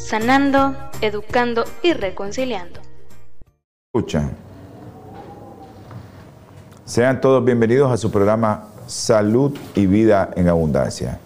sanando, 0.00 0.74
educando 1.02 1.64
y 1.82 1.92
reconciliando. 1.92 2.80
Escuchan. 3.92 4.30
Sean 6.84 7.20
todos 7.20 7.44
bienvenidos 7.44 7.92
a 7.92 7.96
su 7.96 8.10
programa 8.10 8.64
Salud 8.86 9.56
y 9.74 9.86
Vida 9.86 10.30
en 10.34 10.48
Abundancia. 10.48 11.20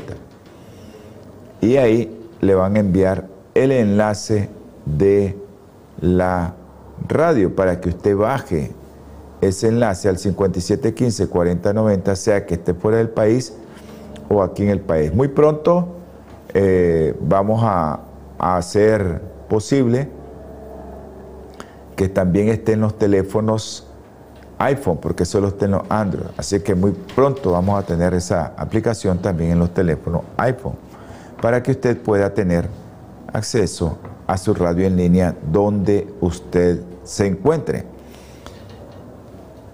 Y 1.62 1.78
ahí 1.78 2.20
le 2.42 2.56
van 2.56 2.76
a 2.76 2.80
enviar 2.80 3.28
el 3.54 3.72
enlace 3.72 4.50
de 4.86 5.38
la 6.02 6.56
radio 7.08 7.56
para 7.56 7.80
que 7.80 7.90
usted 7.90 8.16
baje 8.16 8.72
ese 9.42 9.68
enlace 9.68 10.10
al 10.10 10.18
5715-4090, 10.18 12.16
sea 12.16 12.46
que 12.46 12.56
esté 12.56 12.74
fuera 12.74 12.98
del 12.98 13.10
país 13.10 13.54
o 14.30 14.42
aquí 14.42 14.64
en 14.64 14.70
el 14.70 14.80
país. 14.80 15.14
Muy 15.14 15.28
pronto 15.28 15.90
eh, 16.54 17.16
vamos 17.22 17.62
a, 17.64 18.00
a 18.40 18.58
hacer 18.58 19.22
posible 19.50 20.10
que 21.96 22.10
también 22.10 22.50
estén 22.50 22.82
los 22.82 22.98
teléfonos 22.98 23.88
iPhone, 24.64 24.98
porque 24.98 25.26
solo 25.26 25.50
está 25.50 25.66
en 25.66 25.72
los 25.72 25.84
Android. 25.90 26.26
Así 26.38 26.60
que 26.62 26.76
muy 26.76 26.92
pronto 26.92 27.52
vamos 27.52 27.80
a 27.80 27.86
tener 27.86 28.14
esa 28.14 28.54
aplicación 28.58 29.20
también 29.20 29.52
en 29.52 29.60
los 29.60 29.74
teléfonos 29.74 30.22
iPhone, 30.38 30.76
para 31.42 31.62
que 31.62 31.72
usted 31.72 31.98
pueda 32.02 32.34
tener 32.34 32.68
acceso 33.32 33.98
a 34.28 34.38
su 34.38 34.54
radio 34.54 34.88
en 34.88 34.96
línea 34.96 35.36
donde 35.52 36.08
usted 36.22 36.82
se 37.04 37.28
encuentre. 37.28 37.86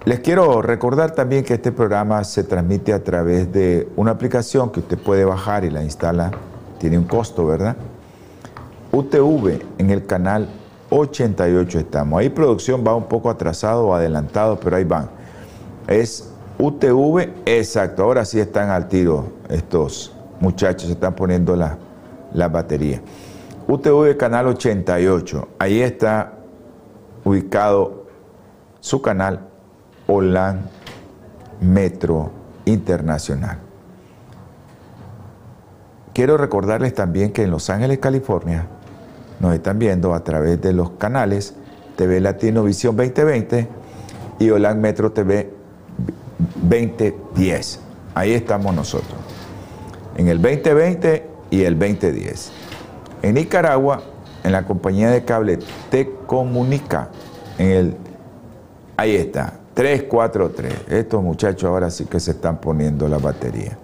Les 0.06 0.22
quiero 0.22 0.62
recordar 0.62 1.12
también 1.12 1.44
que 1.44 1.56
este 1.56 1.72
programa 1.72 2.24
se 2.24 2.44
transmite 2.44 2.94
a 2.94 3.04
través 3.04 3.52
de 3.52 3.90
una 3.96 4.12
aplicación 4.12 4.72
que 4.72 4.80
usted 4.80 4.98
puede 4.98 5.26
bajar 5.26 5.66
y 5.66 5.70
la 5.70 5.84
instala, 5.84 6.32
tiene 6.80 6.98
un 6.98 7.04
costo, 7.04 7.46
¿verdad? 7.46 7.76
UTV 8.92 9.62
en 9.78 9.92
el 9.92 10.06
canal 10.06 10.48
88 10.90 11.80
estamos. 11.80 12.20
Ahí 12.20 12.30
producción 12.30 12.84
va 12.86 12.96
un 12.96 13.06
poco 13.06 13.30
atrasado 13.30 13.88
o 13.88 13.94
adelantado, 13.94 14.60
pero 14.60 14.76
ahí 14.76 14.84
van. 14.84 15.10
Es 15.88 16.32
UTV, 16.58 17.30
exacto. 17.46 18.04
Ahora 18.04 18.26
sí 18.26 18.40
están 18.40 18.70
al 18.70 18.88
tiro 18.88 19.34
estos 19.50 20.14
muchachos, 20.40 20.90
están 20.90 21.16
poniendo 21.16 21.56
la, 21.56 21.78
la 22.34 22.48
batería. 22.48 23.02
UTV 23.68 24.18
Canal 24.18 24.48
88. 24.48 25.48
Ahí 25.60 25.82
está 25.82 26.34
ubicado 27.24 28.06
su 28.80 29.02
canal 29.02 29.48
OLAN 30.08 30.62
Metro 31.62 32.32
Internacional. 32.66 33.60
Quiero 36.14 36.38
recordarles 36.38 36.94
también 36.94 37.32
que 37.32 37.44
en 37.44 37.52
Los 37.52 37.70
Ángeles, 37.70 38.00
California, 38.00 38.68
nos 39.40 39.54
están 39.54 39.80
viendo 39.80 40.14
a 40.14 40.24
través 40.24 40.62
de 40.62 40.74
los 40.74 40.92
canales 40.92 41.54
TV 41.96 42.20
Latino 42.20 42.64
Visión 42.64 42.96
2020 42.96 43.68
y 44.40 44.50
Holan 44.50 44.80
Metro 44.82 45.12
TV 45.12 45.52
2010. 46.62 47.80
Ahí 48.16 48.34
estamos 48.34 48.74
nosotros. 48.76 49.18
En 50.18 50.28
el 50.28 50.42
2020 50.42 51.28
y 51.52 51.64
el 51.64 51.78
2010. 51.78 52.52
En 53.22 53.36
Nicaragua, 53.36 54.02
en 54.44 54.52
la 54.52 54.66
compañía 54.66 55.10
de 55.12 55.24
cable 55.26 55.60
Te 55.90 56.10
Comunica, 56.26 57.10
en 57.58 57.72
el 57.72 57.96
ahí 58.98 59.16
está, 59.16 59.54
343. 59.74 60.74
Estos 60.90 61.24
muchachos 61.24 61.64
ahora 61.64 61.90
sí 61.90 62.06
que 62.06 62.20
se 62.20 62.32
están 62.32 62.60
poniendo 62.60 63.08
la 63.08 63.18
batería. 63.18 63.78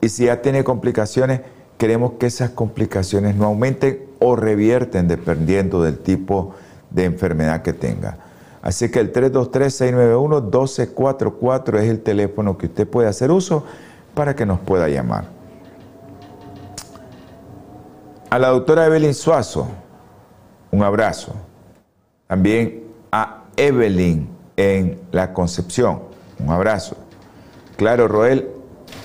Y 0.00 0.08
si 0.08 0.24
ya 0.24 0.42
tiene 0.42 0.64
complicaciones, 0.64 1.42
queremos 1.78 2.12
que 2.18 2.26
esas 2.26 2.50
complicaciones 2.50 3.36
no 3.36 3.46
aumenten 3.46 4.04
o 4.18 4.36
revierten 4.36 5.08
dependiendo 5.08 5.82
del 5.82 5.98
tipo 5.98 6.54
de 6.90 7.04
enfermedad 7.04 7.62
que 7.62 7.72
tenga. 7.72 8.18
Así 8.62 8.90
que 8.90 9.00
el 9.00 9.12
323-691-1244 9.12 11.78
es 11.78 11.88
el 11.88 12.00
teléfono 12.00 12.58
que 12.58 12.66
usted 12.66 12.88
puede 12.88 13.08
hacer 13.08 13.30
uso 13.30 13.64
para 14.14 14.34
que 14.34 14.44
nos 14.44 14.58
pueda 14.60 14.88
llamar. 14.88 15.36
A 18.28 18.40
la 18.40 18.48
doctora 18.48 18.86
Evelyn 18.86 19.14
Suazo, 19.14 19.68
un 20.72 20.82
abrazo. 20.82 21.32
También 22.26 22.82
a 23.12 23.44
Evelyn 23.56 24.28
en 24.56 25.00
la 25.12 25.32
Concepción, 25.32 26.02
un 26.40 26.50
abrazo. 26.50 26.96
Claro, 27.76 28.08
Roel, 28.08 28.50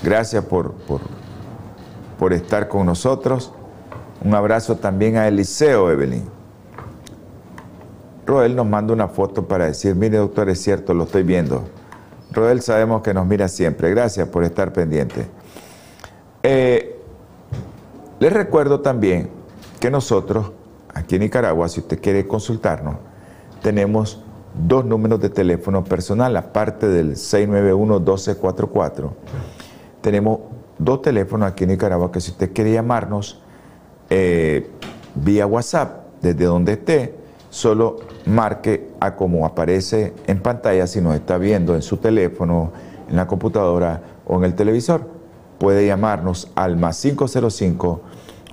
gracias 0.02 0.44
por, 0.44 0.72
por, 0.72 1.02
por 2.22 2.32
estar 2.32 2.68
con 2.68 2.86
nosotros. 2.86 3.52
Un 4.24 4.32
abrazo 4.32 4.76
también 4.76 5.16
a 5.16 5.26
Eliseo, 5.26 5.90
Evelyn. 5.90 6.22
Roel 8.24 8.54
nos 8.54 8.64
manda 8.64 8.92
una 8.92 9.08
foto 9.08 9.48
para 9.48 9.66
decir, 9.66 9.96
mire 9.96 10.18
doctor, 10.18 10.48
es 10.48 10.62
cierto, 10.62 10.94
lo 10.94 11.02
estoy 11.02 11.24
viendo. 11.24 11.64
Roel 12.30 12.62
sabemos 12.62 13.02
que 13.02 13.12
nos 13.12 13.26
mira 13.26 13.48
siempre. 13.48 13.90
Gracias 13.90 14.28
por 14.28 14.44
estar 14.44 14.72
pendiente. 14.72 15.26
Eh, 16.44 16.96
les 18.20 18.32
recuerdo 18.32 18.78
también 18.82 19.28
que 19.80 19.90
nosotros, 19.90 20.52
aquí 20.94 21.16
en 21.16 21.22
Nicaragua, 21.22 21.68
si 21.68 21.80
usted 21.80 22.00
quiere 22.00 22.28
consultarnos, 22.28 22.98
tenemos 23.62 24.22
dos 24.54 24.84
números 24.84 25.18
de 25.20 25.28
teléfono 25.28 25.82
personal, 25.82 26.36
aparte 26.36 26.86
del 26.86 27.16
691-1244. 27.16 29.10
Tenemos 30.00 30.38
dos 30.84 31.02
teléfonos 31.02 31.50
aquí 31.50 31.64
en 31.64 31.70
Nicaragua 31.70 32.10
que 32.12 32.20
si 32.20 32.30
usted 32.32 32.52
quiere 32.52 32.72
llamarnos 32.72 33.40
eh, 34.10 34.70
vía 35.14 35.46
WhatsApp, 35.46 36.06
desde 36.20 36.44
donde 36.44 36.72
esté, 36.72 37.14
solo 37.50 37.96
marque 38.26 38.90
a 39.00 39.14
como 39.16 39.44
aparece 39.44 40.14
en 40.26 40.40
pantalla 40.40 40.86
si 40.86 41.00
nos 41.00 41.14
está 41.14 41.38
viendo 41.38 41.74
en 41.74 41.82
su 41.82 41.98
teléfono, 41.98 42.72
en 43.08 43.16
la 43.16 43.26
computadora 43.26 44.02
o 44.26 44.38
en 44.38 44.44
el 44.44 44.54
televisor. 44.54 45.06
Puede 45.58 45.86
llamarnos 45.86 46.50
al 46.54 46.76
más 46.76 47.00
505 47.00 48.00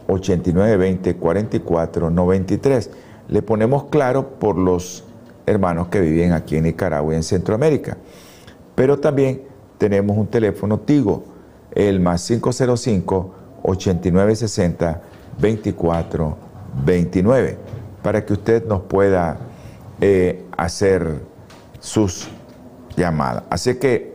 8920 0.08 1.16
44 1.16 2.10
93. 2.10 2.92
Le 3.30 3.42
ponemos 3.42 3.86
claro 3.86 4.40
por 4.40 4.58
los 4.58 5.06
hermanos 5.46 5.88
que 5.88 6.02
viven 6.02 6.34
aquí 6.34 6.58
en 6.58 6.64
Nicaragua 6.64 7.14
y 7.14 7.18
en 7.18 7.24
Centroamérica. 7.24 7.98
Pero 8.76 9.00
también 9.00 9.44
tenemos 9.78 10.18
un 10.18 10.28
teléfono 10.28 10.80
Tigo, 10.80 11.24
el 11.88 12.02
más 12.02 12.28
505 12.28 13.36
8960 13.64 15.02
24 15.40 16.38
29 16.86 17.58
para 18.04 18.26
que 18.26 18.34
usted 18.34 18.66
nos 18.66 18.82
pueda 18.82 19.38
eh, 20.02 20.46
hacer 20.58 21.22
sus 21.80 22.28
llamadas. 22.98 23.44
Así 23.50 23.76
que 23.76 24.14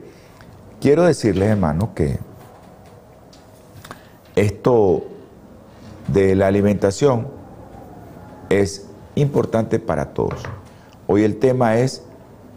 quiero 0.81 1.05
decirles, 1.05 1.49
hermanos, 1.49 1.91
que 1.95 2.19
esto 4.37 5.05
de 6.09 6.35
la 6.35 6.49
alimentación 6.49 7.29
es 8.51 8.87
importante 9.15 9.79
para 9.79 10.13
todos. 10.13 10.43
Hoy 11.07 11.25
el 11.25 11.39
tema 11.39 11.79
es 11.79 12.03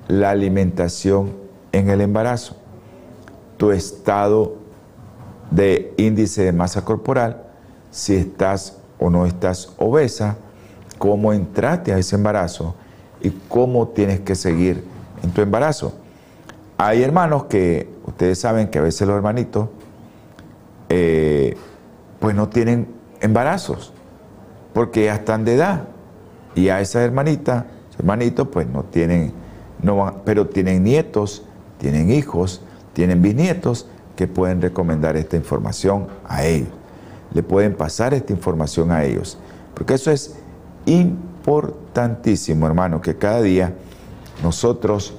la 0.07 0.31
alimentación 0.31 1.33
en 1.71 1.89
el 1.89 2.01
embarazo, 2.01 2.57
tu 3.57 3.71
estado 3.71 4.56
de 5.51 5.93
índice 5.97 6.43
de 6.43 6.51
masa 6.51 6.83
corporal, 6.83 7.43
si 7.91 8.15
estás 8.15 8.77
o 8.99 9.09
no 9.09 9.25
estás 9.25 9.73
obesa, 9.77 10.37
cómo 10.97 11.33
entraste 11.33 11.93
a 11.93 11.97
ese 11.97 12.15
embarazo 12.15 12.75
y 13.21 13.31
cómo 13.47 13.87
tienes 13.89 14.19
que 14.21 14.35
seguir 14.35 14.83
en 15.23 15.31
tu 15.31 15.41
embarazo. 15.41 15.93
Hay 16.77 17.01
hermanos 17.03 17.45
que, 17.45 17.89
ustedes 18.05 18.39
saben 18.39 18.67
que 18.67 18.79
a 18.79 18.81
veces 18.81 19.07
los 19.07 19.15
hermanitos, 19.15 19.69
eh, 20.89 21.55
pues 22.19 22.35
no 22.35 22.49
tienen 22.49 22.87
embarazos, 23.21 23.93
porque 24.73 25.05
ya 25.05 25.15
están 25.15 25.43
de 25.45 25.55
edad. 25.55 25.85
Y 26.55 26.69
a 26.69 26.81
esa 26.81 27.03
hermanita, 27.03 27.67
hermanitos, 27.97 28.47
pues 28.47 28.67
no 28.67 28.83
tienen, 28.83 29.33
no 29.81 30.21
pero 30.25 30.47
tienen 30.47 30.83
nietos, 30.83 31.43
tienen 31.79 32.11
hijos, 32.11 32.61
tienen 32.93 33.21
bisnietos 33.21 33.87
que 34.17 34.27
pueden 34.27 34.61
recomendar 34.61 35.15
esta 35.15 35.37
información 35.37 36.07
a 36.27 36.43
ellos. 36.43 36.69
Le 37.33 37.43
pueden 37.43 37.75
pasar 37.75 38.13
esta 38.13 38.33
información 38.33 38.91
a 38.91 39.03
ellos. 39.03 39.37
Porque 39.73 39.93
eso 39.93 40.11
es 40.11 40.35
importantísimo, 40.85 42.65
hermano, 42.65 42.99
que 42.99 43.15
cada 43.15 43.41
día 43.41 43.73
nosotros, 44.43 45.13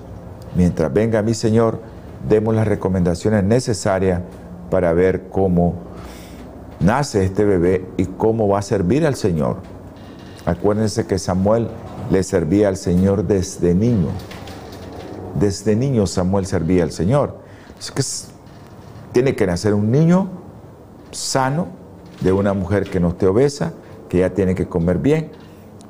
mientras 0.57 0.93
venga 0.93 1.23
mi 1.23 1.33
Señor, 1.33 1.81
demos 2.29 2.55
las 2.55 2.67
recomendaciones 2.67 3.45
necesarias 3.45 4.21
para 4.69 4.93
ver 4.93 5.29
cómo 5.31 5.75
nace 6.81 7.25
este 7.25 7.45
bebé 7.45 7.87
y 7.97 8.07
cómo 8.07 8.49
va 8.49 8.59
a 8.59 8.63
servir 8.63 9.07
al 9.07 9.15
Señor. 9.15 9.59
Acuérdense 10.45 11.07
que 11.07 11.19
Samuel 11.19 11.69
le 12.11 12.23
servía 12.25 12.67
al 12.69 12.77
Señor 12.77 13.29
desde 13.29 13.75
niño. 13.75 14.09
Desde 15.39 15.77
niño 15.77 16.07
Samuel 16.09 16.47
servía 16.47 16.83
al 16.83 16.91
Señor. 16.91 17.37
Es 17.79 17.93
que 17.93 18.03
tiene 19.13 19.35
que 19.35 19.47
nacer 19.47 19.75
un 19.75 19.91
niño 19.91 20.29
sano 21.11 21.69
de 22.21 22.33
una 22.33 22.53
mujer 22.53 22.89
que 22.91 23.01
no 23.01 23.09
esté 23.09 23.27
obesa, 23.27 23.73
que 24.09 24.19
ya 24.19 24.31
tiene 24.31 24.55
que 24.55 24.67
comer 24.67 24.99
bien, 24.99 25.31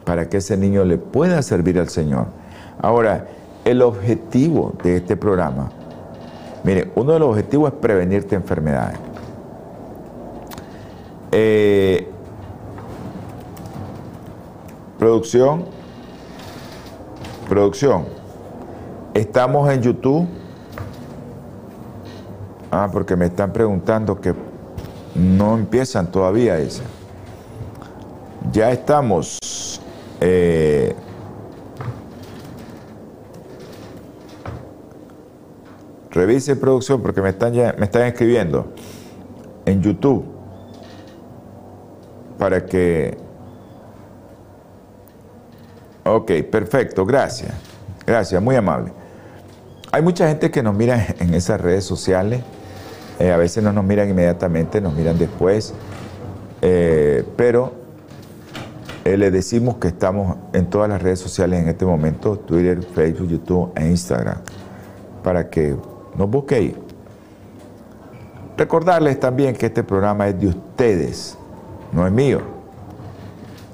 para 0.04 0.28
que 0.28 0.38
ese 0.38 0.56
niño 0.56 0.84
le 0.84 0.98
pueda 0.98 1.42
servir 1.42 1.78
al 1.78 1.88
Señor. 1.88 2.26
Ahora, 2.80 3.28
el 3.64 3.82
objetivo 3.82 4.74
de 4.82 4.96
este 4.96 5.16
programa, 5.16 5.70
mire, 6.64 6.90
uno 6.94 7.12
de 7.12 7.18
los 7.18 7.30
objetivos 7.30 7.72
es 7.72 7.78
prevenirte 7.78 8.34
enfermedades. 8.34 8.98
Eh, 11.32 12.08
producción, 14.98 15.64
producción, 17.48 18.06
estamos 19.14 19.70
en 19.70 19.82
YouTube. 19.82 20.26
Ah, 22.70 22.88
porque 22.92 23.16
me 23.16 23.26
están 23.26 23.52
preguntando 23.52 24.20
que 24.20 24.34
no 25.14 25.54
empiezan 25.56 26.10
todavía 26.10 26.58
esa. 26.58 26.82
Ya 28.52 28.70
estamos 28.70 29.38
eh, 30.20 30.94
revise 36.10 36.56
producción 36.56 37.00
porque 37.00 37.22
me 37.22 37.30
están, 37.30 37.52
me 37.52 37.84
están 37.84 38.02
escribiendo 38.02 38.72
en 39.64 39.82
YouTube 39.82 40.24
para 42.38 42.64
que... 42.64 43.16
Ok, 46.04 46.30
perfecto, 46.50 47.04
gracias. 47.04 47.52
Gracias, 48.06 48.42
muy 48.42 48.56
amable. 48.56 48.92
Hay 49.92 50.02
mucha 50.02 50.26
gente 50.28 50.50
que 50.50 50.62
nos 50.62 50.74
mira 50.74 51.14
en 51.18 51.34
esas 51.34 51.60
redes 51.60 51.84
sociales. 51.84 52.42
Eh, 53.18 53.32
a 53.32 53.36
veces 53.36 53.64
no 53.64 53.72
nos 53.72 53.84
miran 53.84 54.08
inmediatamente, 54.08 54.80
nos 54.80 54.94
miran 54.94 55.18
después. 55.18 55.74
Eh, 56.62 57.24
pero 57.36 57.72
eh, 59.04 59.16
le 59.16 59.30
decimos 59.30 59.76
que 59.76 59.88
estamos 59.88 60.36
en 60.52 60.66
todas 60.66 60.88
las 60.88 61.02
redes 61.02 61.18
sociales 61.18 61.60
en 61.60 61.68
este 61.68 61.84
momento, 61.84 62.36
Twitter, 62.38 62.82
Facebook, 62.82 63.28
YouTube 63.28 63.72
e 63.74 63.86
Instagram, 63.86 64.38
para 65.22 65.48
que 65.50 65.76
nos 66.16 66.30
busque 66.30 66.54
ahí. 66.54 66.76
Recordarles 68.56 69.18
también 69.20 69.54
que 69.54 69.66
este 69.66 69.82
programa 69.82 70.28
es 70.28 70.40
de 70.40 70.48
ustedes, 70.48 71.38
no 71.92 72.06
es 72.06 72.12
mío. 72.12 72.40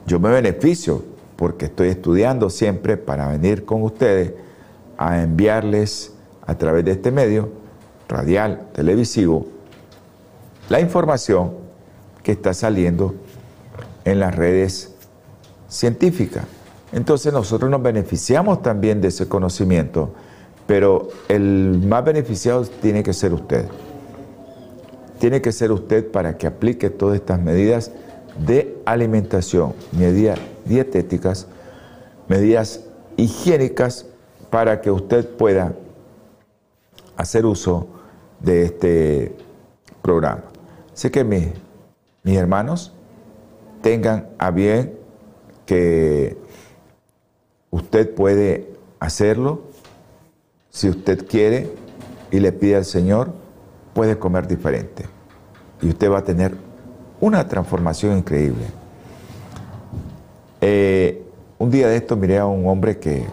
Yo 0.06 0.20
me 0.20 0.30
beneficio 0.30 1.02
porque 1.36 1.66
estoy 1.66 1.88
estudiando 1.88 2.50
siempre 2.50 2.96
para 2.96 3.28
venir 3.28 3.64
con 3.64 3.82
ustedes 3.82 4.34
a 4.98 5.22
enviarles 5.22 6.12
a 6.46 6.54
través 6.56 6.84
de 6.84 6.92
este 6.92 7.10
medio 7.10 7.63
radial, 8.08 8.68
televisivo, 8.73 9.46
la 10.68 10.80
información 10.80 11.52
que 12.23 12.32
está 12.32 12.54
saliendo 12.54 13.14
en 14.04 14.20
las 14.20 14.34
redes 14.34 14.94
científica. 15.68 16.44
Entonces 16.92 17.32
nosotros 17.32 17.70
nos 17.70 17.82
beneficiamos 17.82 18.62
también 18.62 19.00
de 19.00 19.08
ese 19.08 19.28
conocimiento 19.28 20.14
pero 20.66 21.08
el 21.28 21.82
más 21.87 22.04
beneficiado 22.04 22.64
tiene 22.64 23.02
que 23.02 23.12
ser 23.12 23.32
usted. 23.32 23.66
Tiene 25.18 25.40
que 25.40 25.52
ser 25.52 25.73
usted 25.73 26.11
para 26.11 26.37
que 26.37 26.46
aplique 26.46 26.90
todas 26.90 27.16
estas 27.16 27.40
medidas 27.40 27.90
de 28.46 28.76
alimentación, 28.84 29.75
medidas 29.92 30.38
dietéticas, 30.64 31.46
medidas 32.28 32.80
higiénicas 33.16 34.06
para 34.50 34.80
que 34.80 34.90
usted 34.90 35.28
pueda 35.28 35.75
hacer 37.16 37.47
uso 37.47 37.88
de 38.40 38.64
este 38.64 39.37
programa. 40.02 40.44
Así 40.92 41.11
que 41.11 41.25
mis, 41.25 41.49
mis 42.23 42.37
hermanos 42.37 42.92
tengan 43.83 44.28
a 44.38 44.50
bien 44.50 44.99
que 45.66 46.37
usted 47.71 48.14
puede 48.14 48.68
hacerlo 49.00 49.62
si 50.71 50.88
usted 50.88 51.26
quiere 51.26 51.71
y 52.30 52.40
le 52.40 52.52
pide 52.52 52.76
al 52.76 52.85
Señor, 52.85 53.33
puede 53.92 54.18
comer 54.18 54.47
diferente. 54.47 55.04
Y 55.80 55.88
usted 55.88 56.11
va 56.11 56.18
a 56.18 56.25
tener 56.25 56.56
una 57.21 57.47
transformación 57.47 58.18
increíble. 58.18 58.64
Eh, 60.61 61.23
un 61.59 61.71
día 61.71 61.88
de 61.88 61.97
esto 61.97 62.16
miré 62.16 62.38
a 62.38 62.47
un 62.47 62.66
hombre 62.66 62.99
que 62.99 63.25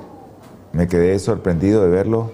me 0.72 0.88
quedé 0.88 1.18
sorprendido 1.18 1.82
de 1.82 1.90
verlo 1.90 2.32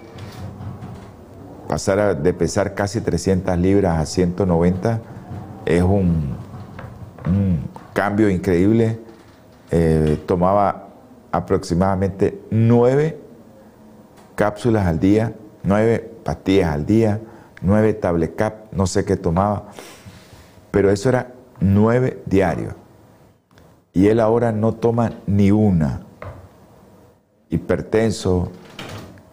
pasar 1.68 2.20
de 2.20 2.32
pesar 2.32 2.74
casi 2.74 3.00
300 3.00 3.56
libras 3.58 3.98
a 3.98 4.06
190 4.06 5.00
es 5.66 5.82
un, 5.82 6.36
cambio 7.92 8.30
increíble. 8.30 8.98
Eh, 9.70 10.18
tomaba 10.26 10.88
aproximadamente 11.30 12.40
nueve 12.50 13.20
cápsulas 14.34 14.86
al 14.86 14.98
día, 14.98 15.34
nueve 15.62 16.10
pastillas 16.24 16.72
al 16.72 16.86
día, 16.86 17.20
nueve 17.60 17.92
tablet 17.92 18.34
cap, 18.34 18.72
no 18.72 18.86
sé 18.86 19.04
qué 19.04 19.16
tomaba, 19.16 19.64
pero 20.70 20.90
eso 20.90 21.10
era 21.10 21.32
nueve 21.60 22.22
diarios. 22.24 22.74
Y 23.92 24.06
él 24.06 24.20
ahora 24.20 24.52
no 24.52 24.74
toma 24.74 25.12
ni 25.26 25.50
una. 25.50 26.02
Hipertenso, 27.50 28.52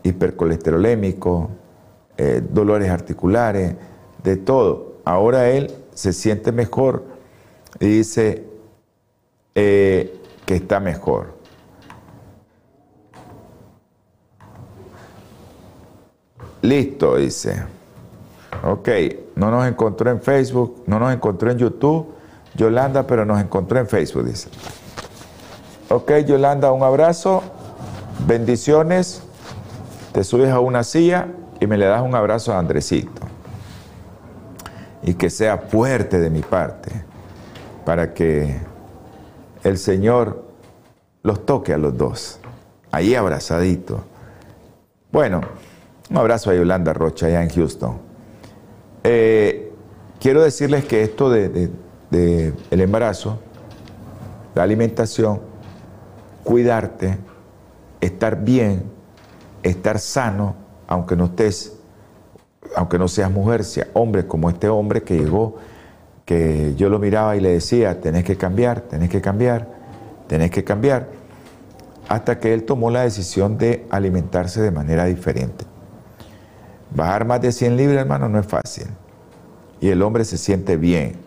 hipercolesterolémico, 0.04 1.52
eh, 2.18 2.42
dolores 2.50 2.90
articulares, 2.90 3.76
de 4.24 4.38
todo. 4.38 4.96
Ahora 5.06 5.50
él 5.50 5.74
se 5.94 6.14
siente 6.14 6.52
mejor 6.52 7.04
y 7.80 7.88
dice 7.88 8.44
eh, 9.54 10.20
que 10.46 10.56
está 10.56 10.80
mejor. 10.80 11.36
Listo, 16.62 17.18
dice. 17.18 17.64
Ok, 18.64 18.90
no 19.36 19.52
nos 19.52 19.68
encontró 19.68 20.10
en 20.10 20.22
Facebook, 20.22 20.84
no 20.88 20.98
nos 21.00 21.14
encontró 21.14 21.52
en 21.52 21.60
YouTube, 21.60 22.08
Yolanda, 22.56 23.06
pero 23.06 23.26
nos 23.26 23.40
encontró 23.40 23.80
en 23.80 23.88
Facebook, 23.88 24.26
dice. 24.26 24.50
Ok, 25.90 26.12
Yolanda, 26.26 26.72
un 26.72 26.82
abrazo, 26.82 27.44
bendiciones, 28.26 29.22
te 30.14 30.24
subes 30.24 30.50
a 30.50 30.60
una 30.60 30.84
silla 30.84 31.28
y 31.60 31.68
me 31.68 31.78
le 31.78 31.86
das 31.86 32.02
un 32.02 32.16
abrazo 32.16 32.54
a 32.54 32.60
Andresito. 32.60 33.22
Y 35.04 35.14
que 35.14 35.30
sea 35.30 35.58
fuerte 35.58 36.20
de 36.20 36.30
mi 36.30 36.42
parte, 36.42 36.92
para 37.86 38.14
que 38.14 38.58
el 39.64 39.78
Señor 39.78 40.44
los 41.24 41.46
toque 41.46 41.74
a 41.74 41.78
los 41.78 41.98
dos, 41.98 42.40
ahí 42.92 43.16
abrazadito. 43.16 44.04
Bueno, 45.12 45.42
un 46.10 46.18
abrazo 46.18 46.52
a 46.52 46.56
Yolanda 46.56 46.94
Rocha 46.94 47.28
allá 47.28 47.42
en 47.44 47.50
Houston. 47.50 47.98
Eh, 49.04 49.72
quiero 50.20 50.44
decirles 50.44 50.86
que 50.86 51.04
esto 51.04 51.30
de, 51.30 51.72
el 52.12 52.82
embarazo, 52.82 53.40
la 54.54 54.64
alimentación, 54.64 55.42
cuidarte, 56.44 57.18
estar 58.02 58.44
bien, 58.44 58.84
estar 59.64 60.00
sano, 60.00 60.56
aunque 60.88 61.16
no 61.16 61.26
estés, 61.26 61.78
aunque 62.76 62.98
no 62.98 63.08
seas 63.08 63.32
mujer, 63.32 63.64
sea 63.64 63.88
hombre, 63.94 64.28
como 64.28 64.50
este 64.50 64.70
hombre 64.70 65.04
que 65.04 65.18
llegó, 65.18 65.58
que 66.26 66.74
yo 66.76 66.90
lo 66.90 67.00
miraba 67.00 67.36
y 67.36 67.40
le 67.40 67.52
decía, 67.52 68.02
tenés 68.02 68.24
que 68.24 68.36
cambiar, 68.36 68.82
tenés 68.82 69.10
que 69.10 69.22
cambiar, 69.22 69.68
tenés 70.28 70.52
que 70.52 70.64
cambiar, 70.64 71.08
hasta 72.10 72.40
que 72.40 72.54
él 72.54 72.64
tomó 72.64 72.92
la 72.92 73.02
decisión 73.02 73.58
de 73.58 73.86
alimentarse 73.90 74.62
de 74.62 74.72
manera 74.72 75.06
diferente. 75.06 75.66
Bajar 76.96 77.26
más 77.26 77.42
de 77.42 77.52
100 77.52 77.78
libras, 77.78 78.02
hermano, 78.02 78.30
no 78.30 78.40
es 78.40 78.46
fácil. 78.46 78.88
Y 79.82 79.90
el 79.90 80.02
hombre 80.02 80.26
se 80.26 80.38
siente 80.38 80.78
bien. 80.78 81.18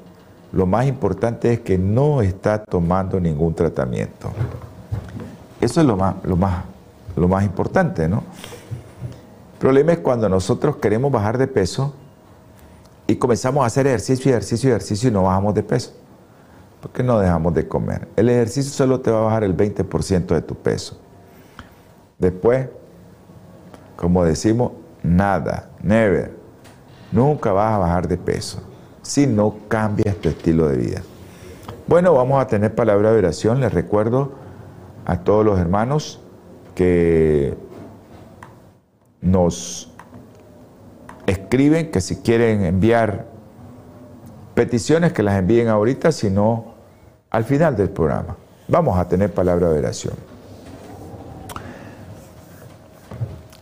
Lo 0.52 0.66
más 0.66 0.86
importante 0.86 1.52
es 1.52 1.60
que 1.60 1.76
no 1.76 2.22
está 2.22 2.64
tomando 2.64 3.20
ningún 3.20 3.54
tratamiento. 3.54 4.30
Eso 5.60 5.80
es 5.80 5.86
lo 5.86 5.96
más, 5.96 6.14
lo 6.24 6.36
más, 6.36 6.64
lo 7.16 7.28
más 7.28 7.44
importante, 7.44 8.08
¿no? 8.08 8.22
El 9.58 9.62
problema 9.62 9.90
es 9.90 9.98
cuando 9.98 10.28
nosotros 10.28 10.76
queremos 10.76 11.10
bajar 11.10 11.36
de 11.36 11.48
peso 11.48 11.92
y 13.08 13.16
comenzamos 13.16 13.64
a 13.64 13.66
hacer 13.66 13.88
ejercicio, 13.88 14.30
ejercicio, 14.30 14.70
ejercicio 14.70 15.08
y 15.08 15.12
no 15.12 15.24
bajamos 15.24 15.52
de 15.52 15.64
peso. 15.64 15.94
Porque 16.80 17.02
no 17.02 17.18
dejamos 17.18 17.54
de 17.54 17.66
comer. 17.66 18.06
El 18.14 18.28
ejercicio 18.28 18.70
solo 18.70 19.00
te 19.00 19.10
va 19.10 19.18
a 19.18 19.22
bajar 19.22 19.42
el 19.42 19.56
20% 19.56 20.26
de 20.26 20.42
tu 20.42 20.54
peso. 20.54 21.00
Después, 22.20 22.68
como 23.96 24.24
decimos, 24.24 24.70
nada, 25.02 25.70
never. 25.82 26.36
Nunca 27.10 27.50
vas 27.50 27.74
a 27.74 27.78
bajar 27.78 28.06
de 28.06 28.16
peso 28.16 28.62
si 29.02 29.26
no 29.26 29.56
cambias 29.66 30.14
tu 30.18 30.28
estilo 30.28 30.68
de 30.68 30.76
vida. 30.76 31.02
Bueno, 31.88 32.14
vamos 32.14 32.40
a 32.40 32.46
tener 32.46 32.76
palabra 32.76 33.10
de 33.10 33.18
oración. 33.18 33.58
Les 33.58 33.74
recuerdo 33.74 34.34
a 35.04 35.16
todos 35.24 35.44
los 35.44 35.58
hermanos 35.58 36.20
que 36.76 37.56
nos 39.20 39.92
escriben 41.26 41.90
que 41.90 42.00
si 42.00 42.16
quieren 42.16 42.64
enviar 42.64 43.26
peticiones 44.54 45.12
que 45.12 45.22
las 45.22 45.38
envíen 45.38 45.68
ahorita, 45.68 46.10
sino 46.10 46.74
al 47.30 47.44
final 47.44 47.76
del 47.76 47.90
programa. 47.90 48.36
Vamos 48.66 48.98
a 48.98 49.06
tener 49.06 49.32
palabra 49.32 49.68
de 49.68 49.78
oración. 49.78 50.14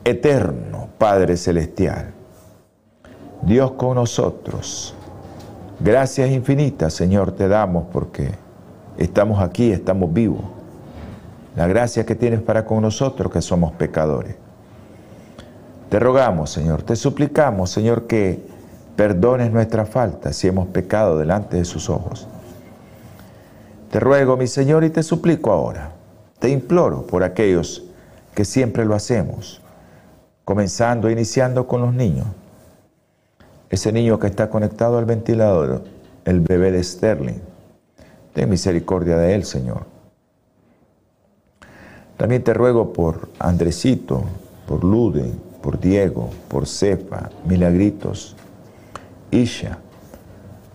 Eterno 0.04 0.88
Padre 0.98 1.36
Celestial, 1.36 2.12
Dios 3.42 3.72
con 3.72 3.96
nosotros, 3.96 4.94
gracias 5.80 6.30
infinitas 6.30 6.94
Señor 6.94 7.32
te 7.32 7.48
damos 7.48 7.86
porque 7.92 8.30
estamos 8.96 9.40
aquí, 9.42 9.72
estamos 9.72 10.12
vivos. 10.12 10.44
La 11.56 11.66
gracia 11.66 12.06
que 12.06 12.14
tienes 12.14 12.40
para 12.40 12.64
con 12.64 12.82
nosotros 12.82 13.32
que 13.32 13.42
somos 13.42 13.72
pecadores. 13.72 14.36
Te 15.88 15.98
rogamos 15.98 16.50
Señor, 16.50 16.82
te 16.82 16.96
suplicamos 16.96 17.70
Señor 17.70 18.06
que 18.06 18.44
perdones 18.96 19.52
nuestra 19.52 19.86
falta 19.86 20.32
si 20.32 20.48
hemos 20.48 20.68
pecado 20.68 21.18
delante 21.18 21.56
de 21.56 21.64
sus 21.64 21.88
ojos. 21.88 22.26
Te 23.90 24.00
ruego 24.00 24.36
mi 24.36 24.46
Señor 24.46 24.84
y 24.84 24.90
te 24.90 25.02
suplico 25.02 25.52
ahora, 25.52 25.92
te 26.38 26.48
imploro 26.48 27.06
por 27.06 27.22
aquellos 27.22 27.84
que 28.34 28.44
siempre 28.44 28.84
lo 28.84 28.94
hacemos 28.94 29.60
comenzando, 30.46 31.10
iniciando 31.10 31.66
con 31.66 31.80
los 31.80 31.92
niños. 31.92 32.26
Ese 33.68 33.90
niño 33.90 34.20
que 34.20 34.28
está 34.28 34.48
conectado 34.48 34.96
al 34.96 35.04
ventilador, 35.04 35.82
el 36.24 36.40
bebé 36.40 36.70
de 36.70 36.84
Sterling. 36.84 37.40
Ten 38.32 38.48
misericordia 38.48 39.16
de 39.16 39.34
él, 39.34 39.44
Señor. 39.44 39.86
También 42.16 42.44
te 42.44 42.54
ruego 42.54 42.92
por 42.92 43.28
Andresito, 43.40 44.22
por 44.68 44.84
Lude, 44.84 45.32
por 45.66 45.80
Diego, 45.80 46.30
por 46.46 46.64
Cefa, 46.68 47.28
Milagritos, 47.44 48.36
Isha, 49.32 49.78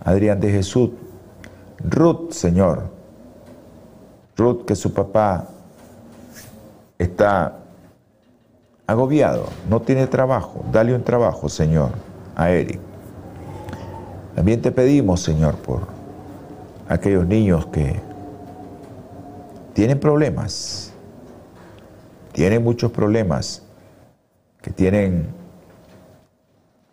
Adrián 0.03 0.37
de 0.41 0.51
Jesús, 0.51 0.89
Ruth, 1.79 2.31
Señor. 2.31 2.89
Ruth, 4.35 4.65
que 4.65 4.75
su 4.75 4.93
papá 4.93 5.47
está 6.99 7.59
agobiado, 8.85 9.45
no 9.69 9.81
tiene 9.81 10.07
trabajo, 10.07 10.65
dale 10.73 10.93
un 10.93 11.03
trabajo, 11.03 11.47
Señor, 11.47 11.91
a 12.35 12.49
Eric. 12.49 12.81
También 14.35 14.61
te 14.61 14.73
pedimos, 14.73 15.21
Señor, 15.21 15.55
por 15.55 15.87
aquellos 16.89 17.25
niños 17.25 17.65
que 17.67 17.97
tienen 19.71 20.01
problemas, 20.01 20.91
tienen 22.33 22.61
muchos 22.61 22.91
problemas, 22.91 23.63
que 24.61 24.71
tienen 24.71 25.27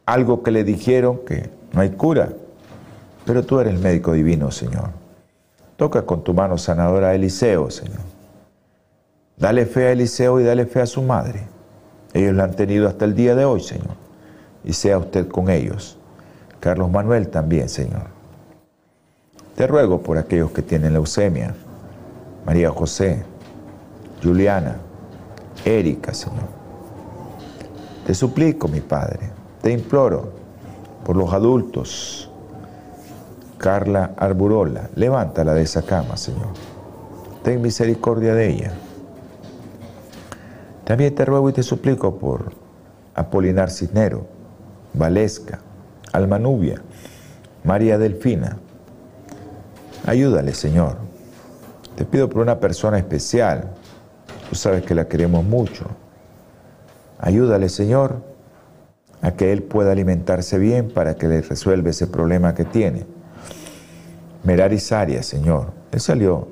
algo 0.07 0.43
que 0.43 0.51
le 0.51 0.65
dijeron 0.65 1.21
que 1.27 1.51
no 1.73 1.83
hay 1.83 1.91
cura, 1.91 2.31
pero 3.27 3.45
tú 3.45 3.61
eres 3.61 3.75
el 3.75 3.81
médico 3.81 4.13
divino, 4.13 4.51
Señor. 4.51 4.91
Toca 5.77 6.03
con 6.07 6.25
tu 6.25 6.33
mano 6.33 6.57
sanadora 6.57 7.09
a 7.09 7.15
Eliseo, 7.15 7.71
Señor. 7.71 8.01
Dale 9.37 9.67
fe 9.67 9.87
a 9.87 9.93
Eliseo 9.93 10.41
y 10.41 10.45
dale 10.45 10.67
fe 10.67 10.81
a 10.81 10.87
su 10.87 11.03
madre. 11.03 11.47
Ellos 12.15 12.35
lo 12.35 12.43
han 12.43 12.55
tenido 12.57 12.89
hasta 12.89 13.05
el 13.05 13.15
día 13.15 13.35
de 13.37 13.45
hoy, 13.45 13.61
Señor. 13.61 13.95
Y 14.65 14.73
sea 14.73 14.99
usted 14.99 15.29
con 15.29 15.51
ellos. 15.51 15.99
Carlos 16.59 16.91
Manuel 16.91 17.29
también, 17.29 17.69
Señor. 17.69 18.07
Te 19.55 19.67
ruego 19.67 20.01
por 20.03 20.19
aquellos 20.19 20.51
que 20.51 20.63
tienen 20.63 20.95
leucemia. 20.95 21.55
María 22.45 22.71
José, 22.71 23.23
Juliana, 24.23 24.79
Erika, 25.65 26.15
Señor. 26.15 26.58
Te 28.09 28.15
suplico, 28.15 28.69
mi 28.69 28.81
Padre, 28.81 29.21
te 29.61 29.71
imploro 29.71 30.33
por 31.05 31.15
los 31.15 31.31
adultos. 31.31 32.31
Carla 33.59 34.15
Arburola, 34.17 34.89
levántala 34.95 35.53
de 35.53 35.61
esa 35.61 35.83
cama, 35.83 36.17
Señor. 36.17 36.55
Ten 37.43 37.61
misericordia 37.61 38.33
de 38.33 38.49
ella. 38.49 38.73
También 40.85 41.15
te 41.15 41.27
ruego 41.27 41.51
y 41.51 41.53
te 41.53 41.63
suplico 41.63 42.19
por 42.19 42.51
Apolinar 43.15 43.71
Cisnero, 43.71 44.25
Valesca, 44.95 45.59
Almanubia, 46.11 46.81
María 47.63 47.99
Delfina. 47.99 48.57
Ayúdale, 50.07 50.55
Señor. 50.55 50.97
Te 51.95 52.07
pido 52.07 52.31
por 52.31 52.41
una 52.41 52.59
persona 52.59 52.97
especial. 52.97 53.69
Tú 54.49 54.57
sabes 54.57 54.83
que 54.83 54.95
la 54.95 55.07
queremos 55.07 55.45
mucho. 55.45 55.85
Ayúdale, 57.19 57.69
Señor, 57.69 58.23
a 59.23 59.33
que 59.33 59.53
Él 59.53 59.63
pueda 59.63 59.93
alimentarse 59.93 60.59
bien 60.59 60.91
para 60.91 61.17
que 61.17 61.29
le 61.29 61.43
resuelva 61.43 61.91
ese 61.91 62.07
problema 62.07 62.55
que 62.55 62.65
tiene. 62.65 63.05
Meraris 64.45 64.93
Arias, 64.93 65.27
Señor. 65.27 65.73
Él 65.91 66.01
salió 66.01 66.49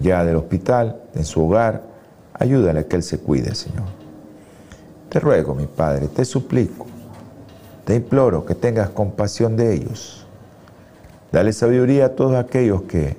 ya 0.00 0.24
del 0.24 0.36
hospital, 0.36 1.00
en 1.14 1.24
su 1.24 1.44
hogar, 1.44 1.94
Ayúdale 2.34 2.80
a 2.80 2.84
que 2.84 2.96
Él 2.96 3.02
se 3.02 3.18
cuide, 3.18 3.54
Señor. 3.54 3.86
Te 5.08 5.20
ruego, 5.20 5.54
mi 5.54 5.66
Padre, 5.66 6.08
te 6.08 6.24
suplico, 6.24 6.86
te 7.84 7.94
imploro 7.94 8.44
que 8.44 8.56
tengas 8.56 8.90
compasión 8.90 9.56
de 9.56 9.72
ellos. 9.72 10.26
Dale 11.30 11.52
sabiduría 11.52 12.06
a 12.06 12.08
todos 12.10 12.34
aquellos 12.34 12.82
que 12.82 13.16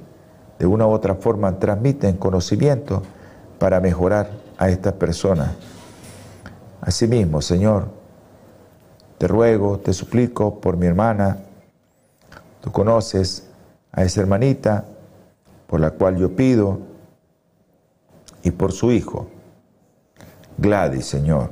de 0.59 0.65
una 0.65 0.85
u 0.85 0.91
otra 0.91 1.15
forma 1.15 1.59
transmiten 1.59 2.17
conocimiento 2.17 3.03
para 3.57 3.79
mejorar 3.79 4.29
a 4.57 4.69
estas 4.69 4.93
personas. 4.93 5.51
Asimismo, 6.85 7.41
Señor, 7.41 7.87
te 9.17 9.27
ruego, 9.27 9.79
te 9.79 9.91
suplico 9.91 10.61
por 10.61 10.77
mi 10.77 10.85
hermana. 10.85 11.39
Tú 12.61 12.71
conoces 12.71 13.47
a 13.91 14.03
esa 14.03 14.21
hermanita 14.21 14.85
por 15.65 15.79
la 15.79 15.89
cual 15.89 16.17
yo 16.17 16.35
pido 16.35 16.77
y 18.43 18.51
por 18.51 18.71
su 18.71 18.91
Hijo. 18.91 19.27
Gladys, 20.59 21.07
Señor. 21.07 21.49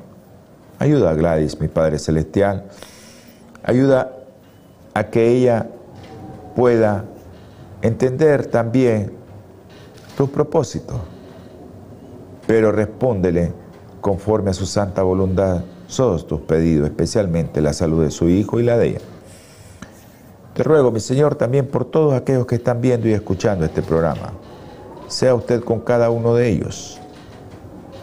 Ayuda 0.78 1.10
a 1.10 1.14
Gladys, 1.16 1.60
mi 1.60 1.68
Padre 1.68 1.98
Celestial. 1.98 2.66
Ayuda 3.64 4.16
a 4.94 5.06
que 5.06 5.30
ella 5.30 5.68
pueda 6.56 7.06
entender 7.82 8.46
también 8.46 9.14
tus 10.16 10.30
propósitos, 10.30 11.02
pero 12.46 12.72
respóndele 12.72 13.63
conforme 14.04 14.50
a 14.50 14.54
su 14.54 14.66
santa 14.66 15.02
voluntad 15.02 15.64
todos 15.96 16.28
tus 16.28 16.42
pedidos, 16.42 16.90
especialmente 16.90 17.62
la 17.62 17.72
salud 17.72 18.04
de 18.04 18.12
su 18.12 18.28
hijo 18.28 18.60
y 18.60 18.64
la 18.64 18.78
de 18.78 18.90
ella. 18.90 19.00
Te 20.54 20.62
ruego, 20.62 20.92
mi 20.92 21.00
Señor, 21.00 21.36
también 21.36 21.68
por 21.68 21.86
todos 21.86 22.14
aquellos 22.14 22.46
que 22.46 22.56
están 22.56 22.82
viendo 22.82 23.08
y 23.08 23.14
escuchando 23.14 23.64
este 23.64 23.82
programa 23.82 24.34
sea 25.08 25.34
usted 25.34 25.64
con 25.64 25.80
cada 25.80 26.10
uno 26.10 26.36
de 26.36 26.50
ellos. 26.50 27.00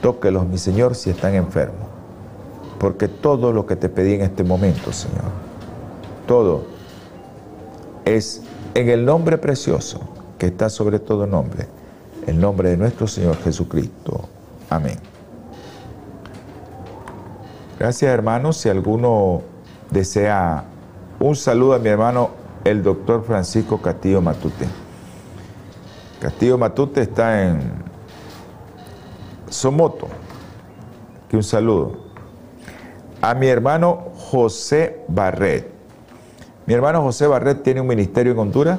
Tóquelos, 0.00 0.46
mi 0.46 0.56
Señor, 0.56 0.94
si 0.94 1.10
están 1.10 1.34
enfermos. 1.34 1.86
Porque 2.78 3.06
todo 3.06 3.52
lo 3.52 3.66
que 3.66 3.76
te 3.76 3.90
pedí 3.90 4.14
en 4.14 4.22
este 4.22 4.42
momento, 4.42 4.92
Señor, 4.94 5.30
todo 6.26 6.62
es 8.06 8.40
en 8.72 8.88
el 8.88 9.04
nombre 9.04 9.36
precioso 9.36 10.00
que 10.38 10.46
está 10.46 10.70
sobre 10.70 10.98
todo 10.98 11.26
nombre, 11.26 11.66
el 12.26 12.40
nombre 12.40 12.70
de 12.70 12.78
nuestro 12.78 13.06
Señor 13.06 13.36
Jesucristo. 13.42 14.30
Amén. 14.70 15.09
Gracias 17.80 18.12
hermanos. 18.12 18.58
Si 18.58 18.68
alguno 18.68 19.40
desea 19.90 20.64
un 21.18 21.34
saludo 21.34 21.72
a 21.72 21.78
mi 21.78 21.88
hermano, 21.88 22.28
el 22.62 22.82
doctor 22.82 23.24
Francisco 23.24 23.80
Castillo 23.80 24.20
Matute. 24.20 24.66
Castillo 26.20 26.58
Matute 26.58 27.00
está 27.00 27.42
en 27.42 27.72
Somoto. 29.48 30.08
Que 31.30 31.38
un 31.38 31.42
saludo. 31.42 31.96
A 33.22 33.32
mi 33.32 33.46
hermano 33.46 34.10
José 34.14 35.02
Barret. 35.08 35.72
Mi 36.66 36.74
hermano 36.74 37.00
José 37.00 37.26
Barret 37.28 37.62
tiene 37.62 37.80
un 37.80 37.86
ministerio 37.86 38.32
en 38.32 38.40
Honduras. 38.40 38.78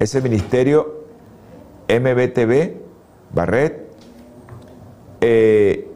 Ese 0.00 0.20
ministerio 0.20 1.04
MBTV 1.88 2.80
Barret. 3.32 3.92
Eh, 5.20 5.92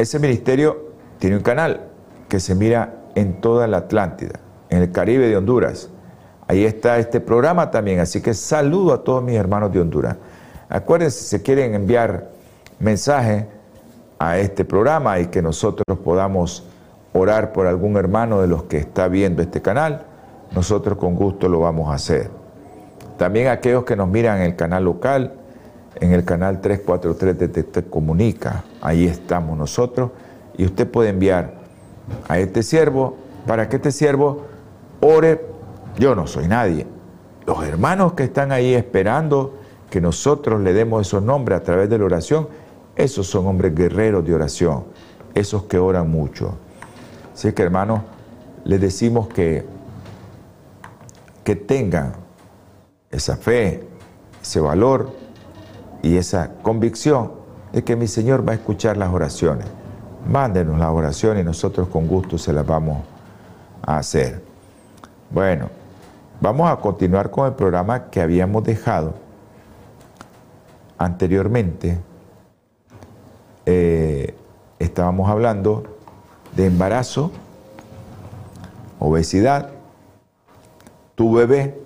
ese 0.00 0.18
ministerio 0.18 0.90
tiene 1.18 1.36
un 1.36 1.42
canal 1.42 1.88
que 2.28 2.40
se 2.40 2.54
mira 2.54 2.94
en 3.14 3.40
toda 3.40 3.66
la 3.66 3.78
Atlántida, 3.78 4.40
en 4.70 4.82
el 4.82 4.92
Caribe 4.92 5.28
de 5.28 5.36
Honduras. 5.36 5.90
Ahí 6.48 6.64
está 6.64 6.98
este 6.98 7.20
programa 7.20 7.70
también, 7.70 8.00
así 8.00 8.20
que 8.20 8.34
saludo 8.34 8.94
a 8.94 9.04
todos 9.04 9.22
mis 9.22 9.36
hermanos 9.36 9.72
de 9.72 9.80
Honduras. 9.80 10.16
Acuérdense, 10.68 11.24
si 11.24 11.42
quieren 11.42 11.74
enviar 11.74 12.30
mensaje 12.78 13.46
a 14.18 14.38
este 14.38 14.64
programa 14.64 15.18
y 15.18 15.26
que 15.26 15.42
nosotros 15.42 15.98
podamos 15.98 16.64
orar 17.12 17.52
por 17.52 17.66
algún 17.66 17.96
hermano 17.96 18.40
de 18.40 18.48
los 18.48 18.64
que 18.64 18.78
está 18.78 19.08
viendo 19.08 19.42
este 19.42 19.60
canal, 19.60 20.06
nosotros 20.54 20.98
con 20.98 21.14
gusto 21.14 21.48
lo 21.48 21.60
vamos 21.60 21.90
a 21.90 21.94
hacer. 21.94 22.30
También 23.16 23.48
aquellos 23.48 23.84
que 23.84 23.96
nos 23.96 24.08
miran 24.08 24.38
en 24.38 24.44
el 24.44 24.56
canal 24.56 24.84
local, 24.84 25.34
en 25.96 26.12
el 26.12 26.24
canal 26.24 26.60
343 26.60 27.52
de 27.52 27.62
Te 27.64 27.84
Comunica, 27.84 28.64
ahí 28.80 29.06
estamos 29.06 29.58
nosotros, 29.58 30.10
y 30.56 30.64
usted 30.64 30.88
puede 30.88 31.10
enviar 31.10 31.54
a 32.28 32.38
este 32.38 32.62
siervo 32.62 33.16
para 33.46 33.68
que 33.68 33.76
este 33.76 33.92
siervo 33.92 34.46
ore 35.00 35.46
yo 35.98 36.14
no 36.14 36.26
soy 36.26 36.48
nadie. 36.48 36.86
Los 37.46 37.64
hermanos 37.64 38.12
que 38.12 38.24
están 38.24 38.52
ahí 38.52 38.74
esperando 38.74 39.58
que 39.90 40.00
nosotros 40.00 40.60
le 40.60 40.72
demos 40.72 41.06
esos 41.06 41.22
nombres 41.22 41.60
a 41.60 41.62
través 41.62 41.90
de 41.90 41.98
la 41.98 42.04
oración, 42.04 42.48
esos 42.96 43.26
son 43.26 43.46
hombres 43.46 43.74
guerreros 43.74 44.24
de 44.24 44.34
oración, 44.34 44.84
esos 45.34 45.64
que 45.64 45.78
oran 45.78 46.10
mucho. 46.10 46.54
Así 47.34 47.52
que 47.52 47.62
hermanos, 47.62 48.02
les 48.64 48.80
decimos 48.80 49.28
que, 49.28 49.64
que 51.42 51.56
tengan 51.56 52.12
esa 53.10 53.36
fe, 53.36 53.88
ese 54.40 54.60
valor 54.60 55.10
y 56.02 56.16
esa 56.16 56.52
convicción 56.62 57.32
de 57.72 57.84
que 57.84 57.96
mi 57.96 58.06
Señor 58.06 58.46
va 58.46 58.52
a 58.52 58.56
escuchar 58.56 58.96
las 58.96 59.12
oraciones. 59.12 59.66
Mándenos 60.28 60.78
las 60.78 60.90
oraciones 60.90 61.42
y 61.42 61.46
nosotros 61.46 61.88
con 61.88 62.06
gusto 62.06 62.38
se 62.38 62.52
las 62.52 62.66
vamos 62.66 63.02
a 63.82 63.98
hacer. 63.98 64.42
Bueno, 65.30 65.80
Vamos 66.42 66.70
a 66.70 66.76
continuar 66.76 67.30
con 67.30 67.46
el 67.46 67.52
programa 67.52 68.08
que 68.08 68.18
habíamos 68.18 68.64
dejado 68.64 69.12
anteriormente. 70.96 72.00
Eh, 73.66 74.34
estábamos 74.78 75.28
hablando 75.28 75.84
de 76.56 76.64
embarazo, 76.64 77.30
obesidad, 78.98 79.68
tu 81.14 81.34
bebé, 81.34 81.78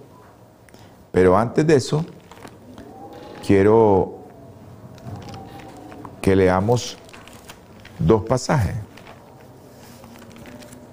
pero 1.11 1.37
antes 1.37 1.66
de 1.66 1.74
eso 1.74 2.07
quiero 3.46 4.20
que 6.20 6.35
leamos 6.35 6.96
dos 7.98 8.24
pasajes. 8.24 8.74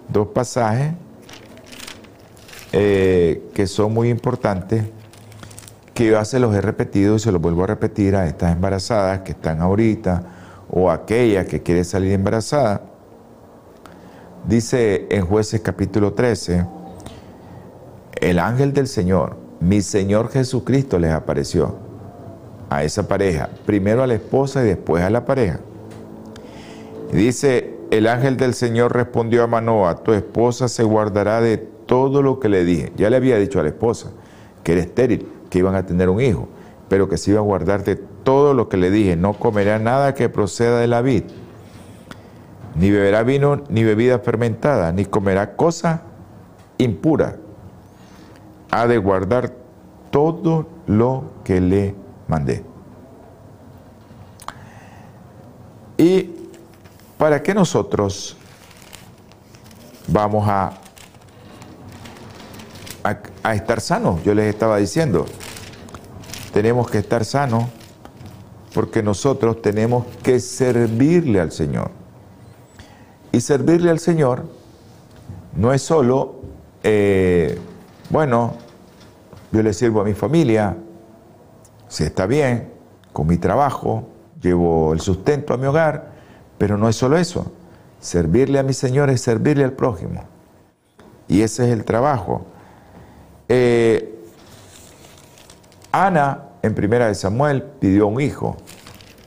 Dos 0.10 0.28
pasajes 0.28 0.94
eh, 2.74 3.50
que 3.54 3.68
son 3.68 3.94
muy 3.94 4.10
importantes, 4.10 4.84
que 5.94 6.08
yo 6.08 6.26
se 6.26 6.40
los 6.40 6.54
he 6.54 6.62
repetido 6.62 7.16
y 7.16 7.20
se 7.20 7.32
los 7.32 7.42
vuelvo 7.42 7.64
a 7.64 7.68
repetir 7.68 8.16
a 8.16 8.28
estas 8.28 8.54
embarazadas 8.54 9.22
que 9.22 9.32
están 9.32 9.62
ahorita 9.62 10.24
o 10.70 10.90
a 10.90 10.96
aquella 10.96 11.46
que 11.46 11.62
quiere 11.62 11.84
salir 11.84 12.12
embarazada. 12.12 12.82
Dice 14.46 15.08
en 15.12 15.26
jueces 15.26 15.62
capítulo 15.62 16.14
13, 16.14 16.66
el 18.20 18.40
ángel 18.40 18.74
del 18.74 18.88
Señor, 18.88 19.38
mi 19.62 19.82
Señor 19.82 20.30
Jesucristo 20.30 20.98
les 21.00 21.12
apareció 21.12 21.91
a 22.72 22.86
esa 22.86 23.06
pareja, 23.06 23.50
primero 23.66 24.02
a 24.02 24.08
la 24.08 24.14
esposa 24.14 24.64
y 24.64 24.68
después 24.68 25.04
a 25.04 25.10
la 25.10 25.26
pareja. 25.26 25.60
dice, 27.12 27.76
el 27.92 28.08
ángel 28.08 28.38
del 28.38 28.54
Señor 28.54 28.96
respondió 28.96 29.44
a 29.44 29.48
Manoa, 29.48 29.98
tu 29.98 30.14
esposa 30.14 30.70
se 30.70 30.84
guardará 30.84 31.42
de 31.42 31.58
todo 31.58 32.22
lo 32.22 32.40
que 32.40 32.48
le 32.48 32.64
dije. 32.64 32.94
Ya 32.96 33.10
le 33.10 33.18
había 33.18 33.38
dicho 33.38 33.60
a 33.60 33.64
la 33.64 33.70
esposa 33.70 34.12
que 34.64 34.72
era 34.72 34.82
estéril, 34.82 35.28
que 35.50 35.60
iban 35.60 35.76
a 35.76 35.86
tener 35.86 36.08
un 36.10 36.22
hijo, 36.22 36.48
pero 36.88 37.10
que 37.10 37.18
se 37.18 37.32
iba 37.32 37.42
a 37.42 37.44
guardar 37.44 37.84
de 37.84 37.98
todo 37.98 38.54
lo 38.54 38.70
que 38.70 38.78
le 38.78 38.90
dije. 38.90 39.18
No 39.18 39.34
comerá 39.34 39.78
nada 39.78 40.16
que 40.16 40.30
proceda 40.30 40.80
de 40.80 40.88
la 40.88 41.02
vid. 41.02 41.24
ni 42.76 42.90
beberá 42.90 43.24
vino 43.24 43.64
ni 43.68 43.84
bebida 43.84 44.20
fermentada, 44.20 44.94
ni 44.94 45.04
comerá 45.04 45.58
cosa 45.58 46.04
impura. 46.78 47.36
Ha 48.72 48.88
de 48.88 48.98
guardar 48.98 49.52
todo 50.10 50.68
lo 50.88 51.26
que 51.44 51.60
le 51.60 51.96
mandé. 52.32 52.63
¿Y 55.98 56.32
para 57.17 57.44
qué 57.44 57.54
nosotros 57.54 58.38
vamos 60.08 60.48
a, 60.48 60.72
a, 63.44 63.54
estar 63.54 63.82
sanos? 63.82 64.24
Yo 64.24 64.34
les 64.34 64.46
estaba 64.46 64.78
diciendo, 64.78 65.26
tenemos 66.54 66.89
que 66.89 67.00
estar 67.00 67.26
sanos 67.26 67.65
porque 68.74 69.04
nosotros 69.04 69.62
tenemos 69.62 70.06
que 70.24 70.39
servirle 70.39 71.41
al 71.41 71.52
Señor. 71.52 71.91
Y 73.34 73.41
servirle 73.41 73.91
al 73.91 74.00
Señor 74.00 74.46
no 75.54 75.74
es 75.74 75.82
solo, 75.82 76.39
eh, 76.84 77.60
bueno, 78.10 78.54
yo 79.52 79.62
le 79.62 79.74
sirvo 79.74 80.00
a 80.00 80.06
mi 80.06 80.13
familia, 80.13 80.78
si 81.92 82.06
está 82.06 82.26
bien, 82.26 82.72
con 83.12 83.28
mi 83.28 83.38
trabajo, 83.38 84.08
llevo 84.42 84.94
el 84.94 85.02
sustento 85.02 85.54
a 85.54 85.58
mi 85.58 85.66
hogar, 85.66 86.14
pero 86.58 86.78
no 86.78 86.88
es 86.88 86.96
solo 86.96 87.18
eso. 87.18 87.52
Servirle 88.00 88.60
a 88.60 88.64
mi 88.64 88.72
Señor 88.72 89.10
es 89.10 89.20
servirle 89.20 89.66
al 89.66 89.74
prójimo. 89.74 90.24
Y 91.28 91.42
ese 91.42 91.66
es 91.66 91.74
el 91.74 91.84
trabajo. 91.84 92.46
Eh, 93.50 94.24
Ana, 95.92 96.46
en 96.62 96.74
primera 96.76 97.08
de 97.08 97.16
Samuel, 97.16 97.62
pidió 97.62 98.08
un 98.08 98.22
hijo 98.22 98.56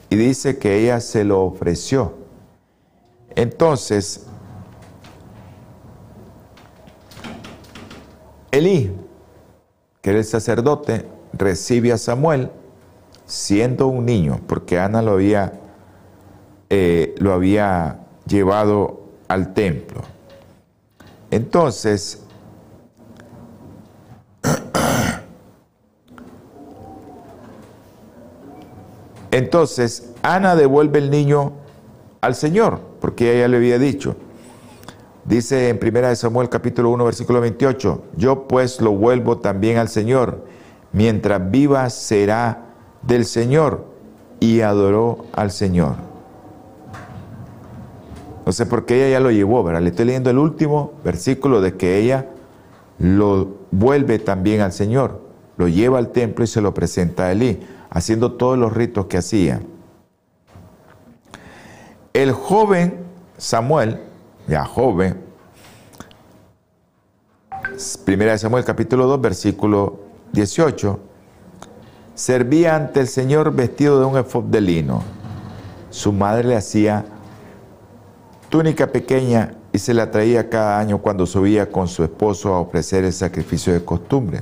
y 0.08 0.16
dice 0.16 0.56
que 0.56 0.78
ella 0.78 1.00
se 1.00 1.22
lo 1.22 1.42
ofreció. 1.42 2.14
Entonces, 3.36 4.24
Elí, 8.50 8.90
que 10.00 10.10
era 10.10 10.18
el 10.20 10.24
sacerdote, 10.24 11.12
recibe 11.36 11.92
a 11.92 11.98
Samuel 11.98 12.50
siendo 13.26 13.86
un 13.88 14.06
niño, 14.06 14.40
porque 14.46 14.78
Ana 14.78 15.02
lo 15.02 15.12
había, 15.12 15.52
eh, 16.70 17.14
lo 17.18 17.32
había 17.32 18.00
llevado 18.26 19.02
al 19.28 19.54
templo. 19.54 20.02
Entonces, 21.30 22.22
entonces 29.30 30.12
Ana 30.22 30.54
devuelve 30.56 30.98
el 30.98 31.10
niño 31.10 31.52
al 32.20 32.34
Señor, 32.34 32.80
porque 33.00 33.36
ella 33.36 33.48
le 33.48 33.56
había 33.58 33.78
dicho. 33.78 34.16
Dice 35.24 35.70
en 35.70 35.80
1 35.82 36.16
Samuel 36.16 36.50
capítulo 36.50 36.90
1 36.90 37.04
versículo 37.04 37.40
28, 37.40 38.04
yo 38.16 38.46
pues 38.46 38.80
lo 38.80 38.92
vuelvo 38.92 39.38
también 39.38 39.78
al 39.78 39.88
Señor, 39.88 40.44
mientras 40.94 41.50
viva 41.50 41.90
será 41.90 42.62
del 43.02 43.26
Señor, 43.26 43.92
y 44.40 44.60
adoró 44.60 45.24
al 45.32 45.50
Señor. 45.50 45.96
No 48.44 48.52
sé 48.52 48.66
por 48.66 48.84
qué 48.84 48.96
ella 48.96 49.18
ya 49.18 49.20
lo 49.20 49.30
llevó, 49.30 49.64
¿verdad? 49.64 49.80
Le 49.80 49.88
estoy 49.88 50.04
leyendo 50.04 50.28
el 50.28 50.38
último 50.38 50.92
versículo 51.02 51.62
de 51.62 51.76
que 51.76 51.98
ella 51.98 52.26
lo 52.98 53.56
vuelve 53.70 54.18
también 54.18 54.60
al 54.60 54.72
Señor, 54.72 55.22
lo 55.56 55.66
lleva 55.66 55.98
al 55.98 56.10
templo 56.10 56.44
y 56.44 56.46
se 56.46 56.60
lo 56.60 56.74
presenta 56.74 57.24
a 57.24 57.32
Elí, 57.32 57.60
haciendo 57.88 58.32
todos 58.32 58.58
los 58.58 58.72
ritos 58.74 59.06
que 59.06 59.16
hacía. 59.16 59.60
El 62.12 62.32
joven 62.32 62.98
Samuel, 63.38 64.00
ya 64.46 64.64
joven, 64.66 65.16
primera 68.04 68.32
de 68.32 68.38
Samuel 68.38 68.64
capítulo 68.64 69.06
2 69.06 69.20
versículo 69.20 70.03
18, 70.34 71.00
servía 72.14 72.76
ante 72.76 73.00
el 73.00 73.08
Señor 73.08 73.54
vestido 73.54 73.98
de 73.98 74.04
un 74.04 74.18
efod 74.18 74.44
de 74.44 74.60
lino. 74.60 75.02
Su 75.90 76.12
madre 76.12 76.48
le 76.48 76.56
hacía 76.56 77.06
túnica 78.50 78.88
pequeña 78.88 79.54
y 79.72 79.78
se 79.78 79.94
la 79.94 80.10
traía 80.10 80.50
cada 80.50 80.78
año 80.78 80.98
cuando 80.98 81.26
subía 81.26 81.70
con 81.70 81.88
su 81.88 82.04
esposo 82.04 82.52
a 82.54 82.60
ofrecer 82.60 83.04
el 83.04 83.12
sacrificio 83.12 83.72
de 83.72 83.84
costumbre. 83.84 84.40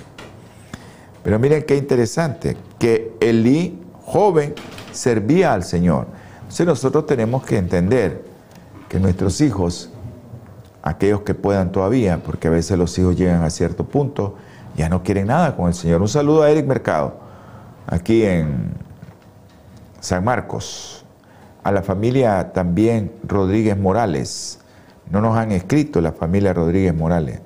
Pero 1.23 1.39
miren 1.39 1.63
qué 1.63 1.77
interesante, 1.77 2.57
que 2.79 3.17
Elí, 3.21 3.81
joven, 4.05 4.55
servía 4.91 5.53
al 5.53 5.63
Señor. 5.63 6.07
Entonces 6.41 6.67
nosotros 6.67 7.07
tenemos 7.07 7.45
que 7.45 7.57
entender 7.57 8.25
que 8.89 8.99
nuestros 8.99 9.41
hijos, 9.41 9.91
aquellos 10.83 11.23
que 11.23 11.35
puedan 11.35 11.73
todavía, 11.73 12.23
porque 12.23 12.49
a 12.49 12.51
veces 12.51 12.77
los 12.77 12.99
hijos 12.99 13.17
llegan 13.17 13.43
a 13.43 13.51
cierto 13.51 13.85
punto, 13.85 14.35
ya 14.77 14.89
no 14.89 15.03
quieren 15.03 15.27
nada 15.27 15.57
con 15.57 15.69
el 15.69 15.75
Señor. 15.75 16.01
Un 16.01 16.09
saludo 16.09 16.43
a 16.43 16.51
Eric 16.51 16.67
Mercado, 16.67 17.15
aquí 17.87 18.25
en 18.25 18.75
San 20.01 20.25
Marcos. 20.25 21.05
A 21.63 21.71
la 21.71 21.83
familia 21.83 22.53
también 22.53 23.13
Rodríguez 23.23 23.79
Morales. 23.79 24.59
No 25.11 25.21
nos 25.21 25.37
han 25.37 25.53
escrito 25.53 26.01
la 26.01 26.13
familia 26.13 26.53
Rodríguez 26.53 26.95
Morales. 26.95 27.41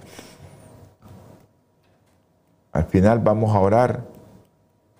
Al 2.72 2.84
final 2.84 3.18
vamos 3.18 3.54
a 3.54 3.60
orar 3.60 4.04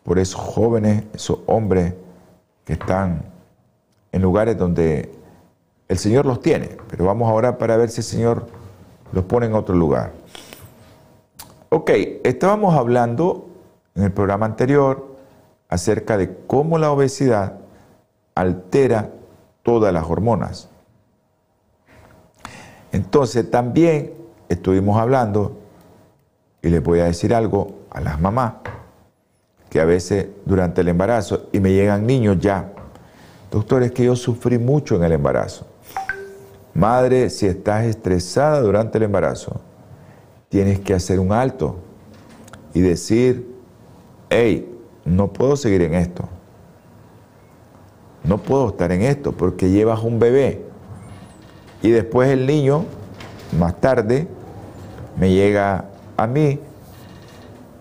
por 0.03 0.19
esos 0.19 0.41
jóvenes, 0.41 1.05
esos 1.15 1.41
hombres 1.47 1.95
que 2.65 2.75
están 2.75 3.23
en 4.13 4.23
lugares 4.23 4.57
donde 4.57 5.13
el 5.89 5.99
Señor 5.99 6.27
los 6.27 6.41
tiene, 6.41 6.77
pero 6.89 7.05
vamos 7.05 7.31
a 7.31 7.33
orar 7.33 7.59
para 7.59 7.77
ver 7.77 7.91
si 7.91 8.01
el 8.01 8.05
Señor 8.05 8.47
los 9.13 9.25
pone 9.25 9.47
en 9.47 9.55
otro 9.55 9.75
lugar. 9.75 10.13
Ok, 11.69 11.91
estábamos 12.25 12.75
hablando 12.75 13.49
en 13.95 14.05
el 14.05 14.13
programa 14.13 14.47
anterior 14.47 15.17
acerca 15.69 16.17
de 16.17 16.37
cómo 16.47 16.79
la 16.79 16.91
obesidad 16.91 17.59
altera 18.35 19.11
todas 19.63 19.93
las 19.93 20.05
hormonas. 20.05 20.69
Entonces 22.93 23.51
también 23.51 24.15
estuvimos 24.49 24.99
hablando, 24.99 25.59
y 26.63 26.69
les 26.69 26.83
voy 26.83 27.01
a 27.01 27.05
decir 27.05 27.35
algo 27.35 27.81
a 27.91 28.01
las 28.01 28.21
mamás, 28.21 28.55
que 29.69 29.81
a 29.81 29.85
veces 29.85 30.29
durante 30.45 30.81
el 30.81 30.89
embarazo, 30.89 31.49
y 31.53 31.61
me 31.61 31.73
llegan 31.73 32.07
niños 32.07 32.39
ya 32.39 32.73
Doctor, 33.51 33.85
es 33.85 33.93
que 33.93 34.05
yo 34.05 34.17
sufrí 34.17 34.59
mucho 34.59 34.97
en 34.97 35.05
el 35.05 35.13
embarazo. 35.13 35.67
Madre, 36.75 37.31
si 37.31 37.47
estás 37.47 37.85
estresada 37.85 38.61
durante 38.61 38.99
el 38.99 39.05
embarazo, 39.05 39.61
tienes 40.57 40.81
que 40.81 40.95
hacer 40.95 41.21
un 41.21 41.33
alto 41.33 41.77
y 42.73 42.81
decir, 42.81 43.47
hey, 44.31 44.75
no 45.05 45.31
puedo 45.31 45.55
seguir 45.55 45.83
en 45.83 45.93
esto. 45.93 46.31
No 48.25 48.39
puedo 48.39 48.69
estar 48.71 48.91
en 48.91 49.03
esto 49.03 49.33
porque 49.33 49.69
llevas 49.69 50.03
un 50.03 50.19
bebé. 50.19 50.63
Y 51.83 51.91
después 51.91 52.31
el 52.31 52.47
niño, 52.47 52.87
más 53.59 53.79
tarde, 53.83 54.29
me 55.21 55.31
llega 55.31 55.91
a 56.17 56.27
mí 56.27 56.59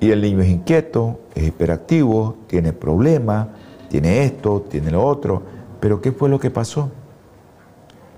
y 0.02 0.12
el 0.12 0.22
niño 0.22 0.42
es 0.42 0.50
inquieto, 0.50 1.22
es 1.34 1.48
hiperactivo, 1.48 2.36
tiene 2.48 2.74
problemas, 2.74 3.48
tiene 3.88 4.26
esto, 4.26 4.66
tiene 4.70 4.92
lo 4.92 5.02
otro 5.02 5.44
pero 5.80 6.02
¿qué 6.02 6.12
fue 6.12 6.28
lo 6.28 6.42
que 6.42 6.50
pasó? 6.50 6.92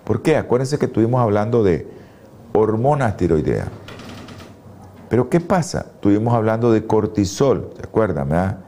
¿Por 0.04 0.24
qué? 0.24 0.36
Acuérdense 0.36 0.80
que 0.80 0.86
estuvimos 0.86 1.22
hablando 1.22 1.62
de 1.64 1.86
hormonas 2.54 3.18
tiroideas. 3.18 3.68
Pero 5.10 5.30
¿qué 5.30 5.40
pasa? 5.40 5.86
Estuvimos 5.96 6.34
hablando 6.34 6.72
de 6.72 6.86
cortisol, 6.86 7.72
¿se 7.76 7.84
acuerdan? 7.84 8.60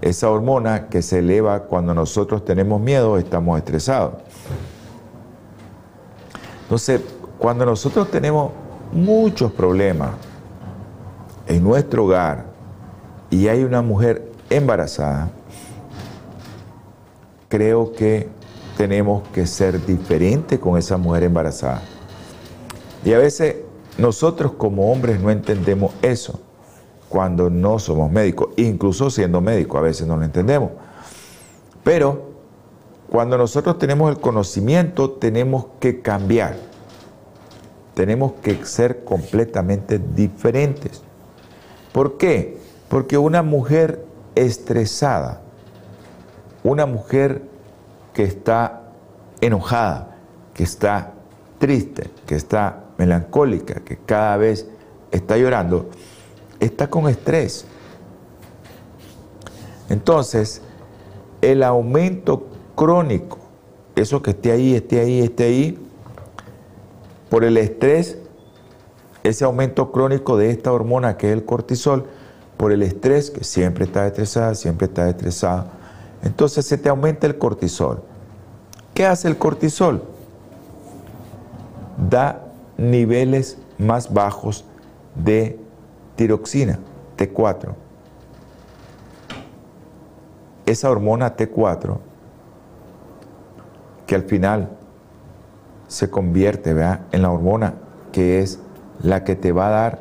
Esa 0.00 0.30
hormona 0.30 0.88
que 0.88 1.02
se 1.02 1.18
eleva 1.18 1.64
cuando 1.64 1.94
nosotros 1.94 2.44
tenemos 2.44 2.80
miedo 2.80 3.18
estamos 3.18 3.58
estresados. 3.58 4.14
Entonces, 6.62 7.00
cuando 7.38 7.66
nosotros 7.66 8.10
tenemos 8.10 8.52
muchos 8.92 9.52
problemas 9.52 10.10
en 11.46 11.62
nuestro 11.62 12.04
hogar 12.04 12.46
y 13.30 13.48
hay 13.48 13.64
una 13.64 13.82
mujer 13.82 14.30
embarazada, 14.48 15.30
creo 17.48 17.92
que 17.92 18.28
tenemos 18.76 19.26
que 19.28 19.46
ser 19.46 19.84
diferentes 19.84 20.58
con 20.58 20.78
esa 20.78 20.96
mujer 20.96 21.24
embarazada. 21.24 21.82
Y 23.04 23.12
a 23.12 23.18
veces 23.18 23.56
nosotros 23.98 24.52
como 24.52 24.90
hombres 24.90 25.20
no 25.20 25.30
entendemos 25.30 25.92
eso 26.02 26.40
cuando 27.08 27.48
no 27.48 27.78
somos 27.78 28.10
médicos, 28.10 28.48
incluso 28.56 29.08
siendo 29.08 29.40
médicos 29.40 29.78
a 29.78 29.82
veces 29.82 30.06
no 30.06 30.16
lo 30.16 30.24
entendemos. 30.24 30.70
Pero 31.84 32.32
cuando 33.08 33.38
nosotros 33.38 33.78
tenemos 33.78 34.10
el 34.10 34.20
conocimiento 34.20 35.12
tenemos 35.12 35.66
que 35.78 36.00
cambiar, 36.02 36.56
tenemos 37.94 38.32
que 38.42 38.64
ser 38.64 39.04
completamente 39.04 39.98
diferentes. 39.98 41.02
¿Por 41.92 42.16
qué? 42.16 42.58
Porque 42.88 43.16
una 43.16 43.42
mujer 43.42 44.04
estresada, 44.34 45.42
una 46.64 46.86
mujer 46.86 47.42
que 48.12 48.24
está 48.24 48.82
enojada, 49.40 50.16
que 50.54 50.64
está 50.64 51.12
triste, 51.58 52.10
que 52.26 52.34
está 52.34 52.83
melancólica, 52.98 53.80
que 53.80 53.96
cada 53.96 54.36
vez 54.36 54.66
está 55.10 55.36
llorando, 55.36 55.88
está 56.60 56.88
con 56.88 57.08
estrés. 57.08 57.66
Entonces, 59.88 60.62
el 61.40 61.62
aumento 61.62 62.46
crónico, 62.74 63.38
eso 63.96 64.22
que 64.22 64.30
esté 64.30 64.52
ahí, 64.52 64.74
esté 64.74 65.00
ahí, 65.00 65.20
esté 65.20 65.44
ahí, 65.44 65.78
por 67.28 67.44
el 67.44 67.56
estrés, 67.56 68.18
ese 69.22 69.44
aumento 69.44 69.90
crónico 69.90 70.36
de 70.36 70.50
esta 70.50 70.72
hormona 70.72 71.16
que 71.16 71.28
es 71.28 71.32
el 71.32 71.44
cortisol, 71.44 72.06
por 72.56 72.72
el 72.72 72.82
estrés, 72.82 73.30
que 73.30 73.44
siempre 73.44 73.84
está 73.84 74.06
estresada, 74.06 74.54
siempre 74.54 74.86
está 74.86 75.08
estresada, 75.08 75.66
entonces 76.22 76.64
se 76.66 76.78
te 76.78 76.88
aumenta 76.88 77.26
el 77.26 77.36
cortisol. 77.38 78.02
¿Qué 78.94 79.04
hace 79.04 79.28
el 79.28 79.36
cortisol? 79.36 80.02
Da 82.08 82.44
niveles 82.76 83.58
más 83.78 84.12
bajos 84.12 84.64
de 85.14 85.58
tiroxina, 86.16 86.78
T4. 87.16 87.74
Esa 90.66 90.90
hormona 90.90 91.36
T4, 91.36 91.98
que 94.06 94.14
al 94.14 94.22
final 94.22 94.70
se 95.88 96.10
convierte 96.10 96.70
en 96.70 97.22
la 97.22 97.30
hormona 97.30 97.74
que 98.12 98.40
es 98.40 98.60
la 99.02 99.24
que 99.24 99.34
te 99.36 99.52
va 99.52 99.66
a 99.66 99.70
dar 99.70 99.98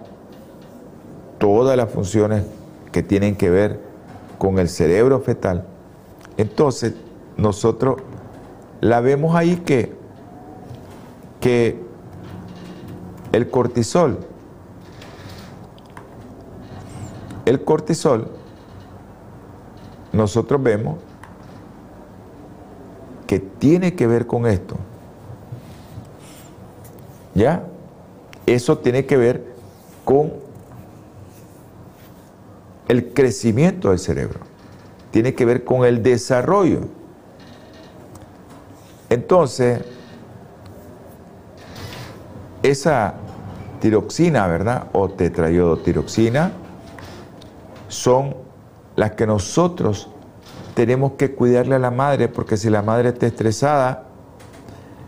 todas 1.39 1.75
las 1.75 1.89
funciones 1.89 2.43
que 2.91 3.03
tienen 3.03 3.35
que 3.35 3.49
ver 3.49 3.79
con 4.37 4.59
el 4.59 4.69
cerebro 4.69 5.19
fetal. 5.19 5.65
Entonces, 6.37 6.93
nosotros 7.37 7.97
la 8.81 9.01
vemos 9.01 9.35
ahí 9.35 9.57
que, 9.57 9.93
que 11.39 11.82
el 13.33 13.49
cortisol, 13.49 14.19
el 17.45 17.63
cortisol, 17.63 18.29
nosotros 20.13 20.61
vemos 20.63 20.99
que 23.27 23.39
tiene 23.39 23.95
que 23.95 24.07
ver 24.07 24.27
con 24.27 24.45
esto. 24.45 24.77
¿Ya? 27.33 27.65
Eso 28.45 28.77
tiene 28.77 29.05
que 29.05 29.17
ver 29.17 29.43
con 30.05 30.33
el 32.87 33.13
crecimiento 33.13 33.89
del 33.89 33.99
cerebro. 33.99 34.39
Tiene 35.09 35.33
que 35.33 35.45
ver 35.45 35.63
con 35.63 35.83
el 35.83 36.03
desarrollo. 36.03 36.81
Entonces, 39.09 39.81
esa 42.61 43.15
tiroxina, 43.83 44.47
¿verdad? 44.47 44.87
O 44.93 45.09
tetrayodotiroxina 45.09 46.53
son 47.89 48.33
las 48.95 49.11
que 49.11 49.27
nosotros 49.27 50.09
tenemos 50.73 51.11
que 51.17 51.35
cuidarle 51.35 51.75
a 51.75 51.79
la 51.79 51.91
madre 51.91 52.29
porque 52.29 52.55
si 52.55 52.69
la 52.69 52.81
madre 52.81 53.09
está 53.09 53.27
estresada, 53.27 54.03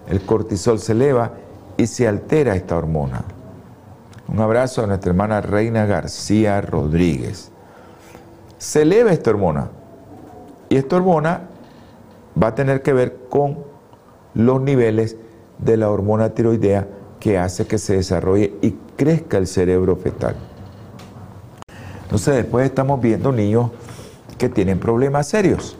el 0.10 0.20
cortisol 0.26 0.80
se 0.80 0.92
eleva 0.92 1.32
y 1.78 1.88
se 1.88 2.06
altera 2.06 2.58
esta 2.58 2.76
hormona. 2.76 3.24
Un 4.28 4.42
abrazo 4.42 4.84
a 4.84 4.88
nuestra 4.88 5.12
hermana 5.12 5.40
Reina 5.40 5.86
García 5.86 6.60
Rodríguez. 6.60 7.52
Se 8.58 8.82
eleva 8.82 9.14
esta 9.14 9.30
hormona 9.30 9.70
y 10.68 10.76
esta 10.76 10.98
hormona 10.98 11.44
va 12.42 12.48
a 12.48 12.56
tener 12.56 12.82
que 12.82 12.92
ver 12.92 13.20
con 13.30 13.60
los 14.34 14.60
niveles 14.60 15.16
de 15.60 15.78
la 15.78 15.90
hormona 15.90 16.32
tiroidea 16.32 16.86
que 17.26 17.40
hace 17.40 17.66
que 17.66 17.80
se 17.80 17.96
desarrolle 17.96 18.54
y 18.62 18.76
crezca 18.96 19.40
el 19.40 19.48
cerebro 19.48 19.96
fetal. 19.96 20.36
Entonces 22.04 22.36
después 22.36 22.68
estamos 22.68 23.02
viendo 23.02 23.32
niños 23.32 23.72
que 24.38 24.48
tienen 24.48 24.78
problemas 24.78 25.28
serios. 25.28 25.76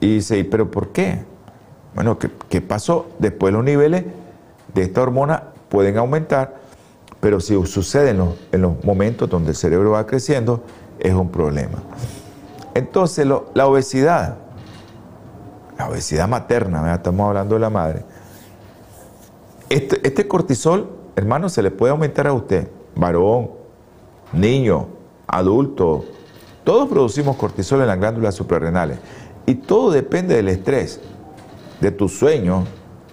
Y 0.00 0.14
dice, 0.14 0.42
¿pero 0.42 0.70
por 0.70 0.88
qué? 0.88 1.22
Bueno, 1.94 2.18
¿qué, 2.18 2.60
pasó? 2.62 3.08
Después 3.18 3.52
los 3.52 3.62
niveles 3.62 4.06
de 4.72 4.82
esta 4.82 5.02
hormona 5.02 5.48
pueden 5.68 5.98
aumentar, 5.98 6.56
pero 7.20 7.40
si 7.40 7.62
sucede 7.66 8.16
en 8.50 8.62
los 8.62 8.82
momentos 8.82 9.28
donde 9.28 9.50
el 9.50 9.56
cerebro 9.56 9.90
va 9.90 10.06
creciendo, 10.06 10.64
es 10.98 11.12
un 11.12 11.28
problema. 11.28 11.82
Entonces, 12.72 13.26
la 13.26 13.66
obesidad, 13.66 14.38
la 15.76 15.90
obesidad 15.90 16.26
materna, 16.26 16.94
estamos 16.94 17.28
hablando 17.28 17.56
de 17.56 17.60
la 17.60 17.68
madre. 17.68 18.04
Este, 19.70 20.04
este, 20.04 20.26
cortisol, 20.26 20.90
hermano, 21.14 21.48
se 21.48 21.62
le 21.62 21.70
puede 21.70 21.92
aumentar 21.92 22.26
a 22.26 22.32
usted, 22.32 22.68
varón, 22.96 23.52
niño, 24.32 24.88
adulto. 25.28 26.04
Todos 26.64 26.88
producimos 26.88 27.36
cortisol 27.36 27.80
en 27.80 27.86
las 27.86 27.98
glándulas 28.00 28.34
suprarrenales. 28.34 28.98
Y 29.46 29.54
todo 29.54 29.92
depende 29.92 30.34
del 30.34 30.48
estrés, 30.48 30.98
de 31.80 31.92
tu 31.92 32.08
sueño, 32.08 32.64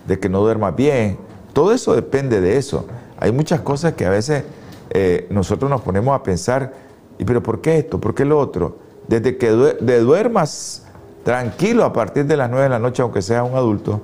de 0.07 0.19
que 0.19 0.29
no 0.29 0.41
duermas 0.41 0.75
bien. 0.75 1.19
Todo 1.53 1.71
eso 1.73 1.93
depende 1.93 2.41
de 2.41 2.57
eso. 2.57 2.87
Hay 3.19 3.31
muchas 3.31 3.61
cosas 3.61 3.93
que 3.93 4.07
a 4.07 4.09
veces 4.09 4.43
eh, 4.89 5.27
nosotros 5.29 5.69
nos 5.69 5.81
ponemos 5.81 6.15
a 6.15 6.23
pensar, 6.23 6.73
¿y 7.19 7.23
pero 7.23 7.43
por 7.43 7.61
qué 7.61 7.77
esto? 7.77 7.99
¿Por 8.01 8.15
qué 8.15 8.25
lo 8.25 8.39
otro? 8.39 8.79
Desde 9.07 9.37
que 9.37 9.51
duermas 9.51 10.87
tranquilo 11.23 11.85
a 11.85 11.93
partir 11.93 12.25
de 12.25 12.35
las 12.35 12.49
9 12.49 12.63
de 12.63 12.69
la 12.69 12.79
noche, 12.79 13.03
aunque 13.03 13.21
seas 13.21 13.47
un 13.47 13.55
adulto. 13.55 14.01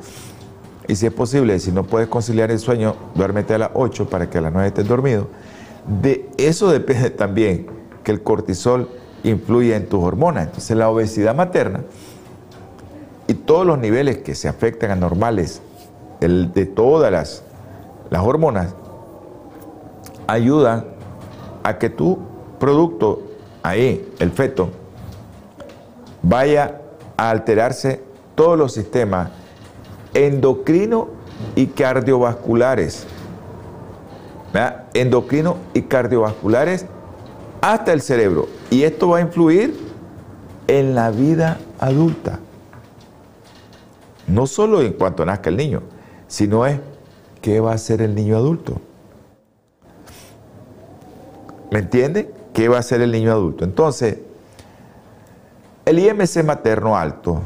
Y 0.88 0.96
si 0.96 1.06
es 1.06 1.14
posible, 1.14 1.60
si 1.60 1.72
no 1.72 1.84
puedes 1.84 2.08
conciliar 2.10 2.52
el 2.52 2.60
sueño, 2.60 2.96
duérmete 3.16 3.54
a 3.54 3.58
las 3.58 3.70
8 3.74 4.10
para 4.10 4.30
que 4.30 4.38
a 4.38 4.42
las 4.42 4.52
9 4.52 4.68
estés 4.68 4.88
dormido. 4.88 5.28
De 6.02 6.30
eso 6.38 6.70
depende 6.70 7.10
también 7.12 7.68
que 8.04 8.12
el 8.12 8.22
cortisol 8.22 8.90
influye 9.24 9.76
en 9.76 9.88
tus 9.88 10.04
hormonas. 10.04 10.48
Entonces 10.48 10.76
la 10.76 10.90
obesidad 10.90 11.36
materna 11.36 11.82
y 13.28 13.34
todos 13.34 13.66
los 13.66 13.80
niveles 13.80 14.18
que 14.18 14.36
se 14.36 14.48
afectan 14.48 14.92
anormales 14.92 15.62
de 16.20 16.66
todas 16.66 17.12
las, 17.12 17.44
las 18.10 18.24
hormonas 18.24 18.76
ayudan 20.28 20.86
a 21.64 21.78
que 21.78 21.90
tu 21.90 22.20
producto, 22.60 23.24
ahí, 23.62 24.10
el 24.20 24.32
feto, 24.32 24.70
vaya 26.22 26.82
a 27.18 27.30
alterarse 27.30 28.02
todos 28.36 28.58
los 28.58 28.74
sistemas 28.74 29.32
endocrino 30.14 31.10
y 31.56 31.68
cardiovasculares. 31.68 33.06
Endocrino 34.94 35.58
y 35.74 35.84
cardiovasculares 35.84 36.86
hasta 37.62 37.94
el 37.94 38.02
cerebro. 38.02 38.48
Y 38.70 38.84
esto 38.84 39.10
va 39.10 39.18
a 39.18 39.22
influir 39.22 39.78
en 40.68 40.96
la 40.96 41.12
vida 41.12 41.60
adulta. 41.80 42.40
No 44.28 44.48
solo 44.48 44.82
en 44.82 44.94
cuanto 44.94 45.26
nazca 45.26 45.50
el 45.50 45.58
niño, 45.58 45.82
sino 46.28 46.66
es 46.66 46.80
qué 47.42 47.60
va 47.60 47.72
a 47.72 47.76
hacer 47.76 48.02
el 48.02 48.16
niño 48.16 48.38
adulto. 48.38 48.80
¿Me 51.72 51.80
entiende? 51.80 52.32
¿Qué 52.54 52.70
va 52.70 52.78
a 52.78 52.80
hacer 52.80 53.02
el 53.02 53.12
niño 53.12 53.32
adulto? 53.32 53.66
Entonces, 53.66 54.20
el 55.86 56.00
IMC 56.00 56.44
materno 56.44 56.96
alto 56.96 57.42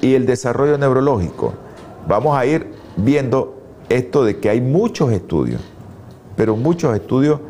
y 0.00 0.14
el 0.14 0.26
desarrollo 0.26 0.78
neurológico, 0.78 1.54
vamos 2.06 2.36
a 2.36 2.46
ir 2.46 2.70
viendo 2.96 3.60
esto 3.88 4.24
de 4.24 4.38
que 4.38 4.50
hay 4.50 4.60
muchos 4.60 5.12
estudios, 5.12 5.60
pero 6.36 6.56
muchos 6.56 6.94
estudios 6.94 7.40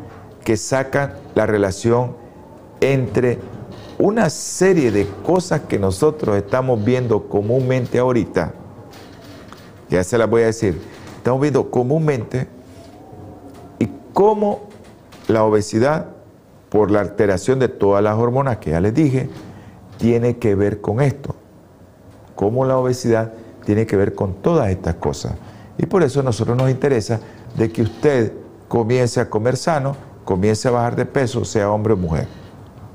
que 0.43 0.57
sacan 0.57 1.13
la 1.35 1.45
relación 1.45 2.15
entre 2.81 3.37
una 3.97 4.29
serie 4.29 4.91
de 4.91 5.07
cosas 5.25 5.61
que 5.61 5.77
nosotros 5.77 6.37
estamos 6.37 6.83
viendo 6.83 7.27
comúnmente 7.27 7.99
ahorita, 7.99 8.53
ya 9.89 10.03
se 10.03 10.17
las 10.17 10.29
voy 10.29 10.43
a 10.43 10.45
decir, 10.47 10.79
estamos 11.17 11.41
viendo 11.41 11.69
comúnmente 11.69 12.47
y 13.77 13.89
cómo 14.13 14.69
la 15.27 15.43
obesidad 15.43 16.07
por 16.69 16.91
la 16.91 17.01
alteración 17.01 17.59
de 17.59 17.67
todas 17.67 18.03
las 18.03 18.17
hormonas 18.17 18.57
que 18.57 18.71
ya 18.71 18.79
les 18.79 18.93
dije, 18.93 19.29
tiene 19.97 20.37
que 20.37 20.55
ver 20.55 20.79
con 20.79 21.01
esto. 21.01 21.35
Cómo 22.39 22.63
la 22.63 22.77
obesidad 22.77 23.33
tiene 23.65 23.85
que 23.85 23.97
ver 23.97 24.15
con 24.15 24.35
todas 24.35 24.69
estas 24.69 24.95
cosas. 24.95 25.33
Y 25.77 25.87
por 25.87 26.03
eso 26.03 26.21
a 26.21 26.23
nosotros 26.23 26.55
nos 26.55 26.71
interesa 26.71 27.19
de 27.57 27.69
que 27.69 27.81
usted 27.81 28.31
comience 28.69 29.19
a 29.19 29.29
comer 29.29 29.57
sano, 29.57 29.97
comience 30.23 30.65
a 30.69 30.71
bajar 30.71 30.95
de 30.95 31.05
peso, 31.05 31.43
sea 31.43 31.69
hombre 31.69 31.95
o 31.95 31.97
mujer. 31.97 32.29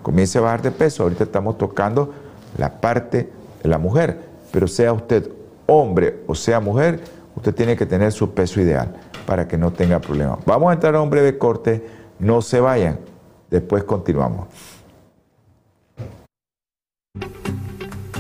Comience 0.01 0.39
a 0.39 0.41
bajar 0.41 0.63
de 0.63 0.71
peso. 0.71 1.03
Ahorita 1.03 1.25
estamos 1.25 1.59
tocando 1.59 2.11
la 2.57 2.81
parte 2.81 3.31
de 3.63 3.69
la 3.69 3.77
mujer, 3.77 4.19
pero 4.51 4.67
sea 4.67 4.95
usted 4.95 5.31
hombre 5.67 6.23
o 6.27 6.35
sea 6.35 6.59
mujer, 6.59 7.01
usted 7.37 7.55
tiene 7.55 7.77
que 7.77 7.85
tener 7.85 8.13
su 8.13 8.31
peso 8.31 8.63
ideal 8.63 8.95
para 9.27 9.47
que 9.47 9.59
no 9.59 9.75
tenga 9.75 9.99
problemas. 9.99 10.39
Vamos 10.47 10.71
a 10.71 10.73
entrar 10.73 10.95
a 10.95 11.03
un 11.03 11.11
breve 11.11 11.37
corte, 11.37 11.87
no 12.19 12.41
se 12.41 12.61
vayan. 12.61 12.99
Después 13.51 13.85
continuamos. 13.85 14.47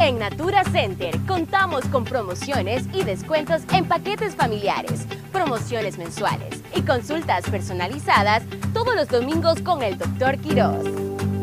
En 0.01 0.19
Natura 0.19 0.65
Center 0.65 1.19
contamos 1.27 1.85
con 1.87 2.05
promociones 2.05 2.85
y 2.93 3.05
descuentos 3.05 3.63
en 3.73 3.87
paquetes 3.87 4.35
familiares, 4.35 5.07
promociones 5.33 5.97
mensuales 5.97 6.63
y 6.75 6.83
consultas 6.83 7.49
personalizadas 7.49 8.43
todos 8.75 8.95
los 8.95 9.09
domingos 9.09 9.61
con 9.63 9.83
el 9.83 9.97
Dr. 9.97 10.39
Quiroz. 10.39 10.85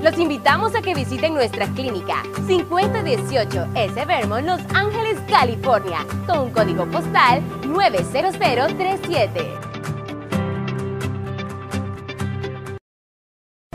Los 0.03 0.17
invitamos 0.19 0.75
a 0.75 0.81
que 0.81 0.93
visiten 0.93 1.33
nuestra 1.33 1.67
clínica 1.67 2.23
5018 2.47 3.67
S. 3.75 4.05
Vermont, 4.05 4.45
Los 4.45 4.61
Ángeles, 4.75 5.17
California, 5.29 6.05
con 6.27 6.39
un 6.39 6.51
código 6.51 6.85
postal 6.87 7.41
90037. 7.67 9.47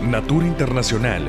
Natura 0.03 0.47
Internacional 0.47 1.29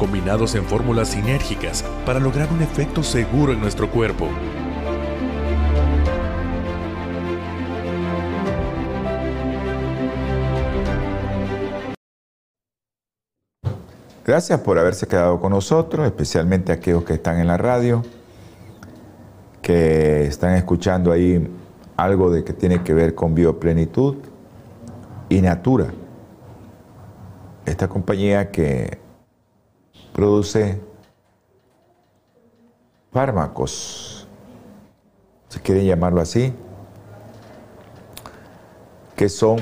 combinados 0.00 0.54
en 0.54 0.64
fórmulas 0.64 1.08
sinérgicas 1.08 1.84
para 2.06 2.18
lograr 2.18 2.50
un 2.50 2.62
efecto 2.62 3.02
seguro 3.02 3.52
en 3.52 3.60
nuestro 3.60 3.90
cuerpo. 3.90 4.28
Gracias 14.24 14.58
por 14.60 14.78
haberse 14.78 15.06
quedado 15.06 15.38
con 15.38 15.52
nosotros, 15.52 16.06
especialmente 16.06 16.72
aquellos 16.72 17.04
que 17.04 17.12
están 17.12 17.38
en 17.38 17.46
la 17.46 17.58
radio, 17.58 18.02
que 19.60 20.24
están 20.24 20.54
escuchando 20.54 21.12
ahí 21.12 21.46
algo 21.98 22.30
de 22.30 22.42
que 22.42 22.54
tiene 22.54 22.82
que 22.82 22.94
ver 22.94 23.14
con 23.14 23.34
bioplenitud 23.34 24.16
y 25.28 25.42
Natura. 25.42 25.88
Esta 27.66 27.86
compañía 27.86 28.50
que 28.50 29.09
produce 30.20 30.78
fármacos, 33.10 34.28
si 35.48 35.58
quieren 35.60 35.86
llamarlo 35.86 36.20
así, 36.20 36.52
que 39.16 39.30
son 39.30 39.60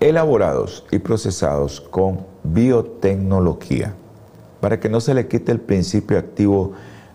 elaborados 0.00 0.84
y 0.90 0.98
procesados 0.98 1.80
con 1.80 2.26
biotecnología, 2.42 3.94
para 4.60 4.78
que 4.78 4.90
no 4.90 5.00
se 5.00 5.14
le 5.14 5.28
quite 5.28 5.50
el 5.50 5.60
principio 5.60 6.18
activo 6.18 6.72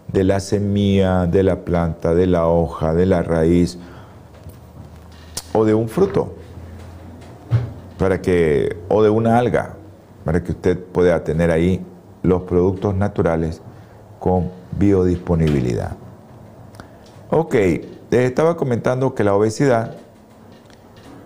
de 0.08 0.24
la 0.24 0.40
semilla, 0.40 1.28
de 1.28 1.44
la 1.44 1.64
planta, 1.64 2.16
de 2.16 2.26
la 2.26 2.48
hoja, 2.48 2.96
de 2.96 3.06
la 3.06 3.22
raíz 3.22 3.78
o 5.54 5.66
de 5.66 5.76
un 5.76 5.88
fruto, 5.88 6.34
para 8.00 8.24
que, 8.24 8.76
o 8.90 9.04
de 9.04 9.12
una 9.12 9.38
alga, 9.38 9.76
para 10.26 10.44
que 10.44 10.54
usted 10.54 10.84
pueda 10.84 11.24
tener 11.24 11.52
ahí 11.52 11.86
los 12.24 12.44
productos 12.44 12.96
naturales 12.96 13.62
con 14.20 14.50
biodisponibilidad. 14.78 15.98
Ok, 17.30 17.54
les 17.54 18.22
estaba 18.22 18.58
comentando 18.58 19.16
que 19.16 19.24
la 19.24 19.34
obesidad, 19.34 19.96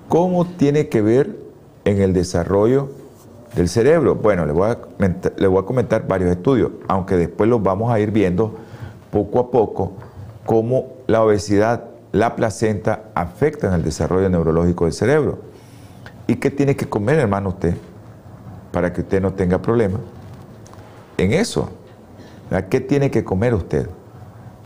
¿cómo 0.07 0.45
tiene 0.45 0.87
que 0.87 1.01
ver 1.01 1.35
en 1.83 2.01
el 2.01 2.13
desarrollo 2.13 2.89
del 3.55 3.69
cerebro? 3.69 4.15
Bueno, 4.15 4.45
les 4.45 4.53
voy 4.53 4.69
a, 4.69 5.65
comentar 5.65 6.07
varios 6.07 6.31
estudios, 6.31 6.71
aunque 6.87 7.17
después 7.17 7.49
los 7.49 7.61
vamos 7.61 7.91
a 7.91 7.99
ir 7.99 8.11
viendo 8.11 8.55
poco 9.11 9.39
a 9.39 9.51
poco 9.51 9.93
cómo 10.45 10.93
la 11.07 11.23
obesidad, 11.23 11.85
la 12.11 12.35
placenta 12.35 13.05
afecta 13.15 13.67
en 13.67 13.73
el 13.73 13.83
desarrollo 13.83 14.29
neurológico 14.29 14.85
del 14.85 14.93
cerebro. 14.93 15.39
¿Y 16.27 16.35
qué 16.35 16.51
tiene 16.51 16.75
que 16.75 16.87
comer, 16.87 17.19
hermano, 17.19 17.49
usted? 17.49 17.75
para 18.75 18.91
que 18.91 18.99
usted 18.99 19.21
no 19.21 19.31
tenga 19.31 19.61
problemas 19.61 20.01
en 21.17 21.33
eso. 21.33 21.69
¿Qué 22.69 22.79
tiene 22.79 23.11
que 23.11 23.23
comer 23.23 23.53
usted? 23.53 23.89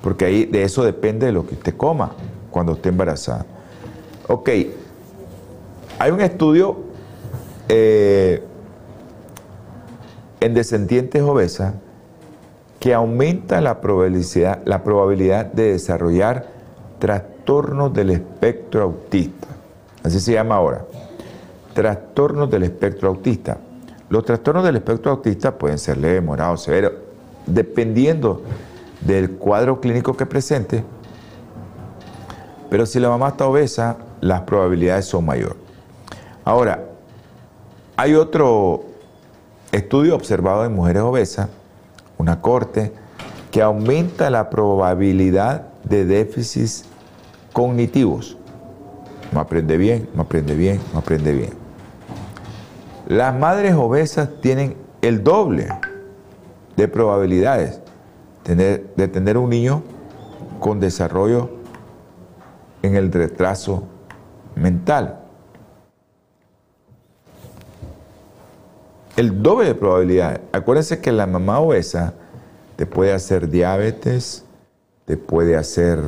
Porque 0.02 0.26
ahí 0.26 0.46
de 0.46 0.64
eso 0.64 0.84
depende 0.84 1.26
de 1.26 1.32
lo 1.32 1.46
que 1.46 1.56
usted 1.56 1.76
coma 1.76 2.12
cuando 2.52 2.74
esté 2.74 2.90
embarazada. 2.90 3.46
Ok, 4.28 4.50
hay 5.98 6.12
un 6.12 6.22
estudio 6.22 6.78
eh, 7.68 8.44
en 10.40 10.54
descendientes 10.54 11.22
obesas 11.22 11.74
que 12.80 12.94
aumenta 12.94 13.60
la 13.60 13.82
probabilidad, 13.82 14.62
la 14.66 14.84
probabilidad 14.84 15.46
de 15.48 15.74
desarrollar 15.74 16.48
trastornos 17.00 17.94
del 17.94 18.12
espectro 18.12 18.84
autista. 18.84 19.48
Así 20.04 20.20
se 20.20 20.34
llama 20.34 20.56
ahora. 20.56 20.86
Trastornos 21.74 22.50
del 22.50 22.64
espectro 22.64 23.10
autista. 23.10 23.58
Los 24.10 24.26
trastornos 24.26 24.64
del 24.64 24.76
espectro 24.76 25.12
autista 25.12 25.58
pueden 25.58 25.78
ser 25.78 25.98
leve, 25.98 26.20
morado, 26.22 26.58
severo, 26.58 26.94
dependiendo 27.46 28.42
del 29.02 29.32
cuadro 29.32 29.80
clínico 29.80 30.18
que 30.18 30.26
presente, 30.26 30.84
pero 32.70 32.86
si 32.86 33.00
la 33.00 33.10
mamá 33.10 33.30
está 33.30 33.48
obesa, 33.48 33.98
las 34.22 34.42
probabilidades 34.42 35.06
son 35.06 35.26
mayores. 35.26 35.58
Ahora, 36.44 36.86
hay 37.98 38.16
otro 38.16 38.86
estudio 39.72 40.16
observado 40.16 40.66
en 40.66 40.74
mujeres 40.74 41.04
obesas, 41.04 41.50
una 42.18 42.42
corte, 42.42 42.92
que 43.52 43.62
aumenta 43.62 44.30
la 44.30 44.50
probabilidad 44.50 45.68
de 45.84 46.06
déficits 46.06 46.86
cognitivos. 47.54 48.38
No 49.32 49.40
aprende 49.40 49.78
bien, 49.78 50.10
no 50.14 50.24
aprende 50.24 50.56
bien, 50.56 50.80
no 50.94 51.00
aprende 51.00 51.34
bien. 51.34 51.59
Las 53.10 53.36
madres 53.36 53.74
obesas 53.74 54.30
tienen 54.40 54.78
el 55.02 55.24
doble 55.24 55.68
de 56.78 56.88
probabilidades 56.88 57.82
de 58.46 59.08
tener 59.08 59.36
un 59.36 59.50
niño 59.50 59.82
con 60.60 60.80
desarrollo 60.80 61.50
en 62.84 62.96
el 62.96 63.12
retraso 63.12 63.84
mental. 64.56 65.22
El 69.18 69.42
doble 69.42 69.70
de 69.70 69.76
probabilidades. 69.76 70.42
Acuérdense 70.52 71.02
que 71.02 71.12
la 71.12 71.26
mamá 71.26 71.60
obesa 71.60 72.14
te 72.76 72.86
puede 72.86 73.12
hacer 73.12 73.50
diabetes, 73.50 74.46
te 75.06 75.18
puede 75.18 75.58
hacer 75.58 76.00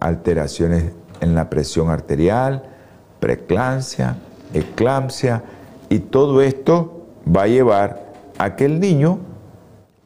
alteraciones 0.00 0.92
en 1.22 1.34
la 1.34 1.48
presión 1.48 1.88
arterial, 1.88 2.62
preeclampsia, 3.20 4.18
eclampsia, 4.52 5.42
y 5.94 6.00
todo 6.00 6.42
esto 6.42 7.06
va 7.24 7.42
a 7.42 7.46
llevar 7.46 8.12
a 8.36 8.56
que 8.56 8.64
el 8.64 8.80
niño 8.80 9.20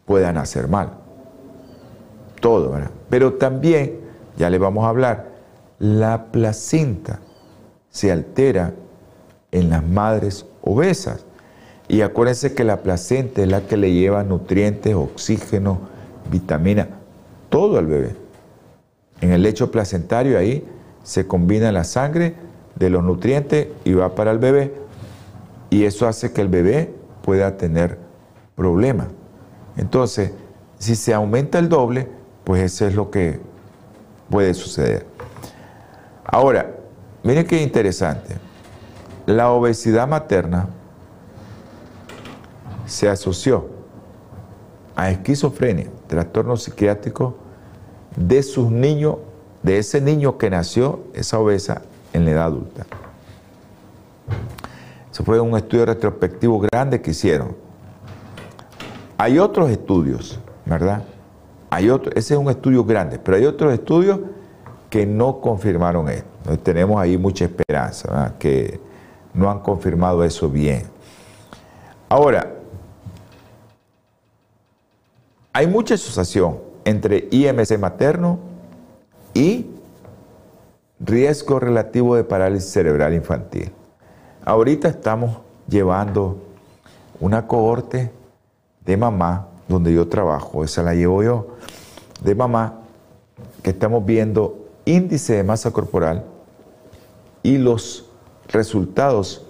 pueda 0.05 0.35
nacer 0.35 0.69
mal. 0.69 0.91
Todo, 2.41 2.73
¿verdad? 2.73 2.91
Pero 3.09 3.33
también, 3.33 3.99
ya 4.37 4.51
le 4.51 4.59
vamos 4.59 4.85
a 4.85 4.91
hablar, 4.91 5.29
la 5.79 6.27
placenta 6.27 7.21
se 7.89 8.13
altera 8.13 8.75
en 9.51 9.71
las 9.71 9.83
madres 9.83 10.45
obesas. 10.61 11.25
Y 11.89 12.03
acuérdense 12.03 12.53
que 12.53 12.65
la 12.65 12.83
placenta 12.83 13.41
es 13.41 13.49
la 13.49 13.63
que 13.63 13.79
le 13.79 13.91
lleva 13.91 14.25
nutrientes, 14.25 14.95
oxígeno, 14.95 15.79
vitamina, 16.31 16.87
todo 17.49 17.79
al 17.79 17.87
bebé. 17.87 18.15
En 19.23 19.33
el 19.33 19.41
lecho 19.41 19.71
placentario 19.71 20.39
ahí 20.39 20.69
se 21.03 21.27
combina 21.27 21.73
la 21.73 21.85
sangre 21.85 22.35
de 22.77 22.91
los 22.91 23.03
nutrientes 23.03 23.69
y 23.87 23.95
va 23.95 24.15
para 24.15 24.33
el 24.33 24.39
bebé 24.39 24.87
y 25.71 25.85
eso 25.85 26.07
hace 26.07 26.33
que 26.33 26.41
el 26.41 26.49
bebé 26.49 26.95
pueda 27.23 27.57
tener 27.57 27.99
problemas. 28.57 29.09
Entonces, 29.77 30.33
si 30.79 30.97
se 30.97 31.15
aumenta 31.15 31.59
el 31.59 31.69
doble, 31.69 32.09
pues 32.45 32.63
eso 32.63 32.87
es 32.87 32.95
lo 32.95 33.11
que 33.11 33.41
puede 34.31 34.55
suceder. 34.55 35.07
Ahora, 36.25 36.75
miren 37.23 37.47
qué 37.47 37.63
interesante. 37.63 38.37
La 39.27 39.51
obesidad 39.51 40.09
materna 40.09 40.69
se 42.87 43.09
asoció 43.09 43.69
a 44.97 45.11
esquizofrenia, 45.11 45.87
trastorno 46.07 46.57
psiquiátrico 46.57 47.37
de 48.17 48.43
sus 48.43 48.71
niños, 48.71 49.17
de 49.63 49.79
ese 49.79 50.01
niño 50.01 50.39
que 50.39 50.51
nació, 50.51 51.05
esa 51.15 51.39
obesa, 51.39 51.83
en 52.13 52.25
la 52.25 52.31
edad 52.33 52.45
adulta. 52.45 52.87
Eso 55.19 55.25
fue 55.25 55.41
un 55.41 55.57
estudio 55.57 55.85
retrospectivo 55.85 56.61
grande 56.61 57.03
que 57.03 57.11
hicieron. 57.11 57.57
Hay 59.17 59.41
otros 59.41 59.69
estudios, 59.69 60.39
¿verdad? 60.65 61.03
Hay 61.71 61.91
otro, 61.91 62.13
ese 62.15 62.35
es 62.35 62.41
un 62.41 62.49
estudio 62.49 62.85
grande, 62.85 63.19
pero 63.19 63.37
hay 63.37 63.45
otros 63.45 63.73
estudios 63.73 64.21
que 64.89 65.07
no 65.07 65.41
confirmaron 65.41 66.09
esto. 66.09 66.57
tenemos 66.63 67.01
ahí 67.01 67.19
mucha 67.19 67.47
esperanza, 67.47 68.37
que 68.39 68.79
no 69.35 69.51
han 69.51 69.59
confirmado 69.59 70.23
eso 70.23 70.49
bien. 70.49 70.85
Ahora, 72.09 72.55
hay 75.53 75.67
mucha 75.67 75.95
asociación 75.95 76.61
entre 76.85 77.27
IMC 77.33 77.77
materno 77.77 78.39
y 79.35 79.67
riesgo 81.01 81.59
relativo 81.59 82.15
de 82.15 82.23
parálisis 82.23 82.71
cerebral 82.71 83.15
infantil. 83.15 83.73
Ahorita 84.49 84.89
estamos 84.89 85.41
llevando 85.69 86.39
una 87.21 87.47
cohorte 87.47 88.11
de 88.83 88.97
mamá, 88.97 89.49
donde 89.69 89.93
yo 89.93 90.09
trabajo, 90.09 90.65
esa 90.65 90.83
la 90.83 90.95
llevo 90.95 91.23
yo, 91.23 91.49
de 92.23 92.35
mamá, 92.35 92.81
que 93.63 93.69
estamos 93.69 94.07
viendo 94.07 94.71
índice 94.87 95.35
de 95.35 95.45
masa 95.45 95.71
corporal 95.71 96.25
y 97.43 97.59
los 97.59 98.07
resultados 98.49 99.45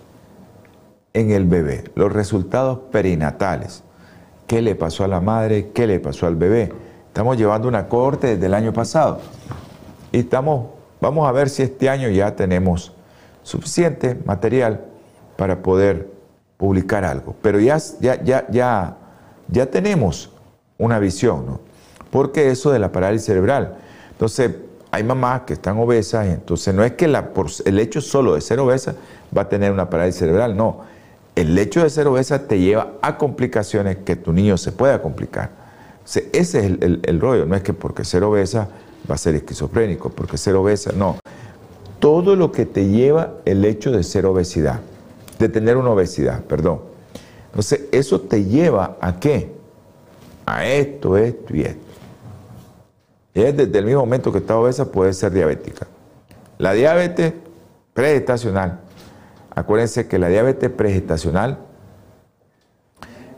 en 1.13 1.31
el 1.31 1.45
bebé, 1.45 1.85
los 1.95 2.13
resultados 2.13 2.81
perinatales. 2.91 3.85
¿Qué 4.49 4.63
le 4.63 4.75
pasó 4.75 5.05
a 5.05 5.07
la 5.07 5.21
madre? 5.21 5.71
¿Qué 5.73 5.87
le 5.87 6.01
pasó 6.01 6.27
al 6.27 6.35
bebé? 6.35 6.73
Estamos 7.07 7.37
llevando 7.37 7.69
una 7.69 7.87
corte 7.87 8.35
desde 8.35 8.47
el 8.47 8.55
año 8.55 8.73
pasado 8.73 9.21
y 10.11 10.19
estamos, 10.19 10.71
vamos 11.01 11.29
a 11.29 11.31
ver 11.31 11.51
si 11.51 11.63
este 11.63 11.89
año 11.89 12.09
ya 12.09 12.35
tenemos 12.35 12.98
suficiente 13.49 14.15
material 14.27 14.85
para 15.37 15.63
poder 15.63 16.11
publicar 16.59 17.05
algo. 17.05 17.35
Pero 17.41 17.59
ya, 17.59 17.79
ya, 17.99 18.23
ya, 18.23 18.47
ya, 18.51 18.97
ya 19.49 19.67
tenemos 19.67 20.31
una 20.77 20.99
visión, 20.99 21.47
¿no? 21.47 21.61
Porque 22.11 22.51
eso 22.51 22.71
de 22.71 22.79
la 22.79 22.93
parálisis 22.93 23.27
cerebral. 23.27 23.77
Entonces, 24.11 24.51
hay 24.91 25.03
mamás 25.03 25.43
que 25.43 25.55
están 25.55 25.79
obesas, 25.79 26.27
entonces 26.27 26.75
no 26.75 26.85
es 26.85 26.93
que 26.93 27.09
la, 27.09 27.33
por 27.33 27.47
el 27.65 27.79
hecho 27.79 28.01
solo 28.01 28.35
de 28.35 28.41
ser 28.41 28.61
obesa 28.61 28.95
va 29.37 29.43
a 29.43 29.49
tener 29.49 29.73
una 29.73 29.89
parálisis 29.89 30.21
cerebral, 30.21 30.57
no. 30.57 30.81
El 31.35 31.57
hecho 31.59 31.83
de 31.83 31.91
ser 31.91 32.07
obesa 32.07 32.47
te 32.47 32.59
lleva 32.59 32.95
a 33.01 33.17
complicaciones 33.17 33.99
que 33.99 34.17
tu 34.17 34.33
niño 34.33 34.59
se 34.59 34.73
pueda 34.73 35.01
complicar. 35.01 35.51
ese 36.05 36.29
es 36.33 36.55
el, 36.55 37.01
el 37.03 37.21
rollo, 37.21 37.47
no 37.47 37.55
es 37.55 37.63
que 37.63 37.73
porque 37.73 38.05
ser 38.05 38.25
obesa 38.25 38.69
va 39.11 39.15
a 39.15 39.19
ser 39.19 39.35
esquizofrénico, 39.37 40.11
porque 40.11 40.37
ser 40.37 40.55
obesa, 40.55 40.93
no. 40.93 41.17
Todo 41.99 42.37
lo 42.37 42.53
que 42.53 42.67
te 42.67 42.89
lleva 42.89 43.35
el 43.45 43.65
hecho 43.65 43.91
de 43.91 44.03
ser 44.03 44.27
obesidad, 44.27 44.81
de 45.39 45.49
tener 45.49 45.77
una 45.77 45.91
obesidad, 45.91 46.45
perdón. 46.45 46.81
Entonces, 47.47 47.83
eso 47.93 48.21
te 48.21 48.45
lleva 48.45 48.97
a 49.01 49.19
qué? 49.19 49.53
A 50.47 50.67
esto, 50.67 51.17
esto 51.17 51.57
y 51.57 51.63
esto. 51.63 51.81
Es 53.35 53.57
desde 53.57 53.79
el 53.79 53.85
mismo 53.85 54.01
momento 54.01 54.33
que 54.33 54.39
está 54.39 54.57
obesa 54.57 54.91
puede 54.91 55.13
ser 55.13 55.33
diabética. 55.33 55.87
La 56.59 56.73
diabetes 56.73 57.35
pregestacional, 57.95 58.81
acuérdense 59.55 60.09
que 60.09 60.19
la 60.19 60.29
diabetes 60.29 60.71
pregestacional 60.71 61.59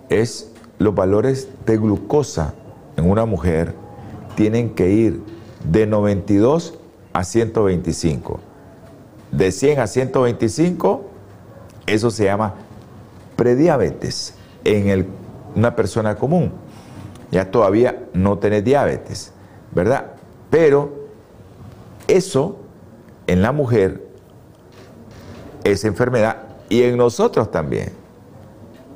es 0.09 0.51
los 0.79 0.95
valores 0.95 1.49
de 1.67 1.77
glucosa 1.77 2.55
en 2.97 3.11
una 3.11 3.27
mujer 3.27 3.75
tienen 4.35 4.71
que 4.75 4.91
ir 4.91 5.23
de 5.65 5.87
92 5.87 6.79
a 7.13 7.25
125. 7.25 8.41
De 9.33 9.53
100 9.53 9.81
a 9.81 9.87
125, 9.87 11.05
eso 11.87 12.11
se 12.11 12.24
llama 12.24 12.55
prediabetes 13.37 14.35
en 14.64 15.07
una 15.55 15.74
persona 15.76 16.16
común. 16.16 16.53
Ya 17.31 17.51
todavía 17.51 18.07
no 18.12 18.39
tenés 18.39 18.64
diabetes. 18.64 19.33
¿verdad? 19.72 20.12
Pero 20.51 20.91
eso 22.09 22.57
en 23.26 23.43
la 23.43 23.53
mujer 23.53 24.07
es 25.64 25.85
enfermedad 25.85 26.37
y 26.68 26.83
en 26.83 26.97
nosotros 26.97 27.51
también. 27.51 27.93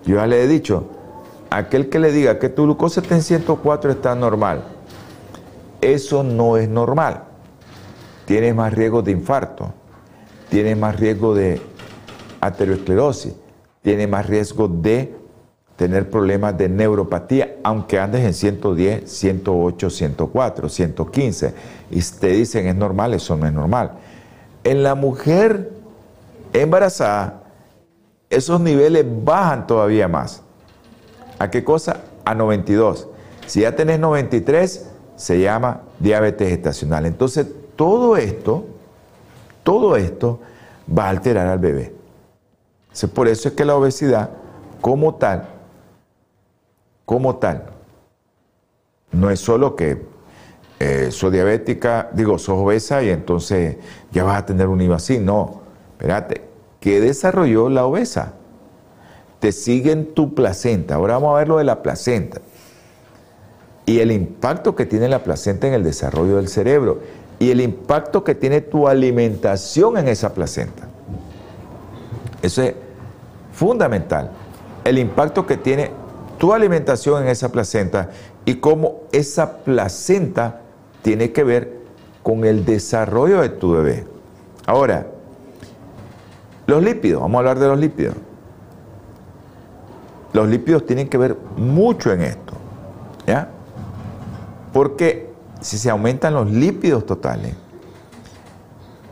Yo 0.05 0.16
ya 0.16 0.26
le 0.26 0.43
he 0.43 0.49
dicho, 0.49 0.89
aquel 1.51 1.89
que 1.89 1.99
le 1.99 2.12
diga 2.12 2.39
que 2.39 2.49
tu 2.49 2.64
glucosa 2.64 3.01
está 3.01 3.14
en 3.14 3.22
104 3.22 3.91
está 3.93 4.14
normal, 4.14 4.64
eso 5.80 6.22
no 6.22 6.57
es 6.57 6.68
normal. 6.68 7.24
Tienes 8.26 8.55
más 8.55 8.72
riesgo 8.72 9.03
de 9.03 9.12
infarto, 9.12 9.72
tienes 10.55 10.79
más 10.79 11.01
riesgo 11.01 11.35
de 11.35 11.61
aterosclerosis, 12.41 13.35
tienes 13.83 14.09
más 14.09 14.25
riesgo 14.25 14.69
de 14.69 15.13
tener 15.75 16.09
problemas 16.09 16.57
de 16.57 16.69
neuropatía, 16.69 17.57
aunque 17.65 17.99
andes 17.99 18.25
en 18.25 18.33
110, 18.33 19.11
108, 19.11 19.91
104, 19.91 20.69
115, 20.69 21.55
y 21.91 22.01
te 22.01 22.29
dicen 22.29 22.69
es 22.69 22.77
normal, 22.77 23.15
eso 23.15 23.37
no 23.37 23.49
es 23.49 23.53
normal. 23.53 23.95
En 24.63 24.85
la 24.85 24.95
mujer 24.95 25.73
embarazada, 26.53 27.43
esos 28.31 28.61
niveles 28.61 29.05
bajan 29.25 29.67
todavía 29.67 30.07
más. 30.07 30.45
¿A 31.41 31.51
qué 31.51 31.65
cosa? 31.65 32.03
A 32.25 32.33
92. 32.33 33.09
Si 33.47 33.63
ya 33.63 33.75
tenés 33.75 33.99
93, 33.99 34.89
se 35.17 35.41
llama 35.41 35.81
diabetes 35.99 36.49
gestacional. 36.49 37.07
Entonces, 37.07 37.45
todo 37.75 38.17
esto, 38.17 38.67
todo 39.65 39.97
esto 39.97 40.39
va 40.87 41.07
a 41.07 41.09
alterar 41.09 41.49
al 41.49 41.59
bebé. 41.59 41.93
por 43.12 43.27
eso 43.27 43.49
es 43.49 43.55
que 43.55 43.65
la 43.65 43.75
obesidad, 43.75 44.31
como 44.81 45.17
tal, 45.17 45.49
como 47.05 47.37
tal. 47.37 47.65
No 49.11 49.31
es 49.31 49.41
solo 49.41 49.75
que 49.75 50.07
eh, 50.81 51.11
soy 51.11 51.33
diabética, 51.33 52.11
digo, 52.12 52.39
sos 52.39 52.59
obesa 52.59 53.03
y 53.03 53.09
entonces 53.09 53.77
ya 54.12 54.25
vas 54.25 54.39
a 54.39 54.47
tener 54.47 54.69
un 54.69 54.81
IVA 54.81 54.97
así. 54.97 55.19
No, 55.19 55.62
espérate, 55.93 56.43
¿qué 56.81 57.01
desarrolló 57.01 57.69
la 57.69 57.87
obesa? 57.87 58.35
Te 59.41 59.53
sigue 59.53 59.93
en 59.93 60.15
tu 60.15 60.35
placenta. 60.35 60.97
Ahora 60.97 61.15
vamos 61.15 61.35
a 61.35 61.39
ver 61.39 61.49
lo 61.49 61.59
de 61.59 61.65
la 61.65 61.83
placenta. 61.83 62.41
Y 63.87 64.01
el 64.01 64.12
impacto 64.12 64.75
que 64.75 64.87
tiene 64.87 65.09
la 65.09 65.23
placenta 65.23 65.69
en 65.69 65.75
el 65.75 65.85
desarrollo 65.85 66.37
del 66.37 66.49
cerebro. 66.49 67.01
Y 67.45 67.51
el 67.51 67.61
impacto 67.61 68.24
que 68.24 68.34
tiene 68.34 68.62
tu 68.62 68.88
alimentación 68.88 69.99
en 69.99 70.09
esa 70.09 70.32
placenta. 70.32 70.84
Eso 72.40 72.62
es 72.62 72.72
fundamental. 73.53 74.30
El 74.82 74.97
impacto 74.97 75.47
que 75.47 75.59
tiene 75.59 75.90
tu 76.38 76.55
alimentación 76.55 77.22
en 77.22 77.28
esa 77.28 77.53
placenta 77.53 78.09
y 78.47 78.55
cómo 78.55 79.03
esa 79.12 79.59
placenta 79.59 80.62
tiene 81.03 81.32
que 81.32 81.45
ver 81.45 81.80
con 82.22 82.47
el 82.47 82.64
desarrollo 82.64 83.42
de 83.42 83.51
tu 83.51 83.72
bebé. 83.72 84.07
Ahora, 84.64 85.07
los 86.66 86.82
lípidos, 86.82 87.20
vamos 87.20 87.36
a 87.36 87.38
hablar 87.40 87.59
de 87.59 87.68
los 87.68 87.78
lípidos. 87.78 88.14
Los 90.32 90.49
lípidos 90.49 90.86
tienen 90.86 91.11
que 91.11 91.18
ver 91.18 91.36
mucho 91.59 92.11
en 92.11 92.22
esto, 92.22 92.55
¿ya? 93.26 93.51
Porque 94.72 95.34
si 95.61 95.79
se 95.79 95.91
aumentan 95.91 96.35
los 96.35 96.51
lípidos 96.51 97.07
totales, 97.07 97.55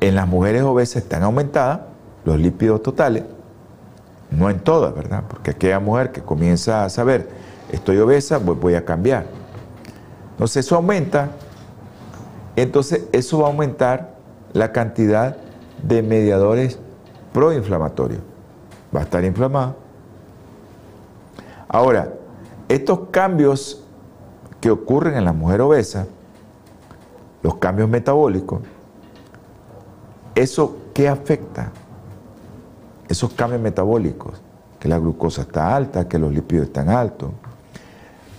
en 0.00 0.14
las 0.14 0.26
mujeres 0.26 0.62
obesas 0.62 1.04
están 1.04 1.22
aumentadas 1.22 1.80
los 2.24 2.38
lípidos 2.38 2.82
totales, 2.82 3.24
no 4.30 4.48
en 4.48 4.60
todas, 4.60 4.94
¿verdad? 4.94 5.24
Porque 5.28 5.50
aquella 5.50 5.80
mujer 5.80 6.12
que 6.12 6.22
comienza 6.22 6.84
a 6.84 6.90
saber, 6.90 7.28
estoy 7.70 7.98
obesa, 7.98 8.38
voy 8.38 8.74
a 8.74 8.84
cambiar. 8.84 9.26
Entonces 10.32 10.66
eso 10.66 10.76
aumenta, 10.76 11.30
entonces 12.56 13.04
eso 13.12 13.38
va 13.38 13.46
a 13.46 13.50
aumentar 13.50 14.14
la 14.52 14.72
cantidad 14.72 15.36
de 15.82 16.02
mediadores 16.02 16.78
proinflamatorios. 17.32 18.20
Va 18.94 19.00
a 19.00 19.02
estar 19.04 19.24
inflamada. 19.24 19.74
Ahora, 21.68 22.12
estos 22.68 23.08
cambios 23.10 23.82
que 24.60 24.70
ocurren 24.70 25.16
en 25.16 25.24
la 25.24 25.32
mujer 25.32 25.60
obesa, 25.62 26.06
los 27.42 27.56
cambios 27.56 27.88
metabólicos, 27.88 28.60
¿eso 30.34 30.76
qué 30.94 31.08
afecta? 31.08 31.72
esos 33.12 33.32
cambios 33.34 33.60
metabólicos, 33.60 34.40
que 34.80 34.88
la 34.88 34.98
glucosa 34.98 35.42
está 35.42 35.76
alta, 35.76 36.08
que 36.08 36.18
los 36.18 36.32
lípidos 36.32 36.66
están 36.68 36.88
altos, 36.88 37.30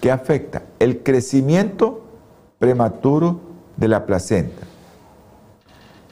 ¿qué 0.01 0.12
afecta? 0.12 0.64
El 0.80 1.04
crecimiento 1.04 2.01
prematuro 2.60 3.39
de 3.78 3.88
la 3.88 4.06
placenta, 4.06 4.64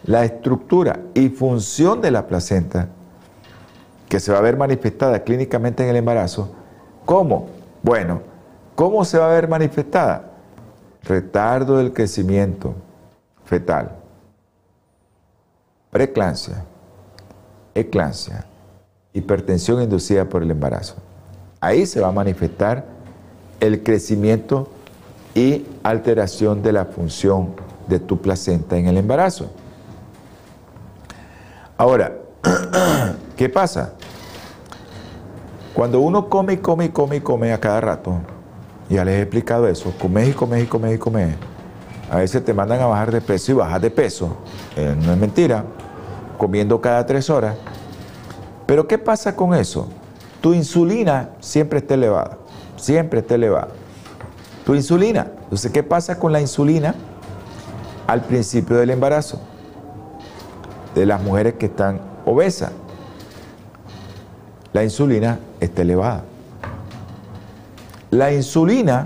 la 0.05 0.23
estructura 0.23 0.99
y 1.13 1.29
función 1.29 2.01
de 2.01 2.11
la 2.11 2.27
placenta, 2.27 2.89
que 4.07 4.19
se 4.19 4.31
va 4.31 4.37
a 4.37 4.41
ver 4.41 4.57
manifestada 4.57 5.23
clínicamente 5.23 5.83
en 5.83 5.89
el 5.89 5.95
embarazo, 5.95 6.53
¿cómo? 7.05 7.47
Bueno, 7.81 8.21
¿cómo 8.75 9.03
se 9.05 9.17
va 9.17 9.25
a 9.25 9.33
ver 9.33 9.47
manifestada? 9.47 10.30
Retardo 11.03 11.77
del 11.77 11.93
crecimiento 11.93 12.75
fetal, 13.45 13.91
preeclampsia, 15.89 16.63
eclampsia, 17.73 18.45
hipertensión 19.13 19.81
inducida 19.81 20.25
por 20.25 20.43
el 20.43 20.51
embarazo. 20.51 20.95
Ahí 21.59 21.85
se 21.85 21.99
va 21.99 22.09
a 22.09 22.11
manifestar 22.11 22.85
el 23.59 23.83
crecimiento 23.83 24.69
y 25.35 25.65
alteración 25.83 26.61
de 26.61 26.73
la 26.73 26.85
función 26.85 27.53
de 27.87 27.99
tu 27.99 28.19
placenta 28.21 28.77
en 28.77 28.87
el 28.87 28.97
embarazo. 28.97 29.51
Ahora, 31.77 32.13
¿qué 33.35 33.49
pasa? 33.49 33.93
Cuando 35.73 36.01
uno 36.01 36.29
come 36.29 36.59
come 36.59 36.91
come 36.91 37.21
come 37.21 37.53
a 37.53 37.59
cada 37.59 37.81
rato, 37.81 38.19
ya 38.91 39.05
les 39.05 39.15
he 39.15 39.21
explicado 39.21 39.67
eso, 39.67 39.93
comes 39.99 40.29
y 40.29 40.33
comes 40.33 40.63
y 40.63 40.97
comes, 40.97 41.35
a 42.09 42.17
veces 42.17 42.43
te 42.43 42.53
mandan 42.53 42.81
a 42.81 42.87
bajar 42.87 43.11
de 43.11 43.21
peso 43.21 43.53
y 43.53 43.55
bajas 43.55 43.81
de 43.81 43.89
peso, 43.89 44.37
eh, 44.75 44.95
no 45.01 45.13
es 45.13 45.17
mentira, 45.17 45.63
comiendo 46.37 46.81
cada 46.81 47.05
tres 47.05 47.29
horas. 47.29 47.55
Pero 48.65 48.87
¿qué 48.87 48.97
pasa 48.97 49.35
con 49.35 49.53
eso? 49.53 49.87
Tu 50.41 50.53
insulina 50.53 51.29
siempre 51.39 51.79
está 51.79 51.93
elevada, 51.93 52.37
siempre 52.75 53.19
está 53.19 53.35
elevada. 53.35 53.69
Tu 54.65 54.75
insulina. 54.75 55.27
Entonces, 55.43 55.71
¿qué 55.71 55.83
pasa 55.83 56.19
con 56.19 56.31
la 56.31 56.41
insulina 56.41 56.95
al 58.07 58.21
principio 58.21 58.77
del 58.77 58.89
embarazo? 58.89 59.39
De 60.95 61.05
las 61.05 61.21
mujeres 61.21 61.55
que 61.55 61.67
están 61.67 62.01
obesas. 62.25 62.71
La 64.73 64.83
insulina 64.83 65.39
está 65.59 65.81
elevada. 65.81 66.23
La 68.11 68.33
insulina 68.33 69.03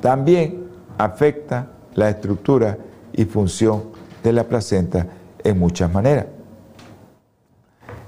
también 0.00 0.68
afecta 0.98 1.70
la 1.94 2.10
estructura 2.10 2.76
y 3.12 3.24
función 3.24 3.84
de 4.22 4.32
la 4.32 4.44
placenta 4.44 5.06
en 5.42 5.58
muchas 5.58 5.90
maneras. 5.92 6.26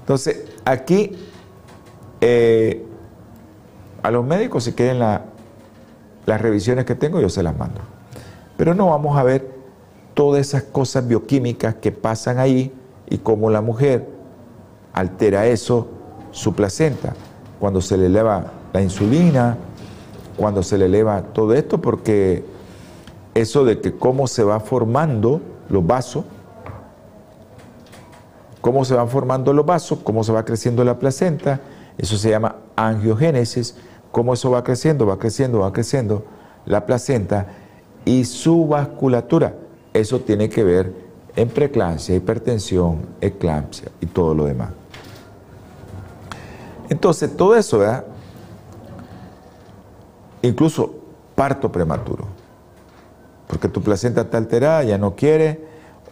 Entonces, 0.01 0.45
aquí 0.65 1.11
eh, 2.21 2.85
a 4.03 4.11
los 4.11 4.23
médicos, 4.23 4.65
si 4.65 4.73
quieren 4.73 4.99
las 4.99 6.41
revisiones 6.41 6.85
que 6.85 6.95
tengo, 6.95 7.19
yo 7.19 7.29
se 7.29 7.41
las 7.41 7.57
mando. 7.57 7.81
Pero 8.57 8.75
no 8.75 8.87
vamos 8.87 9.17
a 9.17 9.23
ver 9.23 9.49
todas 10.13 10.41
esas 10.41 10.63
cosas 10.63 11.07
bioquímicas 11.07 11.75
que 11.75 11.91
pasan 11.91 12.37
ahí 12.37 12.71
y 13.09 13.17
cómo 13.17 13.49
la 13.49 13.61
mujer 13.61 14.07
altera 14.93 15.47
eso, 15.47 15.87
su 16.31 16.53
placenta, 16.53 17.13
cuando 17.59 17.81
se 17.81 17.97
le 17.97 18.05
eleva 18.05 18.51
la 18.73 18.81
insulina, 18.81 19.57
cuando 20.37 20.63
se 20.63 20.77
le 20.77 20.85
eleva 20.85 21.21
todo 21.33 21.53
esto, 21.53 21.79
porque 21.79 22.43
eso 23.33 23.63
de 23.63 23.79
que 23.79 23.93
cómo 23.93 24.27
se 24.27 24.43
va 24.43 24.59
formando 24.59 25.41
los 25.69 25.85
vasos, 25.85 26.25
cómo 28.61 28.85
se 28.85 28.93
van 28.93 29.09
formando 29.09 29.53
los 29.53 29.65
vasos, 29.65 29.99
cómo 30.03 30.23
se 30.23 30.31
va 30.31 30.45
creciendo 30.45 30.83
la 30.83 30.99
placenta, 30.99 31.61
eso 31.97 32.17
se 32.17 32.29
llama 32.29 32.55
angiogénesis, 32.75 33.75
cómo 34.11 34.33
eso 34.33 34.51
va 34.51 34.63
creciendo, 34.63 35.05
va 35.05 35.17
creciendo, 35.17 35.59
va 35.59 35.71
creciendo 35.71 36.23
la 36.65 36.85
placenta 36.85 37.47
y 38.05 38.25
su 38.25 38.67
vasculatura. 38.67 39.55
Eso 39.93 40.19
tiene 40.19 40.49
que 40.49 40.63
ver 40.63 40.93
en 41.35 41.49
preeclampsia, 41.49 42.15
hipertensión, 42.15 43.05
eclampsia 43.21 43.89
y 43.99 44.05
todo 44.05 44.33
lo 44.33 44.45
demás. 44.45 44.69
Entonces, 46.89 47.35
todo 47.35 47.55
eso, 47.55 47.79
¿verdad? 47.79 48.05
Incluso 50.41 50.95
parto 51.35 51.71
prematuro 51.71 52.41
porque 53.51 53.67
tu 53.67 53.81
placenta 53.81 54.21
está 54.21 54.37
alterada, 54.37 54.81
ya 54.83 54.97
no 54.97 55.13
quiere, 55.13 55.59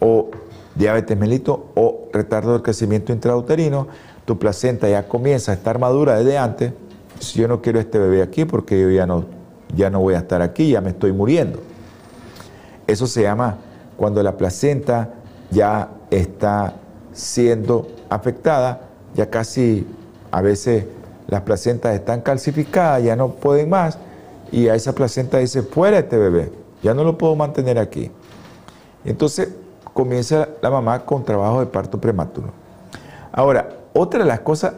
o 0.01 0.29
diabetes 0.75 1.17
melito, 1.17 1.67
o 1.73 2.09
retardo 2.11 2.51
del 2.51 2.61
crecimiento 2.61 3.13
intrauterino, 3.13 3.87
tu 4.25 4.37
placenta 4.37 4.89
ya 4.89 5.07
comienza 5.07 5.53
a 5.53 5.55
estar 5.55 5.79
madura 5.79 6.17
desde 6.17 6.37
antes, 6.37 6.73
si 7.17 7.39
yo 7.39 7.47
no 7.47 7.61
quiero 7.61 7.79
este 7.79 7.97
bebé 7.97 8.21
aquí 8.21 8.43
porque 8.43 8.81
yo 8.81 8.89
ya 8.89 9.07
no, 9.07 9.23
ya 9.73 9.89
no 9.89 10.01
voy 10.01 10.15
a 10.15 10.17
estar 10.17 10.41
aquí, 10.41 10.71
ya 10.71 10.81
me 10.81 10.89
estoy 10.89 11.13
muriendo. 11.13 11.61
Eso 12.87 13.07
se 13.07 13.21
llama 13.21 13.55
cuando 13.95 14.21
la 14.21 14.35
placenta 14.35 15.13
ya 15.49 15.91
está 16.11 16.73
siendo 17.13 17.87
afectada, 18.09 18.81
ya 19.15 19.29
casi 19.29 19.87
a 20.29 20.41
veces 20.41 20.83
las 21.27 21.43
placentas 21.43 21.95
están 21.95 22.19
calcificadas, 22.19 23.01
ya 23.01 23.15
no 23.15 23.29
pueden 23.29 23.69
más, 23.69 23.97
y 24.51 24.67
a 24.67 24.75
esa 24.75 24.93
placenta 24.93 25.37
dice, 25.37 25.61
fuera 25.61 25.99
este 25.99 26.17
bebé 26.17 26.51
ya 26.81 26.93
no 26.93 27.03
lo 27.03 27.17
puedo 27.17 27.35
mantener 27.35 27.77
aquí. 27.77 28.11
Entonces 29.03 29.49
comienza 29.93 30.49
la 30.61 30.69
mamá 30.69 31.05
con 31.05 31.23
trabajo 31.23 31.59
de 31.59 31.65
parto 31.65 31.99
prematuro. 31.99 32.51
Ahora, 33.31 33.69
otra 33.93 34.21
de 34.21 34.25
las 34.25 34.39
cosas 34.41 34.73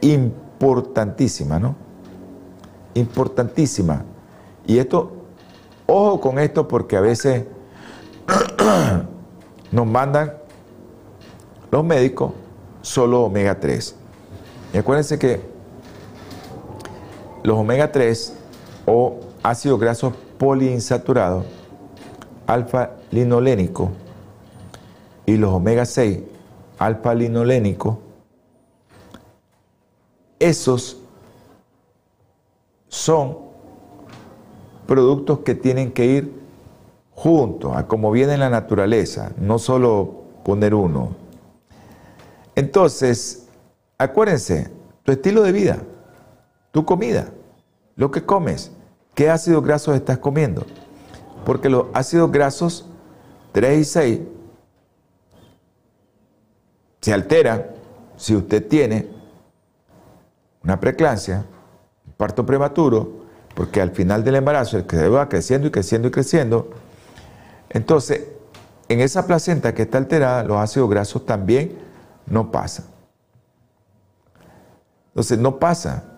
importantísimas, 0.00 1.60
¿no? 1.60 1.74
Importantísima. 2.94 4.04
Y 4.66 4.78
esto, 4.78 5.12
ojo 5.86 6.20
con 6.20 6.38
esto 6.38 6.66
porque 6.66 6.96
a 6.96 7.00
veces 7.00 7.44
nos 9.72 9.86
mandan 9.86 10.34
los 11.70 11.84
médicos 11.84 12.32
solo 12.80 13.22
omega 13.22 13.60
3. 13.60 13.94
Y 14.74 14.78
acuérdense 14.78 15.18
que 15.18 15.40
los 17.42 17.56
omega 17.56 17.92
3 17.92 18.37
o 18.88 19.20
ácidos 19.42 19.78
grasos 19.78 20.14
poliinsaturado, 20.38 21.44
alfa 22.46 22.92
linolénico 23.10 23.90
y 25.26 25.36
los 25.36 25.52
omega 25.52 25.84
6 25.84 26.20
alfa 26.78 27.12
linolénico, 27.14 27.98
esos 30.38 31.02
son 32.86 33.36
productos 34.86 35.40
que 35.40 35.54
tienen 35.54 35.92
que 35.92 36.06
ir 36.06 36.40
juntos, 37.12 37.76
a 37.76 37.86
como 37.86 38.10
viene 38.12 38.34
en 38.34 38.40
la 38.40 38.48
naturaleza, 38.48 39.32
no 39.38 39.58
solo 39.58 40.22
poner 40.44 40.74
uno. 40.74 41.10
Entonces, 42.54 43.48
acuérdense, 43.98 44.70
tu 45.02 45.12
estilo 45.12 45.42
de 45.42 45.52
vida, 45.52 45.82
tu 46.70 46.84
comida, 46.84 47.28
lo 47.96 48.10
que 48.10 48.24
comes, 48.24 48.70
¿Qué 49.18 49.28
ácidos 49.28 49.64
grasos 49.64 49.96
estás 49.96 50.18
comiendo? 50.18 50.64
Porque 51.44 51.68
los 51.68 51.86
ácidos 51.92 52.30
grasos 52.30 52.86
3 53.50 53.80
y 53.80 53.84
6 53.84 54.20
se 57.00 57.12
alteran 57.12 57.66
si 58.16 58.36
usted 58.36 58.68
tiene 58.68 59.08
una 60.62 60.78
preeclampsia, 60.78 61.44
un 62.06 62.12
parto 62.12 62.46
prematuro, 62.46 63.24
porque 63.56 63.80
al 63.80 63.90
final 63.90 64.22
del 64.22 64.36
embarazo 64.36 64.76
el 64.76 64.86
que 64.86 65.08
va 65.08 65.28
creciendo 65.28 65.66
y 65.66 65.72
creciendo 65.72 66.06
y 66.06 66.10
creciendo. 66.12 66.70
Entonces, 67.70 68.22
en 68.88 69.00
esa 69.00 69.26
placenta 69.26 69.74
que 69.74 69.82
está 69.82 69.98
alterada, 69.98 70.44
los 70.44 70.58
ácidos 70.58 70.88
grasos 70.90 71.26
también 71.26 71.76
no 72.24 72.52
pasan. 72.52 72.84
Entonces, 75.08 75.40
no 75.40 75.58
pasa. 75.58 76.17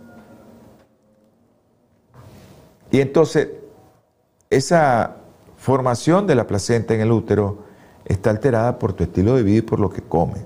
Y 2.91 3.01
entonces, 3.01 3.49
esa 4.49 5.17
formación 5.57 6.27
de 6.27 6.35
la 6.35 6.47
placenta 6.47 6.95
en 6.95 7.01
el 7.01 7.13
útero 7.13 7.65
está 8.05 8.31
alterada 8.31 8.79
por 8.79 8.93
tu 8.93 9.05
estilo 9.05 9.37
de 9.37 9.43
vida 9.43 9.59
y 9.59 9.63
por 9.63 9.79
lo 9.79 9.91
que 9.91 10.03
comes. 10.03 10.43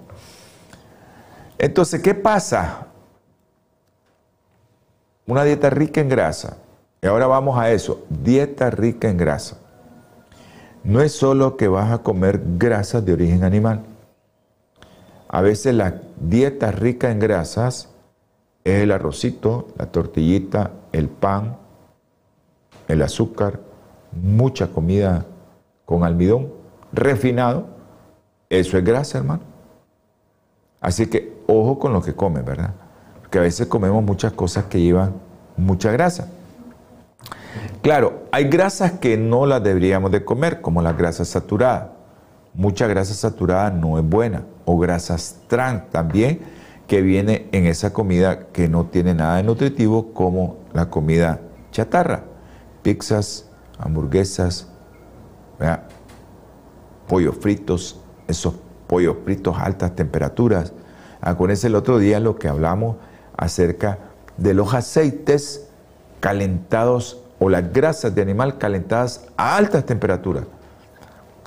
Entonces, 1.58 2.02
¿qué 2.02 2.14
pasa? 2.14 2.88
Una 5.26 5.44
dieta 5.44 5.70
rica 5.70 6.00
en 6.00 6.08
grasa. 6.08 6.58
Y 7.00 7.06
ahora 7.06 7.26
vamos 7.26 7.58
a 7.58 7.70
eso, 7.70 8.04
dieta 8.08 8.70
rica 8.70 9.08
en 9.08 9.16
grasa. 9.16 9.58
No 10.82 11.00
es 11.00 11.12
solo 11.12 11.56
que 11.56 11.68
vas 11.68 11.92
a 11.92 11.98
comer 11.98 12.42
grasas 12.58 13.04
de 13.04 13.14
origen 13.14 13.44
animal. 13.44 13.84
A 15.28 15.40
veces 15.40 15.74
la 15.74 16.02
dieta 16.20 16.70
rica 16.70 17.10
en 17.10 17.18
grasas 17.18 17.88
es 18.64 18.82
el 18.82 18.92
arrocito, 18.92 19.68
la 19.78 19.86
tortillita, 19.86 20.72
el 20.92 21.08
pan, 21.08 21.56
el 22.88 23.02
azúcar, 23.02 23.60
mucha 24.12 24.68
comida 24.68 25.24
con 25.84 26.04
almidón 26.04 26.52
refinado, 26.92 27.66
eso 28.48 28.78
es 28.78 28.84
grasa, 28.84 29.18
hermano. 29.18 29.42
Así 30.80 31.06
que 31.06 31.34
ojo 31.46 31.78
con 31.78 31.92
lo 31.92 32.02
que 32.02 32.14
comes, 32.14 32.44
¿verdad? 32.44 32.74
Porque 33.20 33.38
a 33.38 33.42
veces 33.42 33.66
comemos 33.66 34.02
muchas 34.04 34.32
cosas 34.32 34.64
que 34.64 34.80
llevan 34.80 35.14
mucha 35.56 35.90
grasa. 35.90 36.28
Claro, 37.82 38.24
hay 38.32 38.44
grasas 38.44 38.92
que 38.92 39.16
no 39.16 39.46
las 39.46 39.62
deberíamos 39.62 40.10
de 40.10 40.24
comer, 40.24 40.60
como 40.60 40.82
las 40.82 40.96
grasas 40.96 41.28
saturadas. 41.28 41.88
Mucha 42.54 42.86
grasa 42.86 43.14
saturada 43.14 43.70
no 43.70 43.98
es 43.98 44.08
buena, 44.08 44.44
o 44.64 44.78
grasas 44.78 45.40
trans 45.48 45.90
también, 45.90 46.40
que 46.86 47.02
viene 47.02 47.48
en 47.52 47.66
esa 47.66 47.92
comida 47.92 48.46
que 48.52 48.68
no 48.68 48.86
tiene 48.86 49.14
nada 49.14 49.36
de 49.36 49.42
nutritivo, 49.42 50.12
como 50.12 50.58
la 50.72 50.90
comida 50.90 51.40
chatarra 51.72 52.33
pizzas, 52.84 53.46
hamburguesas, 53.78 54.68
pollos 57.08 57.34
fritos, 57.40 57.98
esos 58.28 58.54
pollos 58.86 59.16
fritos 59.24 59.56
a 59.56 59.64
altas 59.64 59.96
temperaturas. 59.96 60.72
Acuérdense 61.20 61.66
el 61.66 61.74
otro 61.74 61.98
día 61.98 62.20
lo 62.20 62.38
que 62.38 62.46
hablamos 62.46 62.96
acerca 63.36 63.98
de 64.36 64.54
los 64.54 64.74
aceites 64.74 65.68
calentados 66.20 67.20
o 67.40 67.48
las 67.48 67.72
grasas 67.72 68.14
de 68.14 68.22
animal 68.22 68.58
calentadas 68.58 69.26
a 69.36 69.56
altas 69.56 69.84
temperaturas. 69.86 70.44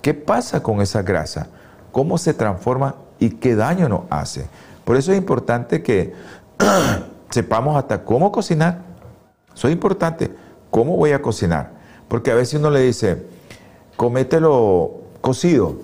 ¿Qué 0.01 0.13
pasa 0.13 0.61
con 0.61 0.81
esa 0.81 1.03
grasa? 1.03 1.47
¿Cómo 1.91 2.17
se 2.17 2.33
transforma 2.33 2.95
y 3.19 3.29
qué 3.29 3.55
daño 3.55 3.87
nos 3.87 4.01
hace? 4.09 4.47
Por 4.83 4.97
eso 4.97 5.11
es 5.11 5.17
importante 5.17 5.83
que 5.83 6.13
sepamos 7.29 7.77
hasta 7.77 8.03
cómo 8.03 8.31
cocinar. 8.31 8.79
Eso 9.53 9.67
es 9.67 9.73
importante. 9.73 10.46
¿Cómo 10.71 10.95
voy 10.97 11.11
a 11.11 11.21
cocinar? 11.21 11.71
Porque 12.07 12.31
a 12.31 12.35
veces 12.35 12.59
uno 12.59 12.69
le 12.69 12.81
dice, 12.81 13.25
comételo 13.95 14.91
cocido, 15.21 15.75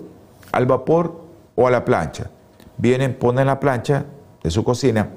al 0.51 0.65
vapor 0.65 1.21
o 1.55 1.67
a 1.67 1.71
la 1.71 1.83
plancha. 1.83 2.29
Vienen, 2.77 3.15
ponen 3.15 3.47
la 3.47 3.59
plancha 3.59 4.05
de 4.41 4.51
su 4.51 4.63
cocina 4.63 5.09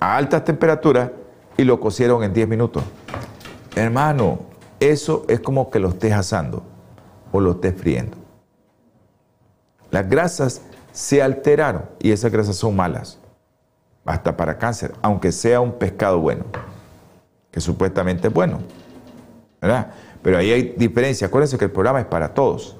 a 0.00 0.16
altas 0.16 0.44
temperaturas 0.44 1.10
y 1.56 1.64
lo 1.64 1.78
cocieron 1.78 2.24
en 2.24 2.32
10 2.32 2.48
minutos. 2.48 2.82
Hermano, 3.76 4.40
eso 4.80 5.24
es 5.28 5.40
como 5.40 5.70
que 5.70 5.78
lo 5.78 5.90
estés 5.90 6.12
asando 6.12 6.62
o 7.30 7.40
lo 7.40 7.52
estés 7.52 7.74
friendo. 7.78 8.16
Las 9.90 10.08
grasas 10.08 10.62
se 10.92 11.22
alteraron 11.22 11.84
y 12.00 12.12
esas 12.12 12.32
grasas 12.32 12.56
son 12.56 12.74
malas, 12.74 13.18
hasta 14.04 14.36
para 14.36 14.58
cáncer, 14.58 14.94
aunque 15.02 15.32
sea 15.32 15.60
un 15.60 15.72
pescado 15.72 16.18
bueno, 16.18 16.44
que 17.50 17.60
supuestamente 17.60 18.28
es 18.28 18.34
bueno, 18.34 18.60
¿verdad? 19.60 19.92
Pero 20.22 20.38
ahí 20.38 20.52
hay 20.52 20.74
diferencia. 20.76 21.26
Acuérdense 21.26 21.58
que 21.58 21.64
el 21.64 21.70
programa 21.70 22.00
es 22.00 22.06
para 22.06 22.34
todos. 22.34 22.76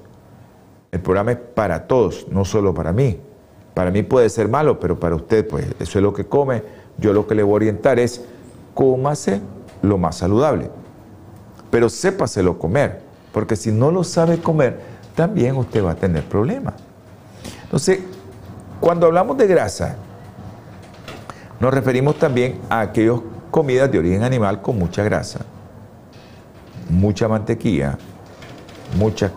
El 0.91 0.99
programa 0.99 1.31
es 1.31 1.37
para 1.37 1.87
todos, 1.87 2.27
no 2.29 2.45
solo 2.45 2.73
para 2.73 2.91
mí. 2.93 3.19
Para 3.73 3.91
mí 3.91 4.03
puede 4.03 4.29
ser 4.29 4.47
malo, 4.47 4.79
pero 4.79 4.99
para 4.99 5.15
usted, 5.15 5.47
pues 5.47 5.65
eso 5.79 5.99
es 5.99 6.03
lo 6.03 6.13
que 6.13 6.25
come. 6.25 6.63
Yo 6.97 7.13
lo 7.13 7.25
que 7.25 7.35
le 7.35 7.43
voy 7.43 7.53
a 7.53 7.55
orientar 7.55 7.99
es 7.99 8.21
cómase 8.73 9.41
lo 9.81 9.97
más 9.97 10.17
saludable. 10.17 10.69
Pero 11.69 11.89
sépaselo 11.89 12.59
comer, 12.59 13.01
porque 13.31 13.55
si 13.55 13.71
no 13.71 13.91
lo 13.91 14.03
sabe 14.03 14.39
comer, 14.39 14.79
también 15.15 15.55
usted 15.55 15.83
va 15.83 15.91
a 15.91 15.95
tener 15.95 16.23
problemas. 16.23 16.75
Entonces, 17.63 17.99
cuando 18.81 19.05
hablamos 19.05 19.37
de 19.37 19.47
grasa, 19.47 19.95
nos 21.59 21.73
referimos 21.73 22.17
también 22.17 22.59
a 22.69 22.81
aquellas 22.81 23.19
comidas 23.51 23.91
de 23.91 23.99
origen 23.99 24.23
animal 24.23 24.61
con 24.61 24.79
mucha 24.79 25.03
grasa, 25.03 25.41
mucha 26.89 27.27
mantequilla, 27.27 27.97
mucha 28.97 29.31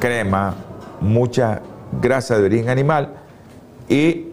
crema, 0.00 0.54
mucha 1.00 1.62
grasa 2.00 2.36
de 2.36 2.44
origen 2.44 2.68
animal. 2.68 3.14
¿Y 3.88 4.32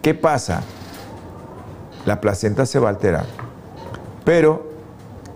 qué 0.00 0.14
pasa? 0.14 0.62
La 2.06 2.20
placenta 2.20 2.64
se 2.64 2.78
va 2.78 2.88
a 2.88 2.92
alterar. 2.92 3.26
Pero 4.24 4.68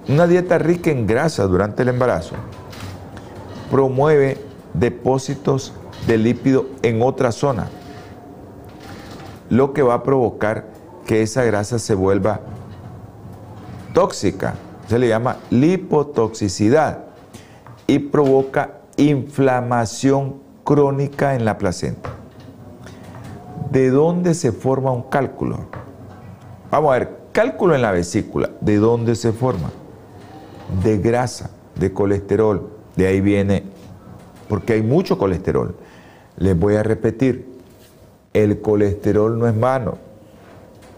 una 0.08 0.26
dieta 0.26 0.58
rica 0.58 0.90
en 0.90 1.06
grasa 1.06 1.44
durante 1.46 1.82
el 1.82 1.88
embarazo 1.88 2.34
promueve 3.70 4.38
depósitos 4.74 5.72
de 6.06 6.18
lípido 6.18 6.66
en 6.82 7.02
otra 7.02 7.32
zona, 7.32 7.68
lo 9.48 9.72
que 9.72 9.82
va 9.82 9.94
a 9.94 10.02
provocar 10.02 10.71
que 11.06 11.22
esa 11.22 11.44
grasa 11.44 11.78
se 11.78 11.94
vuelva 11.94 12.40
tóxica, 13.92 14.54
se 14.88 14.98
le 14.98 15.08
llama 15.08 15.38
lipotoxicidad 15.50 17.04
y 17.86 17.98
provoca 17.98 18.78
inflamación 18.96 20.36
crónica 20.64 21.34
en 21.34 21.44
la 21.44 21.58
placenta. 21.58 22.10
¿De 23.70 23.90
dónde 23.90 24.34
se 24.34 24.52
forma 24.52 24.92
un 24.92 25.02
cálculo? 25.02 25.66
Vamos 26.70 26.90
a 26.94 26.98
ver, 26.98 27.18
cálculo 27.32 27.74
en 27.74 27.82
la 27.82 27.90
vesícula, 27.90 28.50
¿de 28.60 28.76
dónde 28.76 29.14
se 29.14 29.32
forma? 29.32 29.70
De 30.82 30.98
grasa, 30.98 31.50
de 31.74 31.92
colesterol, 31.92 32.70
de 32.96 33.06
ahí 33.06 33.20
viene, 33.20 33.64
porque 34.48 34.74
hay 34.74 34.82
mucho 34.82 35.18
colesterol. 35.18 35.74
Les 36.36 36.58
voy 36.58 36.76
a 36.76 36.82
repetir, 36.82 37.46
el 38.32 38.60
colesterol 38.60 39.38
no 39.38 39.48
es 39.48 39.54
malo. 39.54 39.98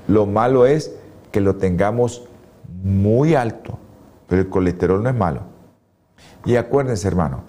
Lo 0.07 0.27
malo 0.27 0.67
es 0.67 0.95
que 1.31 1.41
lo 1.41 1.57
tengamos 1.57 2.23
muy 2.83 3.35
alto, 3.35 3.79
pero 4.29 4.43
el 4.43 4.49
colesterol 4.49 5.03
no 5.03 5.09
es 5.09 5.15
malo. 5.15 5.43
Y 6.45 6.57
acuérdense, 6.57 7.09
hermano, 7.09 7.43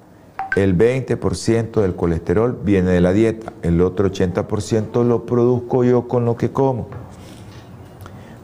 el 0.56 0.78
20% 0.78 1.82
del 1.82 1.96
colesterol 1.96 2.58
viene 2.64 2.92
de 2.92 3.02
la 3.02 3.12
dieta, 3.12 3.52
el 3.62 3.82
otro 3.82 4.10
80% 4.10 5.04
lo 5.04 5.26
produzco 5.26 5.84
yo 5.84 6.08
con 6.08 6.24
lo 6.24 6.38
que 6.38 6.52
como. 6.52 6.88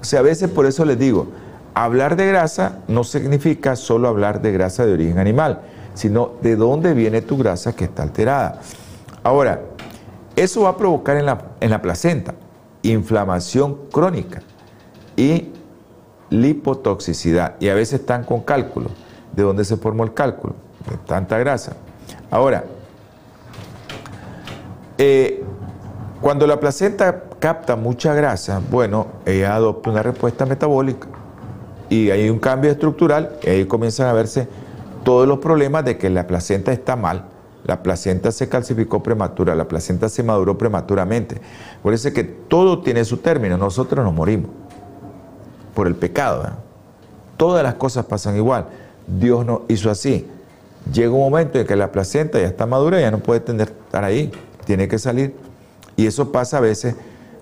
O 0.01 0.03
sea, 0.03 0.19
a 0.19 0.23
veces 0.23 0.49
por 0.49 0.65
eso 0.65 0.83
les 0.83 0.99
digo, 0.99 1.27
hablar 1.73 2.17
de 2.17 2.27
grasa 2.27 2.79
no 2.89 3.05
significa 3.05 3.77
solo 3.77 4.09
hablar 4.09 4.41
de 4.41 4.51
grasa 4.51 4.85
de 4.85 4.93
origen 4.93 5.19
animal, 5.19 5.61
sino 5.93 6.33
de 6.41 6.57
dónde 6.57 6.93
viene 6.93 7.21
tu 7.21 7.37
grasa 7.37 7.73
que 7.73 7.85
está 7.85 8.03
alterada. 8.03 8.59
Ahora, 9.23 9.61
eso 10.35 10.63
va 10.63 10.69
a 10.69 10.77
provocar 10.77 11.15
en 11.15 11.25
la, 11.25 11.41
en 11.61 11.69
la 11.69 11.81
placenta 11.81 12.33
inflamación 12.83 13.77
crónica 13.91 14.41
y 15.15 15.49
lipotoxicidad. 16.29 17.55
Y 17.59 17.69
a 17.69 17.75
veces 17.75 18.01
están 18.01 18.23
con 18.23 18.41
cálculo. 18.41 18.89
¿De 19.33 19.43
dónde 19.43 19.63
se 19.65 19.77
formó 19.77 20.03
el 20.03 20.13
cálculo? 20.13 20.55
De 20.89 20.97
tanta 20.97 21.37
grasa. 21.37 21.73
Ahora, 22.29 22.65
eh, 24.97 25.43
cuando 26.21 26.45
la 26.47 26.59
placenta 26.59 27.23
capta 27.39 27.75
mucha 27.75 28.13
grasa, 28.13 28.61
bueno, 28.69 29.07
ella 29.25 29.55
adopta 29.55 29.89
una 29.89 30.03
respuesta 30.03 30.45
metabólica 30.45 31.07
y 31.89 32.09
hay 32.09 32.29
un 32.29 32.39
cambio 32.39 32.71
estructural 32.71 33.37
y 33.43 33.49
ahí 33.49 33.65
comienzan 33.65 34.07
a 34.07 34.13
verse 34.13 34.47
todos 35.03 35.27
los 35.27 35.39
problemas 35.39 35.83
de 35.83 35.97
que 35.97 36.09
la 36.09 36.27
placenta 36.27 36.71
está 36.71 36.95
mal 36.95 37.30
la 37.65 37.83
placenta 37.83 38.31
se 38.31 38.49
calcificó 38.49 39.03
prematura, 39.03 39.55
la 39.55 39.67
placenta 39.67 40.09
se 40.09 40.23
maduró 40.23 40.57
prematuramente. 40.57 41.39
Es 41.83 42.11
que 42.11 42.23
todo 42.23 42.81
tiene 42.81 43.05
su 43.05 43.17
término, 43.17 43.57
nosotros 43.57 44.03
nos 44.03 44.13
morimos 44.13 44.49
por 45.75 45.87
el 45.87 45.95
pecado. 45.95 46.49
Todas 47.37 47.63
las 47.63 47.75
cosas 47.75 48.05
pasan 48.05 48.35
igual. 48.35 48.67
Dios 49.07 49.45
nos 49.45 49.61
hizo 49.67 49.89
así. 49.89 50.27
Llega 50.91 51.11
un 51.11 51.19
momento 51.19 51.59
en 51.59 51.67
que 51.67 51.75
la 51.75 51.91
placenta 51.91 52.39
ya 52.39 52.47
está 52.47 52.65
madura, 52.65 52.99
ya 52.99 53.11
no 53.11 53.19
puede 53.19 53.39
tener, 53.39 53.69
estar 53.69 54.03
ahí, 54.03 54.31
tiene 54.65 54.87
que 54.87 54.97
salir. 54.97 55.35
Y 55.95 56.07
eso 56.07 56.31
pasa 56.31 56.57
a 56.57 56.61
veces 56.61 56.95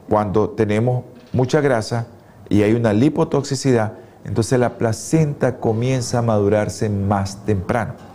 cuando 0.10 0.50
tenemos 0.50 1.06
mucha 1.32 1.62
grasa 1.62 2.08
y 2.50 2.64
hay 2.64 2.74
una 2.74 2.92
lipotoxicidad, 2.92 3.94
entonces 4.26 4.60
la 4.60 4.78
placenta 4.78 5.58
comienza 5.58 6.20
a 6.20 6.22
madurarse 6.22 6.90
más 6.90 7.46
temprano. 7.46 8.09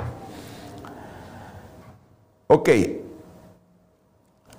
Ok, 2.46 2.68